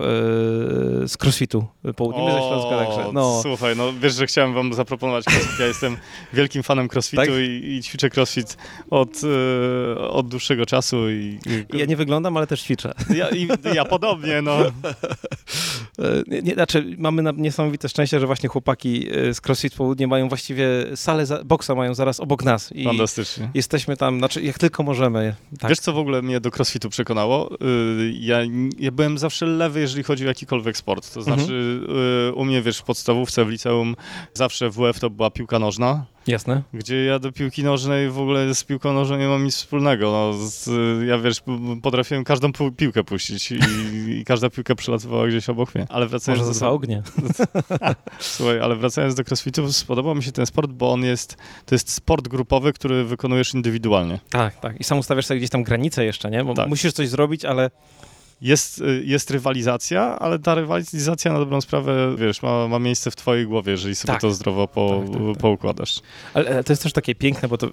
z 1.05 1.23
crossfitu 1.23 1.65
południowego 1.95 2.37
ze 2.37 2.47
Śląska, 2.47 2.85
także 2.85 3.13
no. 3.13 3.39
Słuchaj, 3.41 3.75
no 3.75 3.93
wiesz, 3.93 4.13
że 4.13 4.27
chciałem 4.27 4.53
wam 4.53 4.73
zaproponować 4.73 5.25
crossfit. 5.25 5.59
Ja 5.59 5.67
jestem 5.67 5.97
wielkim 6.33 6.63
fanem 6.63 6.87
crossfitu 6.93 7.23
tak? 7.23 7.29
i, 7.29 7.75
i, 7.75 7.83
ćwiczę 7.83 8.09
crossfit 8.15 8.57
od, 8.89 9.09
od 10.09 10.27
dłuższego 10.27 10.65
czasu 10.65 11.09
i, 11.09 11.39
i 11.73 11.77
ja 11.77 11.85
nie 11.89 11.95
wyglądam, 11.95 12.37
ale 12.37 12.47
też 12.47 12.61
ćwiczę. 12.61 12.93
Ja, 13.19 13.29
i, 13.29 13.47
ja 13.73 13.85
podobnie, 13.85 14.41
no. 14.41 14.57
nie, 16.27 16.41
nie, 16.41 16.53
znaczy, 16.53 16.95
mamy 16.97 17.21
na, 17.21 17.31
niesamowite 17.31 17.89
szczęście, 17.89 18.19
że 18.19 18.25
właśnie 18.25 18.49
chłopaki 18.49 19.07
e, 19.11 19.33
z 19.33 19.41
CrossFit 19.41 19.75
Południe 19.75 20.07
mają 20.07 20.29
właściwie 20.29 20.67
salę 20.95 21.25
za, 21.25 21.43
boksa 21.43 21.75
mają 21.75 21.93
zaraz 21.93 22.19
obok 22.19 22.43
nas. 22.43 22.71
I 22.71 22.83
Fantastycznie. 22.83 23.49
Jesteśmy 23.53 23.97
tam, 23.97 24.17
znaczy 24.17 24.41
jak 24.41 24.59
tylko 24.59 24.83
możemy. 24.83 25.35
Tak. 25.59 25.69
Wiesz, 25.69 25.79
co 25.79 25.93
w 25.93 25.97
ogóle 25.97 26.21
mnie 26.21 26.39
do 26.39 26.51
CrossFitu 26.51 26.89
przekonało? 26.89 27.53
Y, 27.53 28.13
ja, 28.19 28.37
ja 28.79 28.91
byłem 28.91 29.17
zawsze 29.17 29.45
lewy, 29.45 29.79
jeżeli 29.79 30.03
chodzi 30.03 30.25
o 30.25 30.27
jakikolwiek 30.27 30.77
sport. 30.77 31.13
To 31.13 31.21
znaczy 31.21 31.81
mhm. 31.81 32.35
U 32.35 32.45
mnie, 32.45 32.61
wiesz, 32.61 32.77
w 32.77 32.83
podstawówce, 32.83 33.45
w 33.45 33.49
liceum 33.49 33.95
zawsze 34.33 34.69
WF 34.69 34.99
to 34.99 35.09
była 35.09 35.31
piłka 35.31 35.59
nożna. 35.59 36.05
Jasne. 36.29 36.63
Gdzie 36.73 37.05
ja 37.05 37.19
do 37.19 37.31
piłki 37.31 37.63
nożnej 37.63 38.09
w 38.09 38.19
ogóle 38.19 38.55
z 38.55 38.63
piłką 38.63 38.93
nożną 38.93 39.17
nie 39.17 39.27
mam 39.27 39.45
nic 39.45 39.55
wspólnego. 39.55 40.11
No, 40.11 40.47
z, 40.47 40.69
ja 41.07 41.17
wiesz, 41.17 41.41
potrafiłem 41.81 42.23
każdą 42.23 42.51
piłkę 42.77 43.03
puścić 43.03 43.51
i, 43.51 43.59
i, 44.07 44.25
każda 44.25 44.49
piłka 44.49 44.75
przelatywała 44.75 45.27
gdzieś 45.27 45.49
obok 45.49 45.75
mnie. 45.75 45.85
Ale 45.89 46.07
wracając 46.07 46.47
Może 46.47 46.59
do... 46.59 46.71
ognie. 46.71 47.03
Słuchaj, 48.19 48.59
ale 48.59 48.75
wracając 48.75 49.15
do 49.15 49.23
crossfitu, 49.23 49.73
spodobał 49.73 50.15
mi 50.15 50.23
się 50.23 50.31
ten 50.31 50.45
sport, 50.45 50.71
bo 50.71 50.91
on 50.91 51.03
jest, 51.03 51.37
to 51.65 51.75
jest 51.75 51.91
sport 51.91 52.27
grupowy, 52.27 52.73
który 52.73 53.03
wykonujesz 53.03 53.53
indywidualnie. 53.53 54.19
Tak, 54.29 54.59
tak. 54.59 54.79
I 54.79 54.83
sam 54.83 54.99
ustawiasz 54.99 55.25
sobie 55.25 55.37
gdzieś 55.37 55.49
tam 55.49 55.63
granice 55.63 56.05
jeszcze, 56.05 56.31
nie? 56.31 56.43
Bo 56.43 56.53
tak. 56.53 56.69
musisz 56.69 56.93
coś 56.93 57.09
zrobić, 57.09 57.45
ale 57.45 57.69
jest, 58.41 58.81
y, 58.81 59.03
jest 59.05 59.31
rywalizacja, 59.31 60.19
ale 60.19 60.39
ta 60.39 60.55
rywalizacja 60.55 61.33
na 61.33 61.39
dobrą 61.39 61.61
sprawę, 61.61 62.15
wiesz, 62.17 62.41
ma, 62.41 62.67
ma 62.67 62.79
miejsce 62.79 63.11
w 63.11 63.15
twojej 63.15 63.45
głowie, 63.47 63.71
jeżeli 63.71 63.95
sobie 63.95 64.13
tak. 64.13 64.21
to 64.21 64.31
zdrowo 64.31 64.67
po, 64.67 65.01
tak, 65.03 65.13
tak, 65.13 65.21
tak. 65.27 65.37
poukładasz. 65.37 65.99
Ale 66.33 66.63
to 66.63 66.73
jest 66.73 66.83
też 66.83 66.93
takie 66.93 67.15
piękne, 67.15 67.49
bo 67.49 67.57
to 67.57 67.69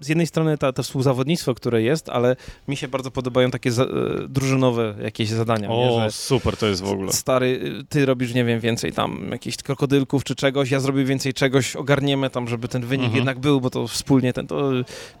z 0.00 0.08
jednej 0.08 0.26
strony 0.26 0.58
to, 0.58 0.72
to 0.72 0.82
współzawodnictwo, 0.82 1.54
które 1.54 1.82
jest, 1.82 2.08
ale 2.08 2.36
mi 2.68 2.76
się 2.76 2.88
bardzo 2.88 3.10
podobają 3.10 3.50
takie 3.50 3.72
za, 3.72 3.84
e, 3.84 3.88
drużynowe 4.28 4.94
jakieś 5.02 5.28
zadania. 5.28 5.68
O, 5.70 6.00
nie, 6.04 6.10
super 6.10 6.56
to 6.56 6.66
jest 6.66 6.82
w 6.82 6.90
ogóle. 6.90 7.12
Stary, 7.12 7.72
ty 7.88 8.06
robisz, 8.06 8.34
nie 8.34 8.44
wiem, 8.44 8.60
więcej 8.60 8.92
tam 8.92 9.28
jakichś 9.30 9.56
krokodylków 9.56 10.24
czy 10.24 10.34
czegoś, 10.34 10.70
ja 10.70 10.80
zrobię 10.80 11.04
więcej 11.04 11.34
czegoś, 11.34 11.76
ogarniemy 11.76 12.30
tam, 12.30 12.48
żeby 12.48 12.68
ten 12.68 12.82
wynik 12.82 13.04
mhm. 13.04 13.16
jednak 13.16 13.38
był, 13.38 13.60
bo 13.60 13.70
to 13.70 13.88
wspólnie 13.88 14.32
ten, 14.32 14.46
to 14.46 14.70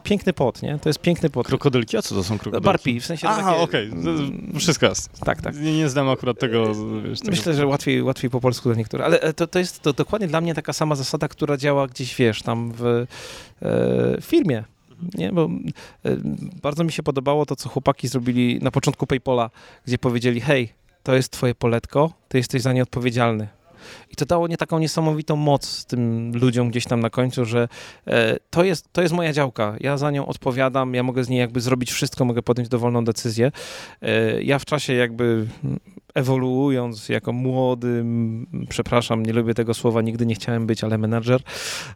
piękny 0.02 0.32
pot, 0.32 0.62
nie? 0.62 0.78
To 0.82 0.88
jest 0.88 0.98
piękny 0.98 1.30
pot. 1.30 1.46
Krokodylki? 1.46 1.96
A 1.96 2.02
co 2.02 2.14
to 2.14 2.24
są 2.24 2.38
krokodylki? 2.38 2.64
Barpi, 2.64 3.00
w 3.00 3.06
sensie 3.06 3.28
Aha, 3.28 3.56
okej. 3.56 3.90
Okay 3.90 4.64
Tak, 5.24 5.42
tak. 5.42 5.56
Nie, 5.60 5.76
nie 5.76 5.88
znam 5.88 6.08
akurat 6.08 6.38
tego. 6.38 6.74
Wiesz, 7.08 7.20
tego. 7.20 7.30
Myślę, 7.30 7.54
że 7.54 7.66
łatwiej, 7.66 8.02
łatwiej 8.02 8.30
po 8.30 8.40
polsku 8.40 8.68
dla 8.68 8.78
niektórych, 8.78 9.06
ale 9.06 9.20
e, 9.20 9.32
to, 9.32 9.46
to 9.46 9.58
jest 9.58 9.82
to 9.82 9.92
dokładnie 9.92 10.28
dla 10.28 10.40
mnie 10.40 10.54
taka 10.54 10.72
sama 10.72 10.94
zasada, 10.94 11.28
która 11.28 11.56
działa 11.56 11.86
gdzieś, 11.86 12.16
wiesz, 12.16 12.42
tam 12.42 12.72
w 12.76 13.06
e, 13.62 14.20
firmie. 14.20 14.64
Nie, 15.14 15.32
bo 15.32 15.50
e, 16.04 16.16
bardzo 16.62 16.84
mi 16.84 16.92
się 16.92 17.02
podobało 17.02 17.46
to, 17.46 17.56
co 17.56 17.68
chłopaki 17.68 18.08
zrobili 18.08 18.58
na 18.62 18.70
początku 18.70 19.06
PayPola, 19.06 19.50
gdzie 19.86 19.98
powiedzieli, 19.98 20.40
hej, 20.40 20.72
to 21.02 21.14
jest 21.14 21.30
twoje 21.30 21.54
poletko, 21.54 22.12
ty 22.28 22.38
jesteś 22.38 22.62
za 22.62 22.72
nie 22.72 22.82
odpowiedzialny. 22.82 23.48
I 24.10 24.16
to 24.16 24.26
dało 24.26 24.48
nie 24.48 24.56
taką 24.56 24.78
niesamowitą 24.78 25.36
moc 25.36 25.84
tym 25.84 26.32
ludziom 26.34 26.70
gdzieś 26.70 26.84
tam 26.84 27.00
na 27.00 27.10
końcu, 27.10 27.44
że 27.44 27.68
e, 28.06 28.36
to, 28.50 28.64
jest, 28.64 28.92
to 28.92 29.02
jest 29.02 29.14
moja 29.14 29.32
działka, 29.32 29.76
ja 29.80 29.96
za 29.96 30.10
nią 30.10 30.26
odpowiadam, 30.26 30.94
ja 30.94 31.02
mogę 31.02 31.24
z 31.24 31.28
niej 31.28 31.40
jakby 31.40 31.60
zrobić 31.60 31.92
wszystko, 31.92 32.24
mogę 32.24 32.42
podjąć 32.42 32.68
dowolną 32.68 33.04
decyzję. 33.04 33.52
E, 34.02 34.42
ja 34.42 34.58
w 34.58 34.64
czasie 34.64 34.94
jakby 34.94 35.46
ewoluując 36.14 37.08
jako 37.08 37.32
młody, 37.32 38.04
przepraszam, 38.68 39.26
nie 39.26 39.32
lubię 39.32 39.54
tego 39.54 39.74
słowa, 39.74 40.02
nigdy 40.02 40.26
nie 40.26 40.34
chciałem 40.34 40.66
być, 40.66 40.84
ale 40.84 40.98
menadżer, 40.98 41.42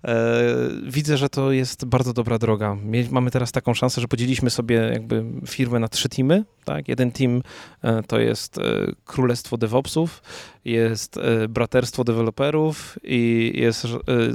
e, 0.04 0.42
widzę, 0.82 1.16
że 1.16 1.28
to 1.28 1.52
jest 1.52 1.84
bardzo 1.84 2.12
dobra 2.12 2.38
droga. 2.38 2.76
Mamy 3.10 3.30
teraz 3.30 3.52
taką 3.52 3.74
szansę, 3.74 4.00
że 4.00 4.08
podzieliliśmy 4.08 4.50
sobie 4.50 4.76
jakby 4.76 5.24
firmę 5.46 5.78
na 5.78 5.88
trzy 5.88 6.08
teamy, 6.08 6.44
tak? 6.68 6.88
Jeden 6.88 7.12
team 7.12 7.42
e, 7.82 8.02
to 8.02 8.18
jest 8.20 8.58
e, 8.58 8.62
Królestwo 9.04 9.56
DevOpsów, 9.56 10.22
jest 10.64 11.16
e, 11.16 11.48
Braterstwo 11.48 12.04
Deweloperów 12.04 12.98
i 13.04 13.52
jest 13.54 13.86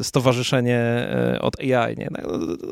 Stowarzyszenie 0.02 1.08
od 1.42 1.60
AI, 1.60 1.98
nie? 1.98 2.10
No, 2.12 2.20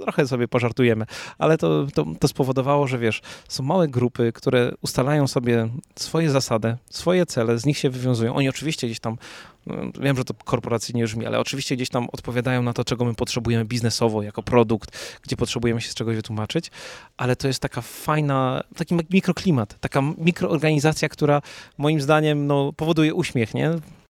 trochę 0.03 0.27
sobie 0.27 0.47
pożartujemy, 0.47 1.05
ale 1.37 1.57
to, 1.57 1.87
to, 1.93 2.05
to 2.19 2.27
spowodowało, 2.27 2.87
że 2.87 2.97
wiesz, 2.97 3.21
są 3.47 3.63
małe 3.63 3.87
grupy, 3.87 4.31
które 4.33 4.71
ustalają 4.81 5.27
sobie 5.27 5.69
swoje 5.95 6.29
zasady, 6.29 6.77
swoje 7.01 7.25
cele, 7.25 7.59
z 7.59 7.65
nich 7.65 7.77
się 7.77 7.89
wywiązują. 7.89 8.35
Oni 8.35 8.49
oczywiście 8.49 8.87
gdzieś 8.87 8.99
tam, 8.99 9.17
no, 9.65 9.75
wiem, 10.01 10.17
że 10.17 10.23
to 10.23 10.33
korporacyjnie 10.33 11.03
brzmi, 11.03 11.25
ale 11.25 11.39
oczywiście 11.39 11.75
gdzieś 11.75 11.89
tam 11.89 12.07
odpowiadają 12.11 12.63
na 12.63 12.73
to, 12.73 12.83
czego 12.83 13.05
my 13.05 13.15
potrzebujemy 13.15 13.65
biznesowo, 13.65 14.23
jako 14.23 14.43
produkt, 14.43 15.19
gdzie 15.21 15.35
potrzebujemy 15.35 15.81
się 15.81 15.91
z 15.91 15.95
czegoś 15.95 16.15
wytłumaczyć, 16.15 16.71
ale 17.17 17.35
to 17.35 17.47
jest 17.47 17.59
taka 17.59 17.81
fajna, 17.81 18.63
taki 18.75 18.95
mikroklimat, 19.09 19.79
taka 19.79 20.01
mikroorganizacja, 20.17 21.09
która 21.09 21.41
moim 21.77 22.01
zdaniem 22.01 22.47
no, 22.47 22.73
powoduje 22.73 23.13
uśmiech, 23.13 23.53
nie? 23.53 23.71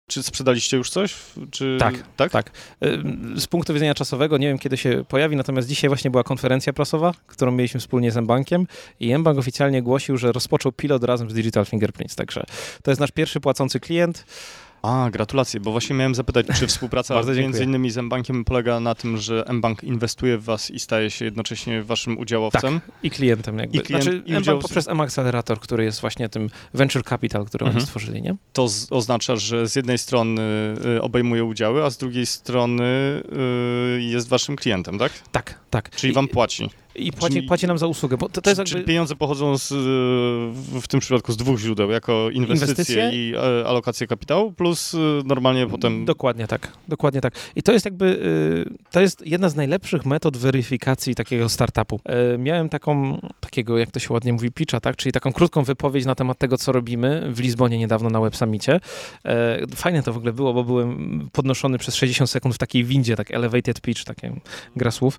Czy 0.09 0.23
sprzedaliście 0.23 0.77
już 0.77 0.91
coś? 0.91 1.15
Czy... 1.51 1.77
Tak, 1.81 1.95
tak, 2.17 2.33
tak. 2.33 2.51
Z 3.37 3.47
punktu 3.47 3.75
widzenia 3.75 3.95
czasowego 3.95 4.39
nie 4.39 4.49
wiem, 4.49 4.59
kiedy 4.59 4.77
się 4.77 5.05
pojawi, 5.09 5.37
natomiast 5.37 5.69
dzisiaj 5.69 5.89
właśnie 5.89 6.11
była 6.11 6.25
konferencja 6.25 6.73
prasowa, 6.73 7.15
którą 7.27 7.53
mieliśmy 7.53 7.81
wspólnie 7.81 8.11
z 8.11 8.17
Mbankiem 8.17 8.67
i 9.01 9.19
Mbank 9.19 9.39
oficjalnie 9.39 9.83
głosił, 9.83 10.17
że 10.17 10.33
rozpoczął 10.33 10.73
pilot 10.73 11.05
razem 11.05 11.31
z 11.31 11.35
Digital 11.35 11.67
Fingerprints, 11.67 12.17
także 12.17 12.45
to 12.83 12.91
jest 12.91 13.01
nasz 13.01 13.11
pierwszy 13.11 13.41
płacący 13.41 13.81
klient. 13.81 14.25
A, 14.83 15.11
gratulacje, 15.13 15.61
bo 15.61 15.73
właśnie 15.73 15.97
miałem 15.97 16.15
zapytać, 16.15 16.47
czy 16.59 16.67
współpraca 16.77 17.23
między 17.23 17.65
innymi 17.65 17.91
z 17.91 17.97
mBankiem 17.97 18.45
polega 18.45 18.81
na 18.81 18.95
tym, 18.95 19.17
że 19.17 19.45
mBank 19.53 19.85
inwestuje 19.85 20.39
w 20.39 20.45
was 20.45 20.71
i 20.71 20.81
staje 20.81 21.11
się 21.11 21.25
jednocześnie 21.25 21.83
waszym 21.83 22.19
udziałowcem? 22.19 22.81
Tak, 22.81 22.91
i 23.03 23.11
klientem 23.11 23.59
jakby. 23.59 23.79
I 23.79 23.81
klient, 23.81 24.05
znaczy 24.05 24.23
i 24.27 24.33
mBank 24.33 24.63
poprzez 24.63 24.89
M-Accelerator, 24.89 25.61
który 25.61 25.85
jest 25.85 26.01
właśnie 26.01 26.29
tym 26.29 26.51
venture 26.75 27.05
capital, 27.05 27.45
który 27.45 27.65
mhm. 27.65 27.77
oni 27.77 27.87
stworzyli, 27.87 28.23
nie? 28.23 28.37
To 28.53 28.69
z, 28.69 28.93
oznacza, 28.93 29.37
że 29.37 29.69
z 29.69 29.77
jednej 29.77 29.99
strony 29.99 30.43
y, 30.97 31.03
obejmuje 31.03 31.45
udziały, 31.45 31.85
a 31.85 31.91
z 31.91 31.97
drugiej 31.97 32.27
strony 32.27 32.85
y, 33.97 34.03
jest 34.03 34.29
waszym 34.29 34.57
klientem, 34.57 34.99
tak? 34.99 35.13
Tak, 35.33 35.61
tak. 35.71 35.91
Czyli 35.91 36.13
wam 36.13 36.29
płaci. 36.29 36.71
I 36.99 37.13
płaci, 37.13 37.35
czyli, 37.35 37.49
płaci 37.49 37.67
nam 37.67 37.79
za 37.79 37.87
usługę. 37.87 38.17
Bo 38.17 38.29
to, 38.29 38.41
to 38.43 38.51
jest 38.51 38.59
jakby... 38.59 38.85
pieniądze 38.85 39.17
pochodzą 39.17 39.59
z, 39.59 39.69
w 40.83 40.89
tym 40.89 41.01
przypadku 41.01 41.33
z 41.33 41.37
dwóch 41.37 41.59
źródeł, 41.59 41.91
jako 41.91 42.31
inwestycje, 42.31 42.71
inwestycje? 42.71 43.11
i 43.13 43.35
e, 43.35 43.67
alokacje 43.67 44.07
kapitału, 44.07 44.53
plus 44.53 44.68
e, 44.95 44.99
normalnie 45.25 45.67
potem... 45.67 46.05
Dokładnie 46.05 46.47
tak, 46.47 46.73
dokładnie 46.89 47.21
tak. 47.21 47.35
I 47.57 47.63
to 47.63 47.73
jest 47.73 47.85
jakby, 47.85 48.21
e, 48.67 48.91
to 48.91 49.01
jest 49.01 49.27
jedna 49.27 49.49
z 49.49 49.57
najlepszych 49.57 50.07
metod 50.07 50.37
weryfikacji 50.37 51.15
takiego 51.15 51.49
startupu. 51.49 52.01
Miałem 52.39 52.69
taką, 52.69 53.21
takiego, 53.41 53.79
jak 53.79 53.91
to 53.91 54.01
się 54.01 54.15
ładnie 54.15 54.33
mówi, 54.33 54.51
pitcha, 54.51 54.81
tak? 54.81 54.97
czyli 54.97 55.13
taką 55.13 55.33
krótką 55.33 55.63
wypowiedź 55.63 56.07
na 56.07 56.15
temat 56.15 56.39
tego, 56.39 56.59
co 56.59 56.73
robimy 56.73 57.33
w 57.33 57.41
Lizbonie 57.41 57.79
niedawno 57.79 58.11
na 58.11 58.21
Web 58.21 58.37
Summicie. 58.37 58.81
Fajne 59.77 60.03
to 60.03 60.13
w 60.13 60.17
ogóle 60.17 60.33
było, 60.33 60.55
bo 60.55 60.65
byłem 60.65 61.29
podnoszony 61.33 61.79
przez 61.79 61.95
60 61.95 62.31
sekund 62.31 62.55
w 62.55 62.59
takiej 62.59 62.85
windzie, 62.85 63.17
tak 63.17 63.31
elevated 63.31 63.81
pitch, 63.81 64.05
takie 64.05 64.33
gra 64.77 64.91
słów, 64.91 65.19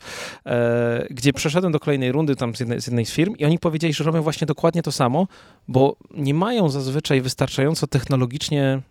gdzie 1.10 1.34
przeszedłem 1.34 1.72
do 1.72 1.80
kolejnej 1.80 2.12
rundy 2.12 2.36
tam 2.36 2.56
z 2.56 2.60
jednej, 2.60 2.82
z 2.82 2.88
jednej 2.88 3.06
z 3.06 3.12
firm 3.12 3.36
i 3.38 3.46
oni 3.46 3.60
powiedzieli, 3.60 3.94
że 3.94 4.04
robią 4.04 4.22
właśnie 4.22 4.48
dokładnie 4.48 4.84
to 4.84 4.92
samo, 4.92 5.28
bo 5.68 5.96
nie 6.12 6.34
mają 6.34 6.70
zazwyczaj 6.70 7.22
wystarczająco 7.22 7.88
technologicznie 7.88 8.82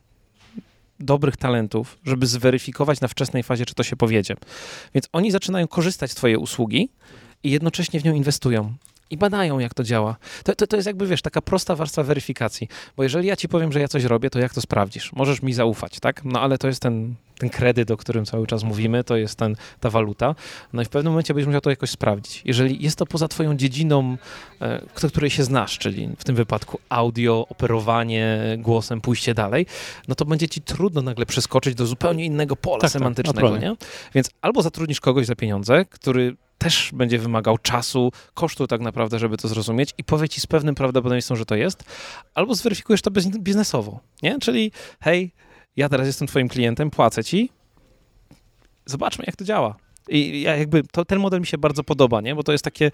dobrych 1.01 1.36
talentów, 1.36 1.99
żeby 2.05 2.26
zweryfikować 2.26 3.01
na 3.01 3.09
wczesnej 3.09 3.42
fazie, 3.42 3.66
czy 3.66 3.74
to 3.74 3.82
się 3.82 3.96
powiedzie. 3.96 4.34
Więc 4.94 5.09
oni 5.12 5.30
zaczynają 5.30 5.68
korzystać 5.68 6.11
z 6.11 6.14
twojej 6.14 6.36
usługi 6.36 6.88
i 7.42 7.51
jednocześnie 7.51 8.01
w 8.01 8.05
nią 8.05 8.14
inwestują 8.14 8.74
i 9.11 9.16
badają, 9.16 9.59
jak 9.59 9.74
to 9.74 9.84
działa. 9.84 10.16
To, 10.44 10.54
to, 10.54 10.66
to 10.66 10.76
jest 10.76 10.86
jakby, 10.86 11.06
wiesz, 11.06 11.22
taka 11.22 11.42
prosta 11.42 11.76
warstwa 11.76 12.02
weryfikacji, 12.02 12.68
bo 12.96 13.02
jeżeli 13.02 13.28
ja 13.28 13.36
ci 13.36 13.48
powiem, 13.48 13.72
że 13.72 13.80
ja 13.80 13.88
coś 13.88 14.04
robię, 14.04 14.30
to 14.30 14.38
jak 14.38 14.54
to 14.54 14.61
sprawdzisz? 14.61 15.12
Możesz 15.12 15.42
mi 15.42 15.52
zaufać, 15.52 16.00
tak? 16.00 16.24
No 16.24 16.40
ale 16.40 16.59
to 16.59 16.66
jest 16.66 16.82
ten, 16.82 17.14
ten 17.38 17.50
kredyt, 17.50 17.90
o 17.90 17.96
którym 17.96 18.24
cały 18.24 18.46
czas 18.46 18.64
mówimy, 18.64 19.04
to 19.04 19.16
jest 19.16 19.36
ten, 19.36 19.56
ta 19.80 19.90
waluta. 19.90 20.34
No 20.72 20.82
i 20.82 20.84
w 20.84 20.88
pewnym 20.88 21.12
momencie 21.12 21.34
będziesz 21.34 21.46
musiał 21.46 21.61
to 21.61 21.70
jakoś 21.70 21.90
sprawdzić. 21.90 22.42
Jeżeli 22.44 22.82
jest 22.82 22.98
to 22.98 23.06
poza 23.06 23.28
twoją 23.28 23.56
dziedziną, 23.56 24.16
e, 24.61 24.82
której 24.94 25.30
się 25.30 25.44
znasz, 25.44 25.78
czyli 25.78 26.09
w 26.18 26.24
tym 26.24 26.36
wypadku 26.36 26.78
audio, 26.88 27.46
operowanie 27.50 28.38
głosem, 28.59 29.00
pójście 29.00 29.34
dalej, 29.34 29.66
no 30.09 30.14
to 30.14 30.24
będzie 30.24 30.48
ci 30.48 30.61
trudno 30.61 31.02
nagle 31.02 31.26
przeskoczyć 31.26 31.74
do 31.74 31.86
zupełnie 31.86 32.24
innego 32.24 32.56
pola 32.56 32.80
tak, 32.80 32.82
tak 32.82 32.90
semantycznego, 32.90 33.50
tak, 33.50 33.62
nie? 33.62 33.76
Więc 34.14 34.30
albo 34.42 34.62
zatrudnisz 34.62 35.00
kogoś 35.00 35.26
za 35.26 35.36
pieniądze, 35.36 35.84
który 35.84 36.36
też 36.59 36.90
będzie 36.92 37.18
wymagał 37.18 37.59
czasu, 37.59 38.12
kosztu 38.34 38.66
tak 38.66 38.80
naprawdę, 38.80 39.18
żeby 39.18 39.36
to 39.36 39.48
zrozumieć 39.48 39.94
i 39.98 40.04
powie 40.04 40.28
ci 40.28 40.40
z 40.40 40.46
pewnym 40.46 40.74
prawdopodobieństwem, 40.74 41.36
że 41.36 41.44
to 41.44 41.54
jest, 41.54 41.84
albo 42.34 42.54
zweryfikujesz 42.54 43.02
to 43.02 43.11
biznesowo, 43.38 44.00
nie? 44.22 44.38
Czyli 44.38 44.72
hej, 45.00 45.32
ja 45.76 45.88
teraz 45.88 46.06
jestem 46.06 46.28
twoim 46.28 46.48
klientem, 46.48 46.90
płacę 46.90 47.24
ci, 47.24 47.50
zobaczmy 48.86 49.24
jak 49.26 49.36
to 49.36 49.44
działa. 49.44 49.76
I 50.09 50.40
ja 50.40 50.56
jakby 50.56 50.82
to, 50.82 51.04
ten 51.04 51.18
model 51.18 51.40
mi 51.40 51.46
się 51.46 51.59
bardzo 51.59 51.84
podoba, 51.84 52.20
nie? 52.20 52.34
Bo 52.34 52.42
to 52.42 52.52
jest 52.52 52.64
takie 52.64 52.90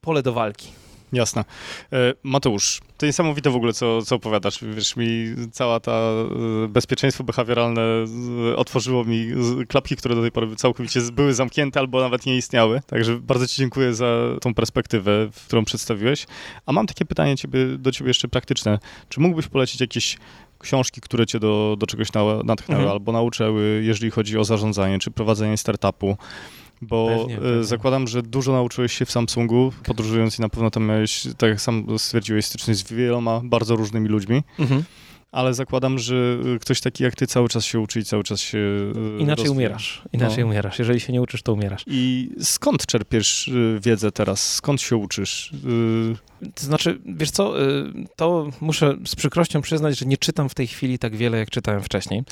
pole 0.00 0.22
do 0.22 0.32
walki. 0.32 0.83
Jasne. 1.14 1.44
E, 1.92 2.12
Mateusz, 2.22 2.80
to 2.98 3.06
niesamowite 3.06 3.50
w 3.50 3.56
ogóle, 3.56 3.72
co, 3.72 4.02
co 4.02 4.16
opowiadasz. 4.16 4.64
Wiesz, 4.64 4.96
mi 4.96 5.34
cała 5.52 5.80
ta 5.80 5.92
e, 5.92 6.68
bezpieczeństwo 6.68 7.24
behawioralne 7.24 7.82
otworzyło 8.56 9.04
mi 9.04 9.26
klapki, 9.68 9.96
które 9.96 10.14
do 10.14 10.22
tej 10.22 10.32
pory 10.32 10.56
całkowicie 10.56 11.00
były 11.12 11.34
zamknięte 11.34 11.80
albo 11.80 12.00
nawet 12.00 12.26
nie 12.26 12.36
istniały. 12.36 12.80
Także 12.86 13.16
bardzo 13.16 13.46
Ci 13.46 13.56
dziękuję 13.56 13.94
za 13.94 14.06
tą 14.40 14.54
perspektywę, 14.54 15.28
którą 15.46 15.64
przedstawiłeś. 15.64 16.26
A 16.66 16.72
mam 16.72 16.86
takie 16.86 17.04
pytanie 17.04 17.36
ciebie, 17.36 17.66
do 17.78 17.92
Ciebie 17.92 18.10
jeszcze 18.10 18.28
praktyczne. 18.28 18.78
Czy 19.08 19.20
mógłbyś 19.20 19.48
polecić 19.48 19.80
jakieś 19.80 20.16
książki, 20.58 21.00
które 21.00 21.26
cię 21.26 21.40
do, 21.40 21.76
do 21.78 21.86
czegoś 21.86 22.08
natchnęły 22.44 22.82
mhm. 22.82 22.90
albo 22.90 23.12
nauczyły, 23.12 23.82
jeżeli 23.84 24.10
chodzi 24.10 24.38
o 24.38 24.44
zarządzanie 24.44 24.98
czy 24.98 25.10
prowadzenie 25.10 25.56
startupu? 25.56 26.16
Bo 26.84 27.06
pewnie, 27.18 27.36
e, 27.36 27.40
pewnie. 27.40 27.64
zakładam, 27.64 28.08
że 28.08 28.22
dużo 28.22 28.52
nauczyłeś 28.52 28.92
się 28.92 29.04
w 29.04 29.10
Samsungu, 29.10 29.72
podróżując 29.84 30.38
i 30.38 30.42
na 30.42 30.48
pewno 30.48 30.70
tam 30.70 30.84
miałeś, 30.84 31.26
tak 31.38 31.50
jak 31.50 31.60
sam 31.60 31.86
stwierdziłeś, 31.98 32.44
styczność 32.44 32.80
z 32.80 32.92
wieloma 32.92 33.40
bardzo 33.44 33.76
różnymi 33.76 34.08
ludźmi. 34.08 34.42
Mhm. 34.58 34.84
Ale 35.34 35.54
zakładam, 35.54 35.98
że 35.98 36.14
ktoś 36.60 36.80
taki 36.80 37.04
jak 37.04 37.14
ty 37.14 37.26
cały 37.26 37.48
czas 37.48 37.64
się 37.64 37.80
uczy 37.80 38.00
i 38.00 38.04
cały 38.04 38.24
czas 38.24 38.40
się 38.40 38.58
Inaczej 39.18 39.44
rozwija. 39.44 39.50
umierasz. 39.52 40.02
Inaczej 40.12 40.44
no. 40.44 40.50
umierasz. 40.50 40.78
Jeżeli 40.78 41.00
się 41.00 41.12
nie 41.12 41.22
uczysz, 41.22 41.42
to 41.42 41.52
umierasz. 41.52 41.84
I 41.86 42.30
skąd 42.40 42.86
czerpiesz 42.86 43.50
wiedzę 43.80 44.12
teraz? 44.12 44.54
Skąd 44.54 44.80
się 44.80 44.96
uczysz? 44.96 45.52
To 46.54 46.66
znaczy, 46.66 46.98
wiesz 47.06 47.30
co, 47.30 47.54
to 48.16 48.50
muszę 48.60 48.96
z 49.06 49.16
przykrością 49.16 49.62
przyznać, 49.62 49.98
że 49.98 50.06
nie 50.06 50.16
czytam 50.16 50.48
w 50.48 50.54
tej 50.54 50.66
chwili 50.66 50.98
tak 50.98 51.16
wiele, 51.16 51.38
jak 51.38 51.50
czytałem 51.50 51.82
wcześniej, 51.82 52.22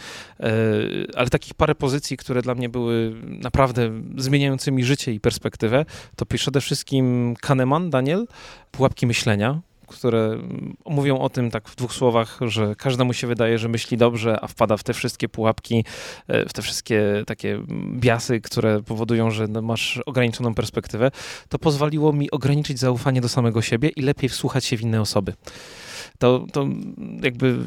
ale 1.17 1.29
takich 1.31 1.55
parę 1.55 1.75
pozycji, 1.75 2.17
które 2.17 2.43
dla 2.43 2.55
mnie 2.55 2.69
były 2.69 3.15
naprawdę 3.23 3.91
zmieniającymi 4.17 4.85
życie 4.85 5.13
i 5.13 5.21
perspektywę, 5.21 5.85
to 6.17 6.27
przede 6.27 6.61
wszystkim 6.61 7.37
Kahneman, 7.41 7.91
Daniel, 7.91 8.27
Pułapki 8.71 9.07
myślenia, 9.07 9.61
które 9.93 10.38
mówią 10.86 11.18
o 11.18 11.28
tym 11.28 11.51
tak 11.51 11.68
w 11.68 11.76
dwóch 11.76 11.93
słowach, 11.93 12.38
że 12.40 12.74
każdemu 12.76 13.12
się 13.12 13.26
wydaje, 13.26 13.59
że 13.59 13.68
myśli 13.68 13.97
dobrze, 13.97 14.38
a 14.40 14.47
wpada 14.49 14.76
w 14.76 14.84
te 14.84 14.95
wszystkie 14.95 15.28
pułapki, 15.28 15.84
e, 16.28 16.49
w 16.49 16.53
te 16.53 16.62
wszystkie 16.62 17.24
takie 17.26 17.59
biasy, 17.95 18.40
które 18.40 18.82
powodują, 18.82 19.30
że 19.30 19.49
no, 19.49 19.62
masz 19.62 20.01
ograniczoną 20.07 20.55
perspektywę, 20.55 21.11
to 21.49 21.59
pozwoliło 21.59 22.12
mi 22.12 22.30
ograniczyć 22.30 22.78
zaufanie 22.78 23.20
do 23.20 23.28
samego 23.28 23.62
siebie 23.62 23.88
i 23.88 24.03
lepiej 24.03 24.28
wsłuchać 24.28 24.64
się 24.64 24.76
w 24.76 24.82
inne 24.82 25.01
osoby. 25.01 25.34
To, 26.19 26.47
to 26.53 26.67
jakby 27.23 27.59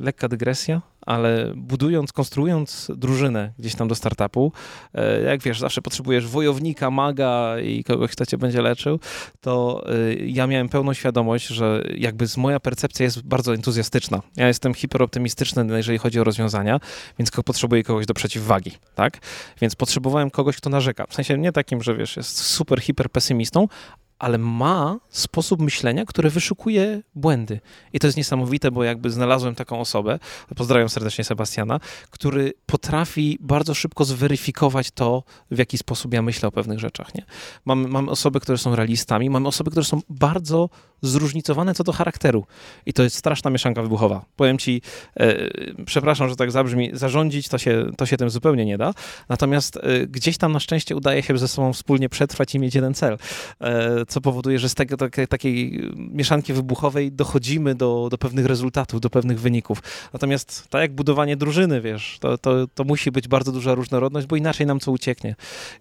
lekka 0.00 0.28
dygresja, 0.28 0.82
ale 1.00 1.52
budując, 1.56 2.12
konstruując 2.12 2.90
drużynę 2.96 3.52
gdzieś 3.58 3.74
tam 3.74 3.88
do 3.88 3.94
startupu, 3.94 4.52
e, 4.94 5.22
jak 5.22 5.42
wiesz, 5.42 5.60
zawsze 5.60 5.82
potrzebujesz 5.82 6.26
wojownika, 6.26 6.90
maga 6.90 7.60
i 7.60 7.84
kogoś, 7.84 8.10
kto 8.10 8.26
cię 8.26 8.38
będzie 8.38 8.62
leczył, 8.62 9.00
to 9.40 9.84
e, 9.86 10.14
ja 10.14 10.46
miałem 10.46 10.68
pełną 10.68 10.94
świadomość, 10.94 11.46
że 11.46 11.84
jakby 11.96 12.26
z 12.26 12.36
moja 12.36 12.60
percepcja 12.60 13.04
jest 13.04 13.22
bardzo 13.22 13.54
entuzjastyczna. 13.54 14.22
Ja 14.36 14.48
jestem 14.48 14.74
hiperoptymistyczny, 14.74 15.66
jeżeli 15.76 15.98
chodzi 15.98 16.20
o 16.20 16.24
rozwiązania, 16.24 16.80
więc 17.18 17.30
potrzebuję 17.30 17.82
kogoś 17.82 18.06
do 18.06 18.14
przeciwwagi, 18.14 18.72
tak? 18.94 19.18
Więc 19.60 19.76
potrzebowałem 19.76 20.30
kogoś, 20.30 20.56
kto 20.56 20.70
narzeka. 20.70 21.06
W 21.06 21.14
sensie 21.14 21.38
nie 21.38 21.52
takim, 21.52 21.82
że 21.82 21.96
wiesz, 21.96 22.16
jest 22.16 22.40
super, 22.40 22.80
hiper 22.80 23.10
pesymistą, 23.10 23.68
ale 24.20 24.38
ma 24.38 24.98
sposób 25.08 25.60
myślenia, 25.60 26.04
który 26.04 26.30
wyszukuje 26.30 27.02
błędy. 27.14 27.60
I 27.92 27.98
to 27.98 28.06
jest 28.06 28.16
niesamowite, 28.16 28.70
bo 28.70 28.84
jakby 28.84 29.10
znalazłem 29.10 29.54
taką 29.54 29.80
osobę, 29.80 30.18
pozdrawiam 30.56 30.88
serdecznie 30.88 31.24
Sebastiana, 31.24 31.80
który 32.10 32.52
potrafi 32.66 33.38
bardzo 33.40 33.74
szybko 33.74 34.04
zweryfikować 34.04 34.90
to, 34.90 35.22
w 35.50 35.58
jaki 35.58 35.78
sposób 35.78 36.14
ja 36.14 36.22
myślę 36.22 36.48
o 36.48 36.52
pewnych 36.52 36.78
rzeczach. 36.78 37.14
Nie? 37.14 37.24
Mam, 37.64 37.88
mam 37.88 38.08
osoby, 38.08 38.40
które 38.40 38.58
są 38.58 38.76
realistami, 38.76 39.30
mamy 39.30 39.48
osoby, 39.48 39.70
które 39.70 39.84
są 39.84 40.00
bardzo 40.08 40.68
zróżnicowane 41.02 41.74
co 41.74 41.84
do 41.84 41.92
charakteru. 41.92 42.46
I 42.86 42.92
to 42.92 43.02
jest 43.02 43.16
straszna 43.16 43.50
mieszanka 43.50 43.82
wybuchowa. 43.82 44.24
Powiem 44.36 44.58
ci, 44.58 44.82
e, 45.16 45.50
przepraszam, 45.84 46.28
że 46.28 46.36
tak 46.36 46.50
zabrzmi, 46.50 46.90
zarządzić 46.92 47.48
to 47.48 47.58
się, 47.58 47.90
to 47.96 48.06
się 48.06 48.16
tym 48.16 48.30
zupełnie 48.30 48.64
nie 48.64 48.78
da. 48.78 48.94
Natomiast 49.28 49.76
e, 49.76 50.06
gdzieś 50.06 50.38
tam 50.38 50.52
na 50.52 50.60
szczęście 50.60 50.96
udaje 50.96 51.22
się 51.22 51.38
ze 51.38 51.48
sobą 51.48 51.72
wspólnie 51.72 52.08
przetrwać 52.08 52.54
i 52.54 52.58
mieć 52.58 52.74
jeden 52.74 52.94
cel, 52.94 53.18
e, 53.60 54.06
co 54.06 54.20
powoduje, 54.20 54.58
że 54.58 54.68
z 54.68 54.74
tego, 54.74 54.96
takiej, 54.96 55.28
takiej 55.28 55.90
mieszanki 55.96 56.52
wybuchowej 56.52 57.12
dochodzimy 57.12 57.74
do, 57.74 58.08
do 58.10 58.18
pewnych 58.18 58.46
rezultatów, 58.46 59.00
do 59.00 59.10
pewnych 59.10 59.40
wyników. 59.40 59.82
Natomiast 60.12 60.68
tak 60.68 60.80
jak 60.80 60.92
budowanie 60.94 61.36
drużyny, 61.36 61.80
wiesz, 61.80 62.18
to, 62.20 62.38
to, 62.38 62.66
to 62.74 62.84
musi 62.84 63.10
być 63.10 63.28
bardzo 63.28 63.52
duża 63.52 63.74
różnorodność, 63.74 64.26
bo 64.26 64.36
inaczej 64.36 64.66
nam 64.66 64.80
co 64.80 64.92
ucieknie. 64.92 65.36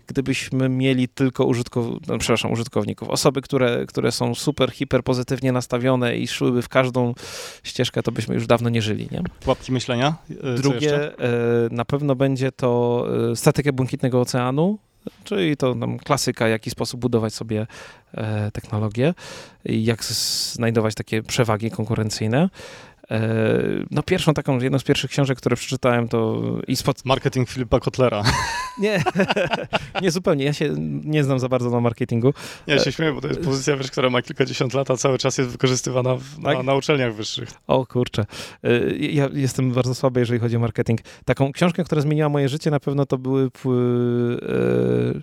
Gdybyśmy 0.07 0.70
mieli 0.70 1.07
tylko 1.07 1.45
użytkowników, 1.45 2.07
no, 2.07 2.17
przepraszam, 2.17 2.51
użytkowników, 2.51 3.09
osoby, 3.09 3.41
które, 3.41 3.86
które 3.86 4.11
są 4.11 4.36
super, 4.36 4.72
hiper 4.72 5.03
pozytywnie 5.10 5.51
nastawione 5.51 6.18
i 6.18 6.28
szłyby 6.28 6.62
w 6.62 6.70
każdą 6.70 7.14
ścieżkę, 7.64 8.03
to 8.03 8.12
byśmy 8.12 8.36
już 8.36 8.47
dawno 8.47 8.70
nie 8.70 8.82
żyli, 8.82 9.07
nie? 9.12 9.22
Pułapki 9.39 9.72
myślenia? 9.72 10.16
E, 10.32 10.55
co 10.55 10.62
Drugie, 10.62 11.18
e, 11.18 11.30
na 11.72 11.86
pewno 11.86 12.16
będzie 12.16 12.51
to 12.51 13.05
e, 13.32 13.36
statyka 13.36 13.72
błękitnego 13.72 14.22
oceanu, 14.22 14.80
czyli 15.24 15.57
to 15.57 15.76
nam 15.76 15.99
klasyka, 15.99 16.45
w 16.45 16.49
jaki 16.49 16.70
sposób 16.70 16.99
budować 16.99 17.34
sobie 17.34 17.68
technologię 18.53 19.14
i 19.66 19.86
jak 19.86 20.03
znajdować 20.03 20.95
takie 20.95 21.24
przewagi 21.24 21.72
konkurencyjne. 21.72 22.49
E, 23.12 23.30
no 23.91 24.03
pierwszą 24.03 24.34
taką, 24.34 24.60
jedną 24.60 24.80
z 24.80 24.84
pierwszych 24.84 25.12
książek, 25.12 25.38
które 25.38 25.55
przeczytałem 25.55 26.07
to... 26.07 26.41
I 26.68 26.76
spod... 26.76 27.05
Marketing 27.05 27.49
Filipa 27.49 27.80
Kotlera. 27.80 28.24
Nie, 28.80 29.03
nie 30.01 30.12
zupełnie, 30.12 30.45
ja 30.45 30.53
się 30.53 30.74
nie 31.03 31.24
znam 31.24 31.39
za 31.39 31.49
bardzo 31.49 31.70
na 31.70 31.80
marketingu. 31.80 32.34
Nie, 32.68 32.74
ja 32.74 32.84
się 32.84 32.91
śmieję, 32.91 33.14
bo 33.14 33.22
to 33.22 33.28
jest 33.28 33.39
pozycja, 33.39 33.78
wiesz, 33.78 33.91
która 33.91 34.10
ma 34.10 34.22
kilkadziesiąt 34.22 34.74
lat, 34.74 34.91
a 34.91 34.97
cały 34.97 35.18
czas 35.18 35.38
jest 35.38 35.49
wykorzystywana 35.49 36.16
w, 36.16 36.43
tak? 36.43 36.57
na, 36.57 36.64
na, 36.64 36.76
uczelniach 36.76 37.16
wyższych. 37.16 37.49
O 37.68 37.86
kurczę, 37.86 38.26
e, 38.64 38.95
ja 38.95 39.30
jestem 39.34 39.72
bardzo 39.72 39.95
słaby, 39.95 40.20
jeżeli 40.20 40.39
chodzi 40.39 40.55
o 40.55 40.60
marketing. 40.60 40.99
Taką 41.26 41.51
książkę, 41.51 41.84
która 41.84 42.01
zmieniła 42.01 42.30
moje 42.30 42.49
życie, 42.49 42.72
na 42.72 42.80
pewno 42.80 43.05
to 43.05 43.18
były... 43.18 43.49
Yy, 43.66 45.22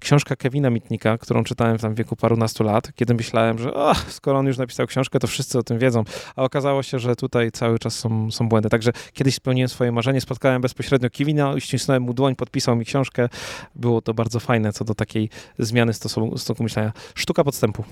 książka 0.00 0.36
Kevina 0.36 0.70
Mitnika, 0.70 1.18
którą 1.18 1.44
czytałem 1.44 1.78
tam 1.78 1.94
w 1.94 1.98
wieku 1.98 2.16
parunastu 2.16 2.64
lat, 2.64 2.92
kiedy 2.94 3.14
myślałem, 3.14 3.58
że 3.58 3.74
oh, 3.74 4.00
skoro 4.08 4.38
on 4.38 4.46
już 4.46 4.58
napisał 4.58 4.86
książkę, 4.86 5.18
to 5.18 5.26
wszyscy 5.26 5.58
o 5.58 5.62
tym 5.62 5.78
wiedzą, 5.78 6.04
a 6.36 6.42
okazało 6.42 6.82
się, 6.82 6.98
że 6.98 7.16
tutaj 7.16 7.52
cały 7.52 7.78
czas 7.78 7.98
są, 7.98 8.30
są 8.30 8.48
błędy. 8.48 8.68
Także 8.68 8.92
kiedyś 9.12 9.34
spełniłem 9.34 9.68
swoje 9.68 9.92
marzenie, 9.92 10.20
spotkałem 10.20 10.62
bezpośrednio 10.62 11.10
Kevina, 11.10 11.60
ścisnąłem 11.60 12.02
mu 12.02 12.14
dłoń, 12.14 12.36
podpisał 12.36 12.76
mi 12.76 12.84
książkę. 12.84 13.28
Było 13.74 14.02
to 14.02 14.14
bardzo 14.14 14.40
fajne 14.40 14.72
co 14.72 14.84
do 14.84 14.94
takiej 14.94 15.30
zmiany 15.58 15.92
stosunku, 15.92 16.38
stosunku 16.38 16.62
myślenia. 16.62 16.92
Sztuka 17.14 17.44
podstępu. 17.44 17.84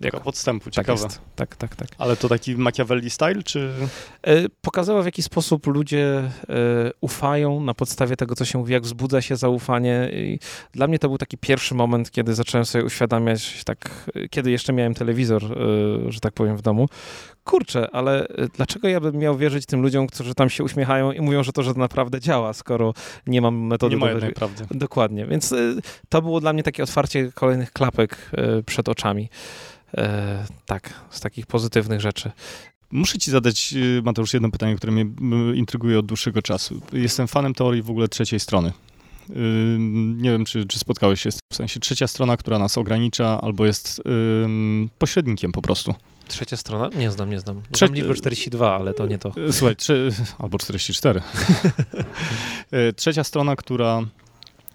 Jako 0.00 0.20
podstępu, 0.20 0.70
ciekawe. 0.70 1.02
Tak, 1.02 1.10
tak, 1.36 1.56
tak, 1.56 1.76
tak. 1.76 1.88
Ale 1.98 2.16
to 2.16 2.28
taki 2.28 2.56
Machiavelli 2.56 3.10
style, 3.10 3.42
czy... 3.42 3.72
E, 4.22 4.48
pokazała 4.60 5.02
w 5.02 5.04
jaki 5.04 5.22
sposób 5.22 5.66
ludzie 5.66 6.06
e, 6.08 6.30
ufają 7.00 7.60
na 7.60 7.74
podstawie 7.74 8.16
tego, 8.16 8.34
co 8.34 8.44
się 8.44 8.58
mówi, 8.58 8.72
jak 8.72 8.82
wzbudza 8.82 9.22
się 9.22 9.36
zaufanie. 9.36 10.10
I 10.12 10.38
dla 10.72 10.86
mnie 10.86 10.98
to 10.98 11.08
był 11.08 11.18
taki 11.18 11.38
pierwszy 11.38 11.74
moment, 11.74 12.10
kiedy 12.10 12.34
zacząłem 12.34 12.64
sobie 12.64 12.84
uświadamiać, 12.84 13.64
tak, 13.64 14.10
kiedy 14.30 14.50
jeszcze 14.50 14.72
miałem 14.72 14.94
telewizor, 14.94 15.44
e, 15.44 15.56
że 16.12 16.20
tak 16.20 16.32
powiem, 16.32 16.56
w 16.56 16.62
domu. 16.62 16.88
Kurczę, 17.44 17.88
ale 17.92 18.26
dlaczego 18.54 18.88
ja 18.88 19.00
bym 19.00 19.16
miał 19.16 19.36
wierzyć 19.36 19.66
tym 19.66 19.82
ludziom, 19.82 20.06
którzy 20.06 20.34
tam 20.34 20.50
się 20.50 20.64
uśmiechają 20.64 21.12
i 21.12 21.20
mówią, 21.20 21.42
że 21.42 21.52
to, 21.52 21.62
że 21.62 21.74
to 21.74 21.80
naprawdę 21.80 22.20
działa, 22.20 22.52
skoro 22.52 22.94
nie 23.26 23.40
mam 23.40 23.56
metody... 23.66 23.96
Nie 23.96 24.00
ma 24.00 24.10
jednej 24.10 24.32
prawdy. 24.32 24.64
Dokładnie, 24.70 25.26
więc 25.26 25.54
to 26.08 26.22
było 26.22 26.40
dla 26.40 26.52
mnie 26.52 26.62
takie 26.62 26.82
otwarcie 26.82 27.32
kolejnych 27.34 27.72
klapek 27.72 28.30
przed 28.66 28.88
oczami. 28.88 29.28
E, 29.96 30.44
tak, 30.66 30.94
z 31.10 31.20
takich 31.20 31.46
pozytywnych 31.46 32.00
rzeczy. 32.00 32.30
Muszę 32.90 33.18
ci 33.18 33.30
zadać, 33.30 33.74
y, 33.76 34.02
Mateusz, 34.04 34.34
jedno 34.34 34.50
pytanie, 34.50 34.76
które 34.76 34.92
mnie 34.92 35.06
intryguje 35.54 35.98
od 35.98 36.06
dłuższego 36.06 36.42
czasu. 36.42 36.80
Jestem 36.92 37.28
fanem 37.28 37.54
teorii 37.54 37.82
w 37.82 37.90
ogóle 37.90 38.08
trzeciej 38.08 38.40
strony. 38.40 38.72
Y, 39.30 39.76
nie 40.16 40.30
wiem, 40.30 40.44
czy, 40.44 40.66
czy 40.66 40.78
spotkałeś 40.78 41.20
się 41.20 41.30
z 41.30 41.34
tym, 41.34 41.40
w 41.52 41.56
sensie 41.56 41.80
trzecia 41.80 42.06
strona, 42.06 42.36
która 42.36 42.58
nas 42.58 42.78
ogranicza, 42.78 43.40
albo 43.40 43.66
jest 43.66 44.02
pośrednikiem 44.98 45.52
po 45.52 45.62
prostu. 45.62 45.94
Trzecia 46.28 46.56
strona? 46.56 46.90
Nie 46.96 47.10
znam, 47.10 47.30
nie 47.30 47.40
znam. 47.40 47.62
Trze... 47.72 47.86
Mam 47.86 47.94
liczbę 47.94 48.14
42, 48.14 48.74
ale 48.76 48.94
to 48.94 49.06
nie 49.06 49.18
to. 49.18 49.32
Słuchaj, 49.50 49.76
trzy... 49.76 50.10
albo 50.38 50.58
44. 50.58 51.22
Trzecia 52.96 53.24
strona, 53.24 53.56
która 53.56 54.02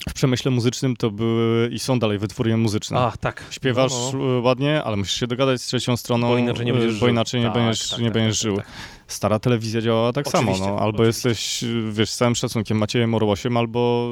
w 0.10 0.14
przemyśle 0.14 0.52
muzycznym 0.52 0.96
to 0.96 1.12
były 1.12 1.70
i 1.70 1.80
są 1.80 2.00
dalej 2.00 2.18
wytwórnie 2.18 2.58
muzyczne. 2.58 3.00
Ach, 3.00 3.18
tak. 3.18 3.44
Śpiewasz 3.50 3.92
no, 3.92 4.20
no. 4.20 4.42
ładnie, 4.42 4.84
ale 4.84 4.98
musisz 4.98 5.20
się 5.20 5.28
dogadać 5.28 5.62
z 5.62 5.66
trzecią 5.66 5.98
stroną, 5.98 6.28
bo 6.28 6.38
inaczej 6.38 6.66
nie 6.66 6.74
będziesz, 6.74 7.00
bo 7.00 7.08
inaczej 7.08 7.42
nie 7.42 7.48
tak, 7.48 7.56
będziesz, 7.56 7.90
tak, 7.90 8.00
nie 8.00 8.06
tak, 8.06 8.14
będziesz 8.14 8.40
tak, 8.40 8.44
żył. 8.44 8.58
Tak. 8.58 8.66
Stara 9.08 9.40
telewizja 9.40 9.82
działała 9.82 10.14
tak 10.14 10.28
oczywiście, 10.28 10.64
samo, 10.64 10.72
no. 10.72 10.80
albo 10.82 10.98
oczywiście. 10.98 11.30
jesteś, 11.30 11.66
wiesz, 11.92 12.10
z 12.10 12.18
całym 12.18 12.36
szacunkiem 12.36 12.78
Maciejem 12.78 13.14
Orłosiem, 13.14 13.58
albo, 13.58 14.10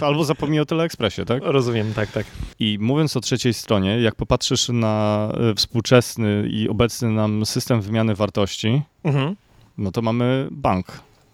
albo 0.06 0.24
zapomnij 0.24 0.60
o 0.60 0.64
Teleekspresie, 0.64 1.24
tak? 1.24 1.42
Rozumiem, 1.44 1.94
tak, 1.94 2.12
tak. 2.12 2.26
I 2.58 2.78
mówiąc 2.80 3.16
o 3.16 3.20
trzeciej 3.20 3.54
stronie, 3.54 4.00
jak 4.00 4.14
popatrzysz 4.14 4.68
na 4.68 5.28
współczesny 5.56 6.48
i 6.50 6.68
obecny 6.68 7.10
nam 7.10 7.46
system 7.46 7.80
wymiany 7.80 8.14
wartości, 8.14 8.82
mhm. 9.04 9.36
no 9.78 9.90
to 9.90 10.02
mamy 10.02 10.48
bank, 10.50 10.86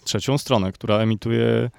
trzecią 0.04 0.38
stronę, 0.38 0.72
która 0.72 0.98
emituje 0.98 1.70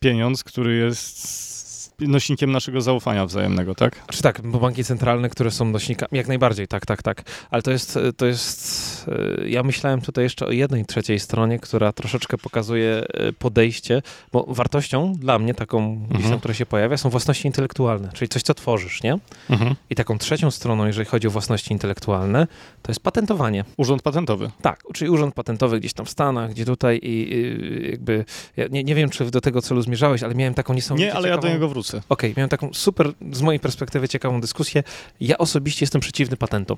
pieniądz, 0.00 0.44
który 0.44 0.76
jest 0.76 1.65
nośnikiem 2.00 2.52
naszego 2.52 2.80
zaufania 2.80 3.26
wzajemnego, 3.26 3.74
tak? 3.74 4.06
Czy 4.06 4.22
tak, 4.22 4.40
bo 4.44 4.58
banki 4.58 4.84
centralne, 4.84 5.28
które 5.28 5.50
są 5.50 5.64
nośnikami, 5.64 6.10
jak 6.12 6.28
najbardziej, 6.28 6.68
tak, 6.68 6.86
tak, 6.86 7.02
tak. 7.02 7.22
Ale 7.50 7.62
to 7.62 7.70
jest, 7.70 7.98
to 8.16 8.26
jest, 8.26 9.06
e, 9.42 9.48
ja 9.48 9.62
myślałem 9.62 10.00
tutaj 10.00 10.24
jeszcze 10.24 10.46
o 10.46 10.50
jednej 10.50 10.86
trzeciej 10.86 11.20
stronie, 11.20 11.58
która 11.58 11.92
troszeczkę 11.92 12.38
pokazuje 12.38 13.04
e, 13.08 13.32
podejście, 13.32 14.02
bo 14.32 14.46
wartością 14.48 15.12
dla 15.12 15.38
mnie, 15.38 15.54
taką 15.54 16.08
mhm. 16.10 16.38
która 16.38 16.54
się 16.54 16.66
pojawia, 16.66 16.96
są 16.96 17.10
własności 17.10 17.46
intelektualne, 17.46 18.10
czyli 18.14 18.28
coś, 18.28 18.42
co 18.42 18.54
tworzysz, 18.54 19.02
nie? 19.02 19.18
Mhm. 19.50 19.74
I 19.90 19.94
taką 19.94 20.18
trzecią 20.18 20.50
stroną, 20.50 20.86
jeżeli 20.86 21.06
chodzi 21.06 21.26
o 21.26 21.30
własności 21.30 21.72
intelektualne, 21.72 22.46
to 22.82 22.92
jest 22.92 23.00
patentowanie. 23.00 23.64
Urząd 23.76 24.02
patentowy. 24.02 24.50
Tak, 24.62 24.82
czyli 24.94 25.10
urząd 25.10 25.34
patentowy 25.34 25.80
gdzieś 25.80 25.92
tam 25.92 26.06
w 26.06 26.10
Stanach, 26.10 26.50
gdzie 26.50 26.64
tutaj 26.64 26.96
i, 27.02 27.34
i 27.34 27.90
jakby, 27.90 28.24
ja 28.56 28.66
nie, 28.70 28.84
nie 28.84 28.94
wiem, 28.94 29.10
czy 29.10 29.30
do 29.30 29.40
tego 29.40 29.62
celu 29.62 29.82
zmierzałeś, 29.82 30.22
ale 30.22 30.34
miałem 30.34 30.54
taką 30.54 30.74
niesamowitą... 30.74 31.06
Nie, 31.06 31.14
ale 31.14 31.28
ciekawą... 31.28 31.46
ja 31.46 31.48
do 31.48 31.54
niego 31.54 31.68
wrócę. 31.68 31.85
Okej, 31.94 32.02
okay, 32.08 32.34
miałem 32.36 32.48
taką 32.48 32.74
super, 32.74 33.12
z 33.32 33.42
mojej 33.42 33.60
perspektywy 33.60 34.08
ciekawą 34.08 34.40
dyskusję. 34.40 34.82
Ja 35.20 35.38
osobiście 35.38 35.82
jestem 35.82 36.00
przeciwny 36.00 36.36
patentom. 36.36 36.76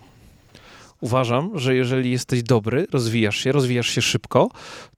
Uważam, 1.01 1.59
że 1.59 1.75
jeżeli 1.75 2.11
jesteś 2.11 2.43
dobry, 2.43 2.87
rozwijasz 2.93 3.37
się, 3.37 3.53
rozwijasz 3.53 3.89
się 3.89 4.03
szybko, 4.03 4.49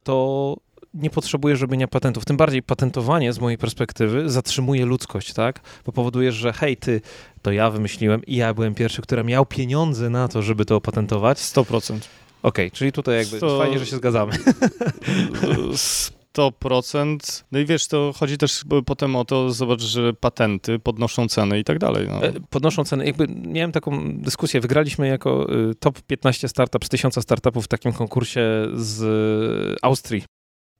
to 0.02 0.56
nie 0.94 1.10
potrzebujesz 1.10 1.60
robienia 1.60 1.88
patentów. 1.88 2.24
Tym 2.24 2.36
bardziej 2.36 2.62
patentowanie 2.62 3.32
z 3.32 3.38
mojej 3.38 3.58
perspektywy 3.58 4.30
zatrzymuje 4.30 4.86
ludzkość, 4.86 5.32
tak? 5.32 5.60
Bo 5.86 5.92
powodujesz, 5.92 6.34
że 6.34 6.52
hej, 6.52 6.76
ty, 6.76 7.00
to 7.42 7.52
ja 7.52 7.70
wymyśliłem 7.70 8.24
i 8.26 8.36
ja 8.36 8.54
byłem 8.54 8.74
pierwszy, 8.74 9.02
który 9.02 9.24
miał 9.24 9.46
pieniądze 9.46 10.10
na 10.10 10.28
to, 10.28 10.42
żeby 10.42 10.64
to 10.64 10.76
opatentować. 10.76 11.38
100%. 11.38 11.62
Okej, 11.62 12.00
okay, 12.42 12.70
czyli 12.70 12.92
tutaj 12.92 13.16
jakby 13.16 13.40
to... 13.40 13.58
fajnie, 13.58 13.78
że 13.78 13.86
się 13.86 13.96
zgadzamy. 13.96 14.32
100%. 16.36 17.44
No 17.52 17.58
i 17.58 17.66
wiesz, 17.66 17.88
to 17.88 18.12
chodzi 18.16 18.38
też 18.38 18.64
potem 18.86 19.16
o 19.16 19.24
to, 19.24 19.52
zobacz, 19.52 19.80
że 19.80 20.12
patenty 20.12 20.78
podnoszą 20.78 21.28
ceny 21.28 21.58
i 21.58 21.64
tak 21.64 21.78
dalej. 21.78 22.08
No. 22.08 22.22
E, 22.22 22.32
podnoszą 22.50 22.84
ceny. 22.84 23.06
Jakby 23.06 23.26
miałem 23.28 23.72
taką 23.72 24.18
dyskusję. 24.18 24.60
Wygraliśmy 24.60 25.08
jako 25.08 25.54
y, 25.70 25.74
top 25.74 26.02
15 26.02 26.48
startup 26.48 26.84
z 26.84 26.88
1000 26.88 27.22
startupów 27.22 27.64
w 27.64 27.68
takim 27.68 27.92
konkursie 27.92 28.40
z 28.72 29.78
Austrii. 29.82 30.24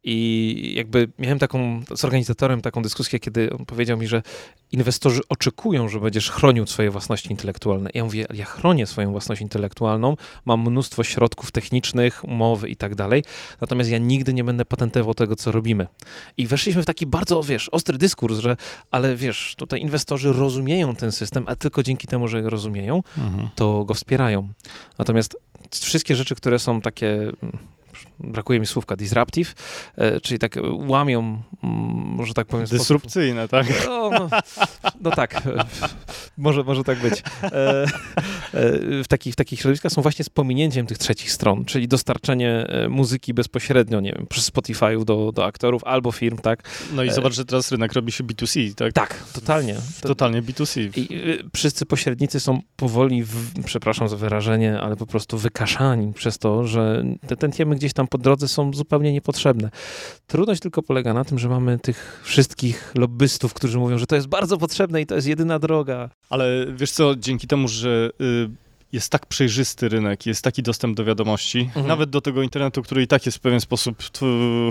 I 0.05 0.73
jakby 0.77 1.09
miałem 1.19 1.39
taką 1.39 1.83
z 1.97 2.05
organizatorem 2.05 2.61
taką 2.61 2.83
dyskusję, 2.83 3.19
kiedy 3.19 3.53
on 3.53 3.67
powiedział 3.67 3.99
mi, 3.99 4.07
że 4.07 4.23
inwestorzy 4.73 5.21
oczekują, 5.29 5.89
że 5.89 6.01
będziesz 6.01 6.31
chronił 6.31 6.67
swoje 6.67 6.91
własności 6.91 7.31
intelektualne. 7.31 7.91
Ja 7.95 8.05
mówię, 8.05 8.27
ja 8.35 8.45
chronię 8.45 8.87
swoją 8.87 9.11
własność 9.11 9.43
intelektualną, 9.43 10.17
mam 10.45 10.61
mnóstwo 10.61 11.05
środków 11.05 11.51
technicznych, 11.53 12.25
umowy 12.25 12.69
i 12.69 12.77
tak 12.77 12.95
dalej, 12.95 13.25
natomiast 13.61 13.91
ja 13.91 13.99
nigdy 13.99 14.35
nie 14.35 14.45
będę 14.45 14.65
patentował 14.65 15.15
tego, 15.15 15.37
co 15.37 15.53
robimy. 15.53 15.87
I 16.37 16.47
weszliśmy 16.47 16.83
w 16.83 16.87
taki 16.87 17.07
bardzo, 17.07 17.43
wiesz, 17.43 17.69
ostry 17.69 17.99
dyskurs, 17.99 18.39
że 18.39 18.57
ale 18.91 19.17
wiesz, 19.17 19.55
tutaj 19.59 19.81
inwestorzy 19.81 20.33
rozumieją 20.33 20.97
ten 20.97 21.13
system, 21.13 21.45
a 21.47 21.57
tylko 21.57 21.83
dzięki 21.83 22.07
temu, 22.07 22.29
że 22.29 22.43
go 22.43 22.51
rozumieją, 22.51 23.03
mhm. 23.19 23.49
to 23.55 23.85
go 23.85 23.95
wspierają. 23.95 24.49
Natomiast 24.99 25.37
wszystkie 25.71 26.17
rzeczy, 26.17 26.35
które 26.35 26.59
są 26.59 26.81
takie 26.81 27.33
brakuje 28.21 28.61
mi 28.61 28.67
słówka, 28.67 28.97
disruptive, 28.97 29.55
e, 29.97 30.21
czyli 30.21 30.39
tak 30.39 30.59
łamią, 30.73 31.43
może 31.63 32.35
tak 32.35 32.47
powiem... 32.47 32.67
Dysrupcyjne, 32.67 33.47
sposób. 33.47 33.69
tak? 33.69 33.87
No, 33.87 34.11
no, 34.11 34.29
no, 35.01 35.11
tak, 35.11 35.43
może, 36.41 36.63
może 36.63 36.85
tak 36.85 36.99
być. 36.99 37.23
E, 37.43 37.51
e, 37.53 37.87
w 39.05 39.09
takich, 39.09 39.33
w 39.33 39.37
takich 39.37 39.61
środowiskach 39.61 39.93
są 39.93 40.03
właśnie 40.03 40.25
z 40.25 40.29
pominięciem 40.29 40.87
tych 40.87 40.99
trzecich 40.99 41.33
stron, 41.33 41.65
czyli 41.65 41.89
dostarczenie 41.89 42.67
muzyki 42.89 43.35
bezpośrednio, 43.35 44.01
nie 44.01 44.13
wiem, 44.13 44.27
przez 44.27 44.53
Spotify'u 44.53 45.05
do, 45.05 45.33
do 45.33 45.45
aktorów 45.45 45.85
albo 45.85 46.13
firm, 46.13 46.39
tak? 46.39 46.63
No 46.93 47.05
i 47.05 47.11
zobacz, 47.11 47.33
że 47.33 47.45
teraz 47.45 47.73
rynek 47.73 47.93
robi 47.93 48.13
się 48.13 48.25
B2C, 48.25 48.75
tak? 48.75 48.93
Tak, 48.93 49.25
totalnie. 49.33 49.77
Totalnie 50.03 50.43
B2C. 50.43 50.99
I 50.99 51.09
wszyscy 51.55 51.87
pośrednicy 51.87 52.41
są 52.41 52.61
powoli, 52.77 53.25
w, 53.25 53.65
przepraszam 53.65 54.09
za 54.09 54.17
wyrażenie, 54.17 54.81
ale 54.81 54.97
po 54.97 55.07
prostu 55.07 55.39
wykaszani 55.39 56.13
przez 56.13 56.39
to, 56.39 56.67
że 56.67 57.05
te 57.27 57.37
tętniemy 57.37 57.77
gdzieś 57.77 57.93
tam 57.93 58.07
po 58.07 58.19
drodze 58.19 58.49
są 58.49 58.73
zupełnie 58.73 59.13
niepotrzebne. 59.13 59.71
Trudność 60.27 60.61
tylko 60.61 60.83
polega 60.83 61.15
na 61.15 61.25
tym, 61.25 61.39
że 61.39 61.49
mamy 61.49 61.79
tych 61.79 62.21
wszystkich 62.25 62.93
lobbystów, 62.95 63.55
którzy 63.55 63.79
mówią, 63.79 63.99
że 63.99 64.07
to 64.07 64.15
jest 64.15 64.29
bardzo 64.29 64.59
potrzebne 64.59 65.01
i 65.01 65.07
to 65.07 65.15
jest 65.15 65.27
jedyna 65.27 65.59
droga. 65.59 66.11
Ale 66.31 66.67
wiesz 66.75 66.91
co, 66.91 67.17
dzięki 67.17 67.47
temu, 67.47 67.69
że 67.69 68.11
y, 68.21 68.51
jest 68.93 69.13
tak 69.13 69.27
przejrzysty 69.27 69.89
rynek, 69.89 70.27
jest 70.27 70.45
taki 70.45 70.63
dostęp 70.63 70.97
do 70.97 71.05
wiadomości, 71.05 71.59
mhm. 71.61 71.87
nawet 71.87 72.11
do 72.11 72.21
tego 72.21 72.43
internetu, 72.43 72.83
który 72.83 73.03
i 73.03 73.07
tak 73.07 73.27
jest 73.27 73.39
w 73.39 73.41
pewien 73.41 73.61
sposób, 73.61 74.03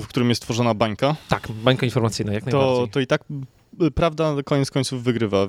w 0.01 0.07
którym 0.07 0.29
jest 0.29 0.41
tworzona 0.41 0.73
bańka. 0.73 1.15
Tak, 1.29 1.51
bańka 1.51 1.85
informacyjna, 1.85 2.33
jak 2.33 2.45
najbardziej. 2.45 2.85
To, 2.85 2.87
to 2.91 2.99
i 2.99 3.07
tak 3.07 3.23
prawda 3.95 4.35
koniec 4.45 4.71
końców 4.71 5.03
wygrywa. 5.03 5.47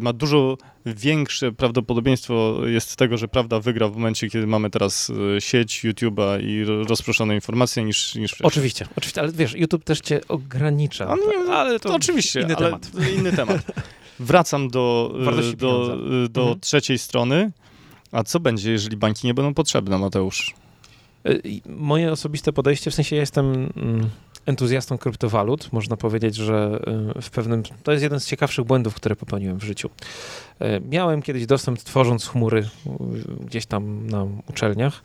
Ma 0.00 0.12
dużo 0.12 0.58
większe 0.86 1.52
prawdopodobieństwo 1.52 2.60
jest 2.66 2.96
tego, 2.96 3.16
że 3.16 3.28
prawda 3.28 3.60
wygra 3.60 3.88
w 3.88 3.96
momencie, 3.96 4.30
kiedy 4.30 4.46
mamy 4.46 4.70
teraz 4.70 5.12
e, 5.36 5.40
sieć 5.40 5.84
YouTube'a 5.84 6.42
i 6.42 6.64
rozproszone 6.88 7.34
informacje 7.34 7.84
niż, 7.84 8.14
niż 8.14 8.30
wcześniej. 8.30 8.48
Oczywiście, 8.48 8.86
oczywiście, 8.96 9.20
ale 9.20 9.32
wiesz, 9.32 9.54
YouTube 9.54 9.84
też 9.84 10.00
cię 10.00 10.20
ogranicza. 10.28 11.16
Nie, 11.46 11.52
ale 11.52 11.80
to, 11.80 11.88
to 11.88 11.94
oczywiście, 11.94 12.40
inny 12.40 12.56
temat. 12.56 12.90
Inny 13.16 13.32
temat. 13.32 13.62
Wracam 14.22 14.68
do, 14.68 15.14
e, 15.52 15.56
do, 15.56 15.94
e, 16.24 16.28
do 16.28 16.40
mhm. 16.40 16.60
trzeciej 16.60 16.98
strony. 16.98 17.52
A 18.12 18.22
co 18.22 18.40
będzie, 18.40 18.72
jeżeli 18.72 18.96
banki 18.96 19.26
nie 19.26 19.34
będą 19.34 19.54
potrzebne, 19.54 19.98
Mateusz? 19.98 20.54
Moje 21.66 22.12
osobiste 22.12 22.52
podejście, 22.52 22.90
w 22.90 22.94
sensie 22.94 23.16
ja 23.16 23.20
jestem 23.20 23.72
mm, 23.76 24.10
entuzjastą 24.46 24.98
kryptowalut. 24.98 25.72
Można 25.72 25.96
powiedzieć, 25.96 26.36
że 26.36 26.80
w 27.22 27.30
pewnym. 27.30 27.62
To 27.82 27.92
jest 27.92 28.02
jeden 28.02 28.20
z 28.20 28.26
ciekawszych 28.26 28.64
błędów, 28.64 28.94
które 28.94 29.16
popełniłem 29.16 29.58
w 29.58 29.62
życiu. 29.62 29.90
E, 30.58 30.80
miałem 30.80 31.22
kiedyś 31.22 31.46
dostęp, 31.46 31.78
tworząc 31.78 32.28
chmury 32.28 32.68
gdzieś 33.40 33.66
tam 33.66 34.06
na 34.06 34.26
uczelniach. 34.48 35.02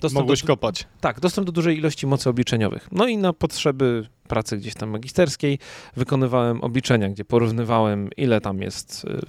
Dostęp 0.00 0.14
Mogłeś 0.14 0.40
do, 0.40 0.46
kopać. 0.46 0.86
Tak, 1.00 1.20
dostęp 1.20 1.46
do 1.46 1.52
dużej 1.52 1.78
ilości 1.78 2.06
mocy 2.06 2.30
obliczeniowych. 2.30 2.88
No 2.92 3.06
i 3.06 3.16
na 3.16 3.32
potrzeby 3.32 4.06
pracy 4.28 4.56
gdzieś 4.56 4.74
tam 4.74 4.90
magisterskiej 4.90 5.58
wykonywałem 5.96 6.60
obliczenia, 6.60 7.08
gdzie 7.08 7.24
porównywałem, 7.24 8.08
ile 8.16 8.40
tam 8.40 8.62
jest, 8.62 9.04
y, 9.04 9.20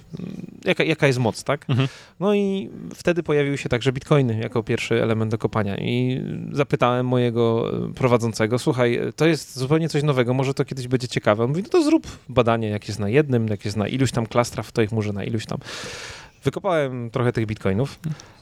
jaka, 0.64 0.84
jaka 0.84 1.06
jest 1.06 1.18
moc, 1.18 1.44
tak? 1.44 1.70
Mhm. 1.70 1.88
No 2.20 2.34
i 2.34 2.70
wtedy 2.94 3.22
pojawiły 3.22 3.58
się 3.58 3.68
także 3.68 3.92
bitcoiny 3.92 4.38
jako 4.42 4.62
pierwszy 4.62 5.02
element 5.02 5.30
do 5.30 5.38
kopania. 5.38 5.76
I 5.76 6.20
zapytałem 6.52 7.06
mojego 7.06 7.72
prowadzącego, 7.94 8.58
słuchaj, 8.58 9.00
to 9.16 9.26
jest 9.26 9.58
zupełnie 9.58 9.88
coś 9.88 10.02
nowego, 10.02 10.34
może 10.34 10.54
to 10.54 10.64
kiedyś 10.64 10.88
będzie 10.88 11.08
ciekawe. 11.08 11.44
On 11.44 11.50
mówi, 11.50 11.62
no 11.62 11.68
to 11.68 11.82
zrób 11.82 12.06
badanie, 12.28 12.68
jak 12.68 12.88
jest 12.88 13.00
na 13.00 13.08
jednym, 13.08 13.48
jak 13.48 13.64
jest 13.64 13.76
na 13.76 13.88
iluś 13.88 14.12
tam 14.12 14.26
klastrach, 14.26 14.72
to 14.72 14.82
ich 14.82 14.92
może 14.92 15.12
na 15.12 15.24
iluś 15.24 15.46
tam. 15.46 15.58
Wykopałem 16.44 17.10
trochę 17.10 17.32
tych 17.32 17.46
bitcoinów. 17.46 17.98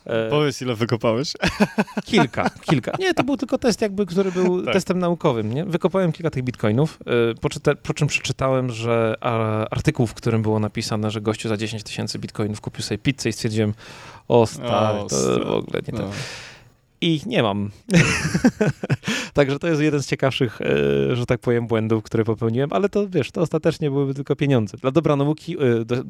E, 0.07 0.31
Powiedz, 0.31 0.63
ile 0.63 0.75
wykopałeś? 0.75 1.33
Kilka, 2.05 2.51
kilka. 2.51 2.93
Nie, 2.99 3.15
to 3.15 3.25
był 3.25 3.37
tylko 3.37 3.59
test 3.59 3.81
jakby, 3.81 4.07
który 4.07 4.33
był 4.33 4.63
tak. 4.65 4.75
testem 4.75 4.99
naukowym, 4.99 5.53
nie? 5.55 5.65
Wykopałem 5.65 6.13
kilka 6.13 6.31
tych 6.31 6.45
bitcoinów, 6.45 6.99
e, 7.31 7.35
po, 7.35 7.49
po 7.83 7.95
czym 7.95 8.09
przeczytałem, 8.09 8.71
że 8.71 9.17
artykuł, 9.71 10.07
w 10.07 10.15
którym 10.15 10.43
było 10.43 10.59
napisane, 10.59 11.11
że 11.11 11.21
gościu 11.21 11.49
za 11.49 11.57
10 11.57 11.83
tysięcy 11.83 12.19
bitcoinów 12.19 12.61
kupił 12.61 12.83
sobie 12.83 12.99
pizzę 12.99 13.29
i 13.29 13.33
stwierdziłem, 13.33 13.75
o 14.29 14.47
stary, 14.47 14.99
to 15.09 15.17
w 15.45 15.51
ogóle 15.51 15.83
nie 15.89 15.93
no. 15.93 15.99
to 15.99 16.11
i 17.03 17.21
nie 17.27 17.43
mam. 17.43 17.71
Także 19.35 19.59
to 19.59 19.69
jest 19.69 19.81
jeden 19.81 20.03
z 20.03 20.07
ciekawszych, 20.07 20.61
e, 20.61 21.17
że 21.17 21.27
tak 21.27 21.41
powiem, 21.41 21.67
błędów, 21.67 22.03
które 22.05 22.25
popełniłem, 22.25 22.73
ale 22.73 22.89
to 22.89 23.09
wiesz, 23.09 23.31
to 23.31 23.41
ostatecznie 23.41 23.91
byłyby 23.91 24.15
tylko 24.15 24.37
pieniądze. 24.37 24.77
Dla 24.77 24.91
dobra 24.91 25.17
nauki 25.17 25.57
e, 25.57 25.59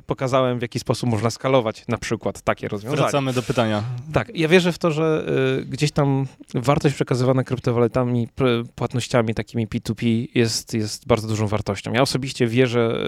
pokazałem, 0.07 0.59
w 0.59 0.63
jaki 0.63 0.79
sposób 0.79 1.11
można 1.11 1.31
skalować 1.31 1.85
na 1.89 1.99
przykład 1.99 2.43
takie 2.43 2.69
rozwiązania. 2.69 3.03
Wracamy 3.03 3.33
do 3.33 3.43
pytania. 3.43 3.83
Tak, 4.13 4.37
ja 4.37 4.49
wierzę 4.49 4.73
w 4.73 4.79
to, 4.79 4.91
że 4.91 5.25
e, 5.61 5.65
gdzieś 5.65 5.93
tam 5.93 6.27
wartość 6.55 6.95
przekazywana 6.95 7.45
kryptowalutami, 7.45 8.29
płatnościami 8.75 9.35
takimi 9.35 9.69
P2P 9.69 10.29
jest, 10.35 10.75
jest 10.75 11.07
bardzo 11.07 11.29
dużą 11.29 11.47
wartością. 11.47 11.93
Ja 11.93 12.03
osobiście 12.03 12.47
wierzę, 12.47 13.05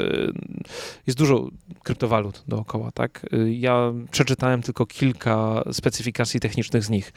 jest 1.06 1.18
dużo 1.18 1.48
kryptowalut 1.82 2.42
dookoła, 2.48 2.90
tak? 2.92 3.26
Ja 3.50 3.92
przeczytałem 4.10 4.62
tylko 4.62 4.86
kilka 4.86 5.64
specyfikacji 5.72 6.40
technicznych 6.40 6.84
z 6.84 6.90
nich 6.90 7.12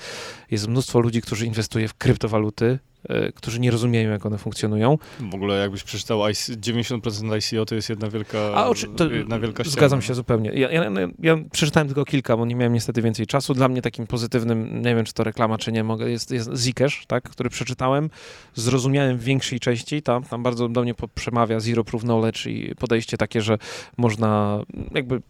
jest 0.57 0.67
mnóstwo 0.67 0.99
ludzi, 0.99 1.21
którzy 1.21 1.45
inwestuje 1.45 1.87
w 1.87 1.93
kryptowaluty, 1.93 2.79
e, 3.09 3.31
którzy 3.31 3.59
nie 3.59 3.71
rozumieją, 3.71 4.09
jak 4.11 4.25
one 4.25 4.37
funkcjonują. 4.37 4.97
W 5.19 5.35
ogóle 5.35 5.57
jakbyś 5.57 5.83
przeczytał 5.83 6.19
90% 6.19 7.33
ICO 7.33 7.65
to 7.65 7.75
jest 7.75 7.89
jedna 7.89 8.09
wielka 8.09 8.39
A, 8.55 8.67
oczy, 8.67 8.87
jedna 9.11 9.39
wielka 9.39 9.63
ściana. 9.63 9.73
Zgadzam 9.73 10.01
się 10.01 10.13
zupełnie. 10.13 10.49
Ja, 10.49 10.71
ja, 10.71 10.91
ja, 11.19 11.37
przeczytałem 11.51 11.87
tylko 11.87 12.05
kilka, 12.05 12.37
bo 12.37 12.45
nie 12.45 12.55
miałem 12.55 12.73
niestety 12.73 13.01
więcej 13.01 13.27
czasu. 13.27 13.53
Dla 13.53 13.67
mnie 13.67 13.81
takim 13.81 14.07
pozytywnym, 14.07 14.81
nie 14.81 14.95
wiem 14.95 15.05
czy 15.05 15.13
to 15.13 15.23
reklama, 15.23 15.57
czy 15.57 15.71
nie, 15.71 15.83
mogę, 15.83 16.09
jest, 16.09 16.31
jest 16.31 16.49
Zcash, 16.55 17.05
tak, 17.07 17.29
który 17.29 17.49
przeczytałem, 17.49 18.09
zrozumiałem 18.55 19.17
w 19.17 19.23
większej 19.23 19.59
części, 19.59 20.01
tam, 20.01 20.23
tam 20.23 20.43
bardzo 20.43 20.69
do 20.69 20.81
mnie 20.81 20.93
przemawia 21.15 21.59
zero 21.59 21.83
proof 21.83 22.03
knowledge 22.03 22.45
i 22.45 22.75
podejście 22.75 23.17
takie, 23.17 23.41
że 23.41 23.57
można 23.97 24.59
jakby 24.93 25.21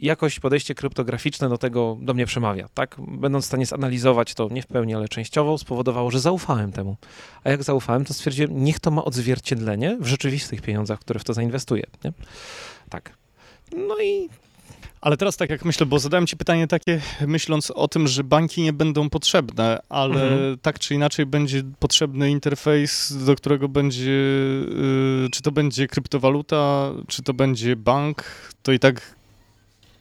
jakoś 0.00 0.40
podejście 0.40 0.74
kryptograficzne 0.74 1.48
do 1.48 1.58
tego 1.58 1.98
do 2.00 2.14
mnie 2.14 2.26
przemawia, 2.26 2.68
tak? 2.74 2.96
Będąc 2.98 3.44
w 3.44 3.48
stanie 3.48 3.66
zanalizować 3.66 4.34
to 4.34 4.48
nie 4.50 4.62
w 4.62 4.66
pełni, 4.66 4.94
ale 4.94 5.08
częściowo, 5.08 5.58
spowodowało, 5.58 6.10
że 6.10 6.20
zaufałem 6.20 6.72
temu. 6.72 6.96
A 7.44 7.50
jak 7.50 7.62
zaufałem, 7.62 8.04
to 8.04 8.14
stwierdziłem, 8.14 8.64
niech 8.64 8.80
to 8.80 8.90
ma 8.90 9.04
odzwierciedlenie 9.04 9.96
w 10.00 10.06
rzeczywistych 10.06 10.62
pieniądzach, 10.62 11.00
które 11.00 11.20
w 11.20 11.24
to 11.24 11.34
zainwestuję, 11.34 11.84
nie? 12.04 12.12
Tak. 12.90 13.12
No 13.76 13.98
i 14.02 14.28
ale 15.00 15.16
teraz 15.16 15.36
tak 15.36 15.50
jak 15.50 15.64
myślę, 15.64 15.86
bo 15.86 15.98
zadałem 15.98 16.26
ci 16.26 16.36
pytanie 16.36 16.66
takie, 16.66 17.00
myśląc 17.26 17.70
o 17.70 17.88
tym, 17.88 18.08
że 18.08 18.24
banki 18.24 18.62
nie 18.62 18.72
będą 18.72 19.10
potrzebne, 19.10 19.80
ale 19.88 20.22
mhm. 20.22 20.58
tak 20.58 20.78
czy 20.78 20.94
inaczej 20.94 21.26
będzie 21.26 21.62
potrzebny 21.78 22.30
interfejs, 22.30 23.24
do 23.24 23.36
którego 23.36 23.68
będzie, 23.68 24.10
yy, 24.10 25.28
czy 25.32 25.42
to 25.42 25.52
będzie 25.52 25.86
kryptowaluta, 25.86 26.92
czy 27.08 27.22
to 27.22 27.34
będzie 27.34 27.76
bank, 27.76 28.24
to 28.62 28.72
i 28.72 28.78
tak 28.78 29.17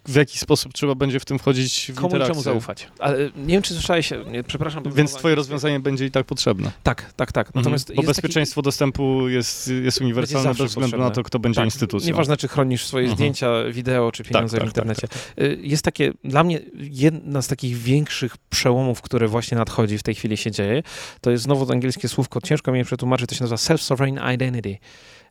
w 0.08 0.16
jaki 0.16 0.38
sposób 0.40 0.74
trzeba 0.74 0.96
będzie 0.96 1.20
w 1.20 1.26
tym 1.26 1.40
wchodzić 1.40 1.92
w 1.92 1.96
Komu 1.96 2.08
interakcję. 2.08 2.34
czemu 2.34 2.44
zaufać? 2.44 2.88
Ale 3.00 3.18
nie 3.36 3.48
wiem, 3.54 3.62
czy 3.62 3.74
słyszałeś, 3.74 4.10
nie, 4.32 4.44
przepraszam. 4.44 4.84
Więc 4.96 5.14
twoje 5.14 5.36
rozwiązanie 5.36 5.80
będzie 5.80 6.06
i 6.06 6.12
tak 6.12 6.26
potrzebne. 6.26 6.72
Tak, 6.84 7.14
tak, 7.14 7.32
tak. 7.32 7.56
Natomiast 7.56 7.90
Mhm. 7.90 8.06
Bo 8.06 8.10
bezpieczeństwo 8.10 8.62
dostępu 8.62 9.30
jest, 9.30 9.68
jest 9.84 10.02
uniwersalne 10.02 10.50
bez 10.54 10.58
względu 10.70 10.98
na 10.98 11.04
potrzebne. 11.04 11.16
to, 11.16 11.24
kto 11.24 11.40
będzie 11.40 11.56
tak, 11.56 11.66
instytucją. 11.66 12.08
Nieważne, 12.08 12.38
czy 12.38 12.48
chronisz 12.48 12.86
swoje 12.86 13.04
Mhm. 13.04 13.16
zdjęcia, 13.18 13.50
wideo, 13.72 14.12
czy 14.12 14.24
pieniądze 14.24 14.58
tak, 14.58 14.66
w 14.66 14.70
internecie. 14.70 15.08
Y, 15.42 15.58
Jest 15.62 15.86
takie, 15.86 16.14
dla 16.24 16.44
mnie 16.44 16.60
jedna 16.78 17.42
z 17.42 17.48
takich 17.48 17.78
większych 17.78 18.38
przełomów, 18.50 19.02
które 19.02 19.28
właśnie 19.28 19.58
nadchodzi, 19.58 19.98
w 19.98 20.04
tej 20.04 20.16
chwili 20.16 20.38
się 20.38 20.52
dzieje, 20.52 20.84
to 21.22 21.32
jest 21.32 21.44
znowu 21.44 21.66
to 21.66 21.74
angielskie 21.74 22.08
słówko, 22.08 22.42
ciężko 22.42 22.72
mi 22.72 22.78
je 22.80 22.86
przetłumaczyć, 22.86 23.30
to 23.30 23.36
się 23.36 23.44
nazywa 23.44 23.56
self-sovereign 23.58 24.34
identity. 24.34 24.78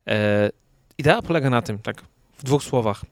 E, 0.09 0.51
idea 0.99 1.23
polega 1.23 1.51
na 1.51 1.63
tym, 1.63 1.79
tak, 1.79 2.03
w 2.39 2.43
dwóch 2.45 2.63
słowach, 2.65 3.03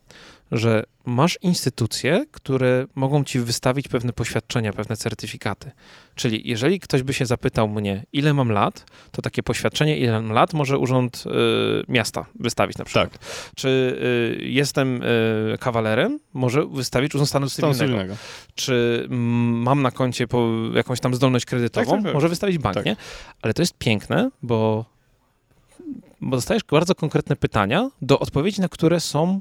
że 0.53 0.85
masz 1.07 1.39
instytucje, 1.43 2.25
które 2.31 2.87
mogą 2.95 3.25
ci 3.25 3.41
wystawić 3.41 3.89
pewne 3.89 4.13
poświadczenia, 4.13 4.73
pewne 4.73 4.97
certyfikaty. 4.97 5.71
Czyli 6.15 6.43
jeżeli 6.51 6.81
ktoś 6.81 7.03
by 7.03 7.13
się 7.15 7.27
zapytał 7.27 7.69
mnie, 7.69 8.07
ile 8.13 8.35
mam 8.35 8.53
lat, 8.53 8.85
to 9.13 9.23
takie 9.23 9.43
poświadczenie, 9.43 9.99
ile 9.99 10.13
mam 10.13 10.33
lat, 10.33 10.55
może 10.55 10.79
urząd 10.79 11.25
y, 11.27 11.31
miasta 11.93 12.27
wystawić 12.41 12.79
na 12.79 12.85
przykład. 12.85 13.19
Czy 13.57 13.69
y, 14.41 14.45
jestem 14.45 15.03
y, 15.03 15.59
kawalerem, 15.61 16.19
może 16.35 16.67
wystawić 16.67 17.15
urząd 17.15 17.29
stanu 17.29 17.49
Stanu 17.49 17.73
cywilnego. 17.75 18.15
cywilnego. 18.15 18.17
Czy 18.55 19.07
mam 19.65 19.83
na 19.83 19.91
koncie 19.91 20.27
jakąś 20.75 21.01
tam 21.01 21.15
zdolność 21.15 21.45
kredytową, 21.45 21.87
Tak, 21.87 21.95
tak, 21.97 22.05
tak. 22.05 22.15
może 22.15 22.29
wystawić 22.29 22.59
bank, 22.59 22.75
Tak. 22.75 22.85
nie? 22.87 22.97
Ale 23.43 23.55
to 23.55 23.63
jest 23.63 23.79
piękne, 23.79 24.31
bo, 24.43 24.85
bo 26.25 26.37
dostajesz 26.37 26.65
bardzo 26.71 26.95
konkretne 26.95 27.37
pytania, 27.37 27.91
do 28.03 28.19
odpowiedzi 28.19 28.61
na 28.61 28.69
które 28.69 29.01
są 29.01 29.41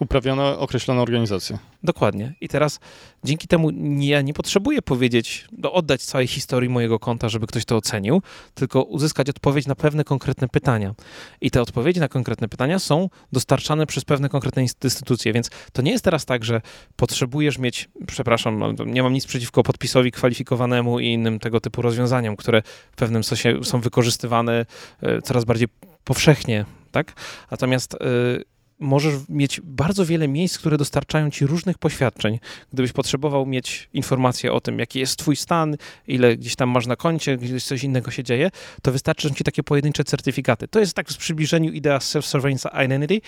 Uprawione 0.00 0.58
określone 0.58 1.02
organizacje. 1.02 1.58
Dokładnie. 1.82 2.34
I 2.40 2.48
teraz 2.48 2.80
dzięki 3.24 3.48
temu 3.48 3.70
ja 4.00 4.22
nie 4.22 4.34
potrzebuję 4.34 4.82
powiedzieć, 4.82 5.48
no, 5.58 5.72
oddać 5.72 6.02
całej 6.02 6.26
historii 6.26 6.70
mojego 6.70 6.98
konta, 6.98 7.28
żeby 7.28 7.46
ktoś 7.46 7.64
to 7.64 7.76
ocenił, 7.76 8.22
tylko 8.54 8.82
uzyskać 8.82 9.30
odpowiedź 9.30 9.66
na 9.66 9.74
pewne 9.74 10.04
konkretne 10.04 10.48
pytania. 10.48 10.94
I 11.40 11.50
te 11.50 11.62
odpowiedzi 11.62 12.00
na 12.00 12.08
konkretne 12.08 12.48
pytania 12.48 12.78
są 12.78 13.08
dostarczane 13.32 13.86
przez 13.86 14.04
pewne 14.04 14.28
konkretne 14.28 14.62
instytucje, 14.62 15.32
więc 15.32 15.50
to 15.72 15.82
nie 15.82 15.90
jest 15.90 16.04
teraz 16.04 16.24
tak, 16.24 16.44
że 16.44 16.60
potrzebujesz 16.96 17.58
mieć, 17.58 17.88
przepraszam, 18.06 18.62
ale 18.62 18.74
nie 18.86 19.02
mam 19.02 19.12
nic 19.12 19.26
przeciwko 19.26 19.62
podpisowi 19.62 20.12
kwalifikowanemu 20.12 21.00
i 21.00 21.06
innym 21.06 21.38
tego 21.38 21.60
typu 21.60 21.82
rozwiązaniom, 21.82 22.36
które 22.36 22.62
w 22.92 22.96
pewnym 22.96 23.24
sensie 23.24 23.64
są 23.64 23.80
wykorzystywane 23.80 24.66
e, 25.02 25.22
coraz 25.22 25.44
bardziej 25.44 25.68
powszechnie, 26.04 26.64
tak? 26.90 27.12
Natomiast 27.50 27.94
e, 27.94 28.55
możesz 28.78 29.14
mieć 29.28 29.60
bardzo 29.64 30.06
wiele 30.06 30.28
miejsc, 30.28 30.58
które 30.58 30.78
dostarczają 30.78 31.30
ci 31.30 31.46
różnych 31.46 31.78
poświadczeń. 31.78 32.38
Gdybyś 32.72 32.92
potrzebował 32.92 33.46
mieć 33.46 33.88
informację 33.92 34.52
o 34.52 34.60
tym, 34.60 34.78
jaki 34.78 34.98
jest 34.98 35.16
twój 35.16 35.36
stan, 35.36 35.76
ile 36.06 36.36
gdzieś 36.36 36.56
tam 36.56 36.70
masz 36.70 36.86
na 36.86 36.96
koncie, 36.96 37.36
gdzieś 37.36 37.64
coś 37.64 37.84
innego 37.84 38.10
się 38.10 38.24
dzieje, 38.24 38.50
to 38.82 38.92
wystarczą 38.92 39.30
ci 39.30 39.44
takie 39.44 39.62
pojedyncze 39.62 40.04
certyfikaty. 40.04 40.68
To 40.68 40.80
jest 40.80 40.94
tak 40.94 41.08
w 41.08 41.16
przybliżeniu 41.16 41.72
idea 41.72 41.98
self-sovereign 41.98 42.84
identity 42.84 43.20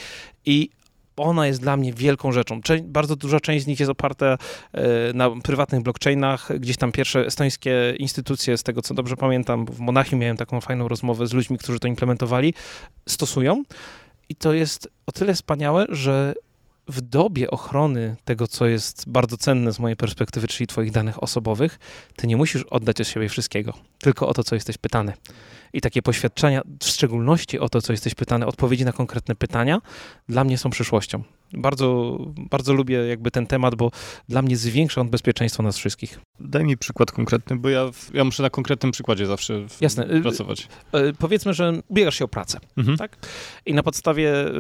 i 0.44 0.70
ona 1.18 1.46
jest 1.46 1.60
dla 1.60 1.76
mnie 1.76 1.92
wielką 1.92 2.32
rzeczą. 2.32 2.60
Bardzo 2.82 3.16
duża 3.16 3.40
część 3.40 3.64
z 3.64 3.66
nich 3.66 3.80
jest 3.80 3.90
oparta 3.90 4.26
e, 4.72 5.12
na 5.12 5.30
prywatnych 5.30 5.82
blockchainach. 5.82 6.58
Gdzieś 6.60 6.76
tam 6.76 6.92
pierwsze 6.92 7.26
estońskie 7.26 7.94
instytucje, 7.98 8.56
z 8.56 8.62
tego 8.62 8.82
co 8.82 8.94
dobrze 8.94 9.16
pamiętam, 9.16 9.66
w 9.66 9.78
Monachium 9.78 10.20
miałem 10.20 10.36
taką 10.36 10.60
fajną 10.60 10.88
rozmowę 10.88 11.26
z 11.26 11.32
ludźmi, 11.32 11.58
którzy 11.58 11.78
to 11.78 11.88
implementowali, 11.88 12.54
stosują. 13.08 13.62
I 14.28 14.34
to 14.34 14.52
jest 14.52 14.88
o 15.06 15.12
tyle 15.12 15.34
wspaniałe, 15.34 15.86
że 15.88 16.34
w 16.88 17.00
dobie 17.00 17.50
ochrony 17.50 18.16
tego, 18.24 18.46
co 18.46 18.66
jest 18.66 19.08
bardzo 19.08 19.36
cenne 19.36 19.72
z 19.72 19.78
mojej 19.78 19.96
perspektywy, 19.96 20.48
czyli 20.48 20.66
Twoich 20.66 20.90
danych 20.90 21.22
osobowych, 21.22 21.78
Ty 22.16 22.26
nie 22.26 22.36
musisz 22.36 22.62
oddać 22.62 23.00
od 23.00 23.08
siebie 23.08 23.28
wszystkiego, 23.28 23.72
tylko 23.98 24.28
o 24.28 24.34
to, 24.34 24.44
co 24.44 24.54
jesteś 24.54 24.78
pytany. 24.78 25.12
I 25.72 25.80
takie 25.80 26.02
poświadczenia, 26.02 26.62
w 26.82 26.86
szczególności 26.86 27.58
o 27.58 27.68
to, 27.68 27.82
co 27.82 27.92
jesteś 27.92 28.14
pytany, 28.14 28.46
odpowiedzi 28.46 28.84
na 28.84 28.92
konkretne 28.92 29.34
pytania, 29.34 29.80
dla 30.28 30.44
mnie 30.44 30.58
są 30.58 30.70
przyszłością. 30.70 31.22
Bardzo, 31.52 32.18
bardzo 32.50 32.72
lubię 32.72 32.96
jakby 32.96 33.30
ten 33.30 33.46
temat, 33.46 33.74
bo 33.74 33.90
dla 34.28 34.42
mnie 34.42 34.56
zwiększa 34.56 35.00
on 35.00 35.10
bezpieczeństwo 35.10 35.62
nas 35.62 35.78
wszystkich. 35.78 36.20
Daj 36.40 36.64
mi 36.64 36.76
przykład 36.76 37.12
konkretny, 37.12 37.56
bo 37.56 37.68
ja, 37.68 37.90
ja 38.14 38.24
muszę 38.24 38.42
na 38.42 38.50
konkretnym 38.50 38.92
przykładzie 38.92 39.26
zawsze 39.26 39.66
Jasne. 39.80 40.10
Y, 40.10 40.22
pracować. 40.22 40.68
E, 40.92 41.12
powiedzmy, 41.12 41.54
że 41.54 41.72
ubiegasz 41.88 42.18
się 42.18 42.24
o 42.24 42.28
pracę. 42.28 42.58
Mhm. 42.76 42.98
tak? 42.98 43.16
I 43.66 43.74
na 43.74 43.82
podstawie 43.82 44.48
y, 44.48 44.52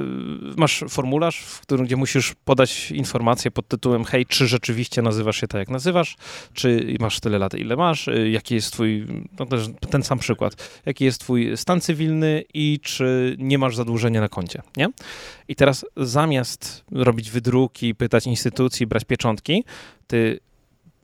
masz 0.56 0.84
formularz, 0.88 1.40
w 1.40 1.60
którym 1.60 1.86
gdzie 1.86 1.96
musisz 1.96 2.34
podać 2.44 2.90
informację 2.90 3.50
pod 3.50 3.68
tytułem 3.68 4.04
hej, 4.04 4.26
czy 4.26 4.46
rzeczywiście 4.46 5.02
nazywasz 5.02 5.40
się 5.40 5.48
tak, 5.48 5.58
jak 5.58 5.68
nazywasz, 5.68 6.16
czy 6.52 6.96
masz 7.00 7.20
tyle 7.20 7.38
lat, 7.38 7.54
ile 7.54 7.76
masz, 7.76 8.08
y, 8.08 8.30
jaki 8.30 8.54
jest 8.54 8.72
twój, 8.72 9.06
no 9.38 9.46
ten 9.90 10.02
sam 10.02 10.18
przykład, 10.18 10.80
jaki 10.86 11.04
jest 11.04 11.20
twój 11.20 11.56
stan 11.56 11.80
cywilny 11.80 12.44
i 12.54 12.80
czy 12.82 13.36
nie 13.38 13.58
masz 13.58 13.76
zadłużenia 13.76 14.20
na 14.20 14.28
koncie, 14.28 14.62
nie? 14.76 14.88
I 15.48 15.54
teraz 15.54 15.86
zamiast 15.96 16.77
robić 16.92 17.30
wydruki, 17.30 17.94
pytać 17.94 18.26
instytucji, 18.26 18.86
brać 18.86 19.04
pieczątki, 19.04 19.64
ty 20.06 20.40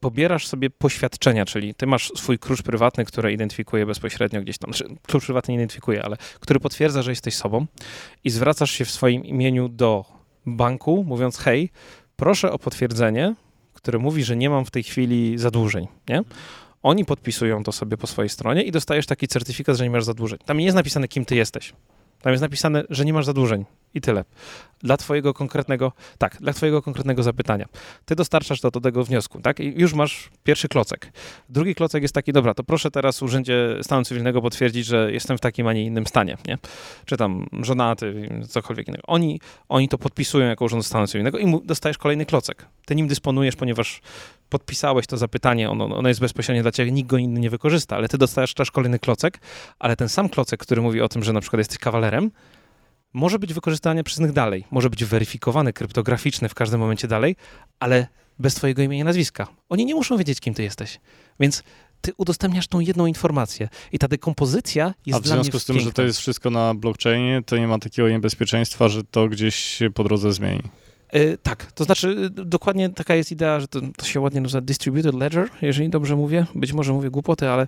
pobierasz 0.00 0.46
sobie 0.46 0.70
poświadczenia, 0.70 1.44
czyli 1.44 1.74
ty 1.74 1.86
masz 1.86 2.12
swój 2.16 2.38
klucz 2.38 2.62
prywatny, 2.62 3.04
który 3.04 3.32
identyfikuje 3.32 3.86
bezpośrednio 3.86 4.42
gdzieś 4.42 4.58
tam, 4.58 4.72
znaczy 4.72 4.94
klucz 5.06 5.24
prywatny 5.24 5.52
nie 5.52 5.58
identyfikuje, 5.58 6.04
ale 6.04 6.16
który 6.40 6.60
potwierdza, 6.60 7.02
że 7.02 7.12
jesteś 7.12 7.34
sobą 7.34 7.66
i 8.24 8.30
zwracasz 8.30 8.70
się 8.70 8.84
w 8.84 8.90
swoim 8.90 9.24
imieniu 9.24 9.68
do 9.68 10.04
banku, 10.46 11.04
mówiąc 11.04 11.38
hej, 11.38 11.70
proszę 12.16 12.52
o 12.52 12.58
potwierdzenie, 12.58 13.34
które 13.72 13.98
mówi, 13.98 14.24
że 14.24 14.36
nie 14.36 14.50
mam 14.50 14.64
w 14.64 14.70
tej 14.70 14.82
chwili 14.82 15.38
zadłużeń, 15.38 15.86
nie? 16.08 16.22
Oni 16.82 17.04
podpisują 17.04 17.62
to 17.62 17.72
sobie 17.72 17.96
po 17.96 18.06
swojej 18.06 18.28
stronie 18.28 18.62
i 18.62 18.72
dostajesz 18.72 19.06
taki 19.06 19.28
certyfikat, 19.28 19.76
że 19.76 19.84
nie 19.84 19.90
masz 19.90 20.04
zadłużeń. 20.04 20.38
Tam 20.44 20.58
nie 20.58 20.64
jest 20.64 20.76
napisane, 20.76 21.08
kim 21.08 21.24
ty 21.24 21.36
jesteś. 21.36 21.72
Tam 22.22 22.32
jest 22.32 22.42
napisane, 22.42 22.84
że 22.90 23.04
nie 23.04 23.12
masz 23.12 23.26
zadłużeń 23.26 23.64
i 23.94 24.00
tyle. 24.00 24.24
Dla 24.82 24.96
twojego 24.96 25.34
konkretnego, 25.34 25.92
tak, 26.18 26.36
dla 26.40 26.52
twojego 26.52 26.82
konkretnego 26.82 27.22
zapytania. 27.22 27.66
Ty 28.04 28.14
dostarczasz 28.14 28.60
to 28.60 28.70
do 28.70 28.80
tego 28.80 29.04
wniosku, 29.04 29.40
tak? 29.40 29.60
I 29.60 29.80
już 29.80 29.94
masz 29.94 30.30
pierwszy 30.42 30.68
klocek. 30.68 31.12
Drugi 31.48 31.74
klocek 31.74 32.02
jest 32.02 32.14
taki, 32.14 32.32
dobra, 32.32 32.54
to 32.54 32.64
proszę 32.64 32.90
teraz 32.90 33.22
Urzędzie 33.22 33.78
Stanu 33.82 34.04
Cywilnego 34.04 34.42
potwierdzić, 34.42 34.86
że 34.86 35.12
jestem 35.12 35.38
w 35.38 35.40
takim, 35.40 35.66
a 35.66 35.72
nie 35.72 35.84
innym 35.84 36.06
stanie, 36.06 36.36
nie? 36.46 36.58
Czy 37.04 37.16
tam 37.16 37.46
żonaty, 37.62 38.28
cokolwiek 38.48 38.88
innego. 38.88 39.02
Oni, 39.06 39.40
oni 39.68 39.88
to 39.88 39.98
podpisują 39.98 40.46
jako 40.46 40.64
Urząd 40.64 40.86
Stanu 40.86 41.06
Cywilnego 41.06 41.38
i 41.38 41.60
dostajesz 41.64 41.98
kolejny 41.98 42.26
klocek. 42.26 42.66
Ty 42.86 42.94
nim 42.94 43.08
dysponujesz, 43.08 43.56
ponieważ 43.56 44.00
podpisałeś 44.48 45.06
to 45.06 45.16
zapytanie, 45.16 45.70
ono, 45.70 45.84
ono 45.84 46.08
jest 46.08 46.20
bezpośrednio 46.20 46.62
dla 46.62 46.72
ciebie, 46.72 46.92
nikt 46.92 47.10
go 47.10 47.16
inny 47.16 47.40
nie 47.40 47.50
wykorzysta, 47.50 47.96
ale 47.96 48.08
ty 48.08 48.18
dostajesz 48.18 48.54
też 48.54 48.70
kolejny 48.70 48.98
klocek, 48.98 49.40
ale 49.78 49.96
ten 49.96 50.08
sam 50.08 50.28
klocek, 50.28 50.60
który 50.60 50.82
mówi 50.82 51.00
o 51.00 51.08
tym, 51.08 51.24
że 51.24 51.32
na 51.32 51.40
przykład 51.40 51.58
jesteś 51.58 51.78
kawalerem, 51.78 52.30
może 53.14 53.38
być 53.38 53.54
wykorzystany 53.54 54.04
przez 54.04 54.20
nich 54.20 54.32
dalej, 54.32 54.64
może 54.70 54.90
być 54.90 55.04
weryfikowany, 55.04 55.72
kryptograficzny 55.72 56.48
w 56.48 56.54
każdym 56.54 56.80
momencie 56.80 57.08
dalej, 57.08 57.36
ale 57.80 58.06
bez 58.38 58.54
twojego 58.54 58.82
imienia 58.82 59.02
i 59.02 59.04
nazwiska. 59.04 59.46
Oni 59.68 59.84
nie 59.84 59.94
muszą 59.94 60.16
wiedzieć, 60.16 60.40
kim 60.40 60.54
ty 60.54 60.62
jesteś. 60.62 61.00
Więc 61.40 61.62
ty 62.00 62.12
udostępniasz 62.16 62.68
tą 62.68 62.80
jedną 62.80 63.06
informację 63.06 63.68
i 63.92 63.98
ta 63.98 64.08
dekompozycja 64.08 64.94
jest 65.06 65.18
A 65.18 65.22
w 65.22 65.26
związku 65.26 65.58
z 65.58 65.64
tym, 65.64 65.76
że 65.76 65.82
to 65.82 65.86
piękna. 65.86 66.04
jest 66.04 66.18
wszystko 66.18 66.50
na 66.50 66.74
blockchainie, 66.74 67.42
to 67.46 67.56
nie 67.56 67.66
ma 67.68 67.78
takiego 67.78 68.08
niebezpieczeństwa, 68.08 68.88
że 68.88 69.04
to 69.04 69.28
gdzieś 69.28 69.54
się 69.54 69.90
po 69.90 70.04
drodze 70.04 70.32
zmieni. 70.32 70.62
E, 71.14 71.36
tak, 71.38 71.72
to 71.72 71.84
znaczy 71.84 72.30
e, 72.38 72.44
dokładnie 72.44 72.90
taka 72.90 73.14
jest 73.14 73.32
idea, 73.32 73.60
że 73.60 73.68
to, 73.68 73.80
to 73.96 74.04
się 74.06 74.20
ładnie 74.20 74.40
nazywa 74.40 74.60
distributed 74.60 75.14
ledger, 75.14 75.48
jeżeli 75.62 75.88
dobrze 75.88 76.16
mówię. 76.16 76.46
Być 76.54 76.72
może 76.72 76.92
mówię 76.92 77.10
głupoty, 77.10 77.48
ale 77.48 77.62
e, 77.62 77.66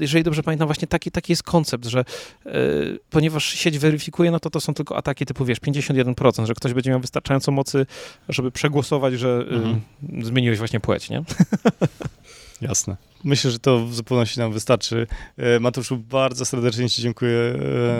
jeżeli 0.00 0.24
dobrze 0.24 0.42
pamiętam, 0.42 0.68
właśnie 0.68 0.88
taki, 0.88 1.10
taki 1.10 1.32
jest 1.32 1.42
koncept, 1.42 1.86
że 1.86 2.04
ponieważ 3.10 3.44
sieć 3.44 3.78
weryfikuje, 3.78 4.30
no 4.30 4.40
to 4.40 4.50
to 4.50 4.60
są 4.60 4.74
tylko 4.74 4.96
ataki 4.96 5.26
typu, 5.26 5.44
wiesz, 5.44 5.60
51%, 5.60 6.46
że 6.46 6.54
ktoś 6.54 6.72
będzie 6.72 6.90
miał 6.90 7.00
wystarczająco 7.00 7.52
mocy, 7.52 7.86
żeby 8.28 8.50
przegłosować, 8.50 9.14
że 9.14 9.44
Mhm. 9.50 9.80
zmieniłeś 10.22 10.58
właśnie 10.58 10.80
płeć, 10.80 11.10
nie? 11.10 11.22
Jasne. 12.64 12.96
Myślę, 13.24 13.50
że 13.50 13.58
to 13.58 13.86
w 13.86 13.94
zupełności 13.94 14.40
nam 14.40 14.52
wystarczy. 14.52 15.06
E, 15.36 15.60
Mateuszu, 15.60 15.96
bardzo 15.96 16.44
serdecznie 16.44 16.90
Ci 16.90 17.02
dziękuję 17.02 17.38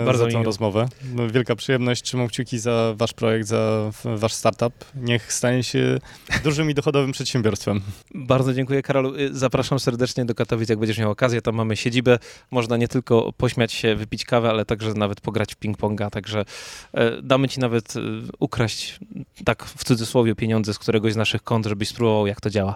e, 0.01 0.05
Bardzo 0.05 0.25
za 0.25 0.31
tę 0.31 0.43
rozmowę. 0.43 0.87
No, 1.13 1.29
wielka 1.29 1.55
przyjemność. 1.55 2.03
Trzymam 2.03 2.27
kciuki 2.27 2.59
za 2.59 2.93
Wasz 2.97 3.13
projekt, 3.13 3.47
za 3.47 3.91
Wasz 4.03 4.33
startup. 4.33 4.73
Niech 4.95 5.33
stanie 5.33 5.63
się 5.63 5.99
dużym 6.43 6.71
i 6.71 6.73
dochodowym 6.73 7.11
przedsiębiorstwem. 7.11 7.81
Bardzo 8.15 8.53
dziękuję, 8.53 8.81
Karolu. 8.81 9.15
Y, 9.15 9.29
Zapraszam 9.33 9.79
serdecznie 9.79 10.25
do 10.25 10.35
Katowic, 10.35 10.69
jak 10.69 10.79
będziesz 10.79 10.97
miał 10.97 11.11
okazję. 11.11 11.41
Tam 11.41 11.55
mamy 11.55 11.75
siedzibę. 11.75 12.19
Można 12.51 12.77
nie 12.77 12.87
tylko 12.87 13.33
pośmiać 13.37 13.73
się, 13.73 13.95
wypić 13.95 14.25
kawę, 14.25 14.49
ale 14.49 14.65
także 14.65 14.93
nawet 14.93 15.21
pograć 15.21 15.53
w 15.53 15.59
ping-ponga. 15.59 16.09
Także 16.09 16.45
e, 16.93 17.21
damy 17.21 17.49
ci 17.49 17.59
nawet 17.59 17.95
e, 17.95 17.99
ukraść, 18.39 18.99
tak 19.45 19.65
w 19.65 19.83
cudzysłowie, 19.83 20.35
pieniądze 20.35 20.73
z 20.73 20.79
któregoś 20.79 21.13
z 21.13 21.15
naszych 21.15 21.43
kont, 21.43 21.65
żebyś 21.65 21.89
spróbował, 21.89 22.27
jak 22.27 22.41
to 22.41 22.49
działa. 22.49 22.75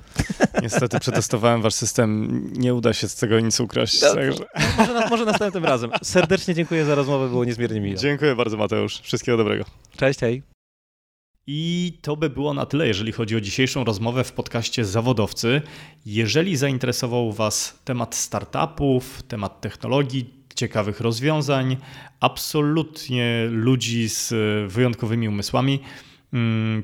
Niestety 0.62 1.00
przetestowałem 1.00 1.62
Wasz 1.62 1.74
system. 1.80 2.44
Nie 2.54 2.74
uda 2.74 2.94
się 2.94 3.08
z 3.10 3.16
tego 3.16 3.40
nic 3.40 3.60
ukraść. 3.60 4.02
No, 4.02 4.14
Także 4.16 4.44
Może, 4.78 4.94
na, 4.94 5.08
może 5.10 5.26
następnym 5.26 5.66
razem. 5.66 5.92
Serdecznie 6.04 6.54
dziękuję 6.56 6.86
za 6.86 6.96
rozmowę, 6.96 7.30
było 7.30 7.46
niezmiernie 7.46 7.82
miło. 7.82 7.98
dziękuję 8.00 8.36
bardzo, 8.36 8.58
Mateusz. 8.58 9.00
Wszystkiego 9.02 9.38
dobrego. 9.38 9.66
Cześć, 9.98 10.20
hej. 10.20 10.44
I 11.48 11.98
to 12.02 12.16
by 12.18 12.30
było 12.30 12.54
na 12.54 12.66
tyle, 12.66 12.88
jeżeli 12.88 13.12
chodzi 13.12 13.36
o 13.36 13.42
dzisiejszą 13.42 13.84
rozmowę 13.84 14.24
w 14.24 14.32
podcaście 14.32 14.86
Zawodowcy. 14.86 15.62
Jeżeli 16.06 16.56
zainteresował 16.58 17.32
Was 17.32 17.80
temat 17.86 18.16
startupów, 18.16 19.24
temat 19.24 19.62
technologii, 19.62 20.34
ciekawych 20.56 21.00
rozwiązań, 21.00 21.78
absolutnie 22.20 23.48
ludzi 23.52 24.10
z 24.10 24.34
wyjątkowymi 24.72 25.30
umysłami, 25.30 25.80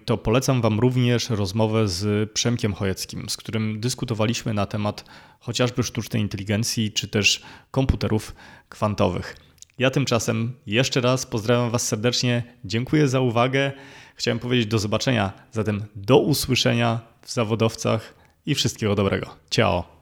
to 0.06 0.18
polecam 0.18 0.62
Wam 0.62 0.80
również 0.80 1.30
rozmowę 1.30 1.88
z 1.88 2.32
Przemkiem 2.32 2.74
Chojeckim, 2.74 3.30
z 3.30 3.38
którym 3.38 3.80
dyskutowaliśmy 3.80 4.54
na 4.54 4.66
temat 4.66 5.06
chociażby 5.40 5.84
sztucznej 5.84 6.22
inteligencji 6.22 6.92
czy 6.92 7.08
też 7.08 7.44
komputerów 7.72 8.36
kwantowych. 8.70 9.38
Ja 9.78 9.90
tymczasem 9.90 10.54
jeszcze 10.68 11.02
raz 11.02 11.26
pozdrawiam 11.26 11.72
Was 11.72 11.88
serdecznie, 11.88 12.44
dziękuję 12.66 13.08
za 13.08 13.20
uwagę. 13.20 13.72
Chciałem 14.16 14.40
powiedzieć 14.40 14.68
do 14.68 14.80
zobaczenia, 14.80 15.34
zatem 15.52 15.86
do 15.96 16.20
usłyszenia 16.20 17.00
w 17.22 17.32
zawodowcach 17.32 18.14
i 18.46 18.56
wszystkiego 18.56 18.96
dobrego. 18.96 19.36
Ciao. 19.50 19.95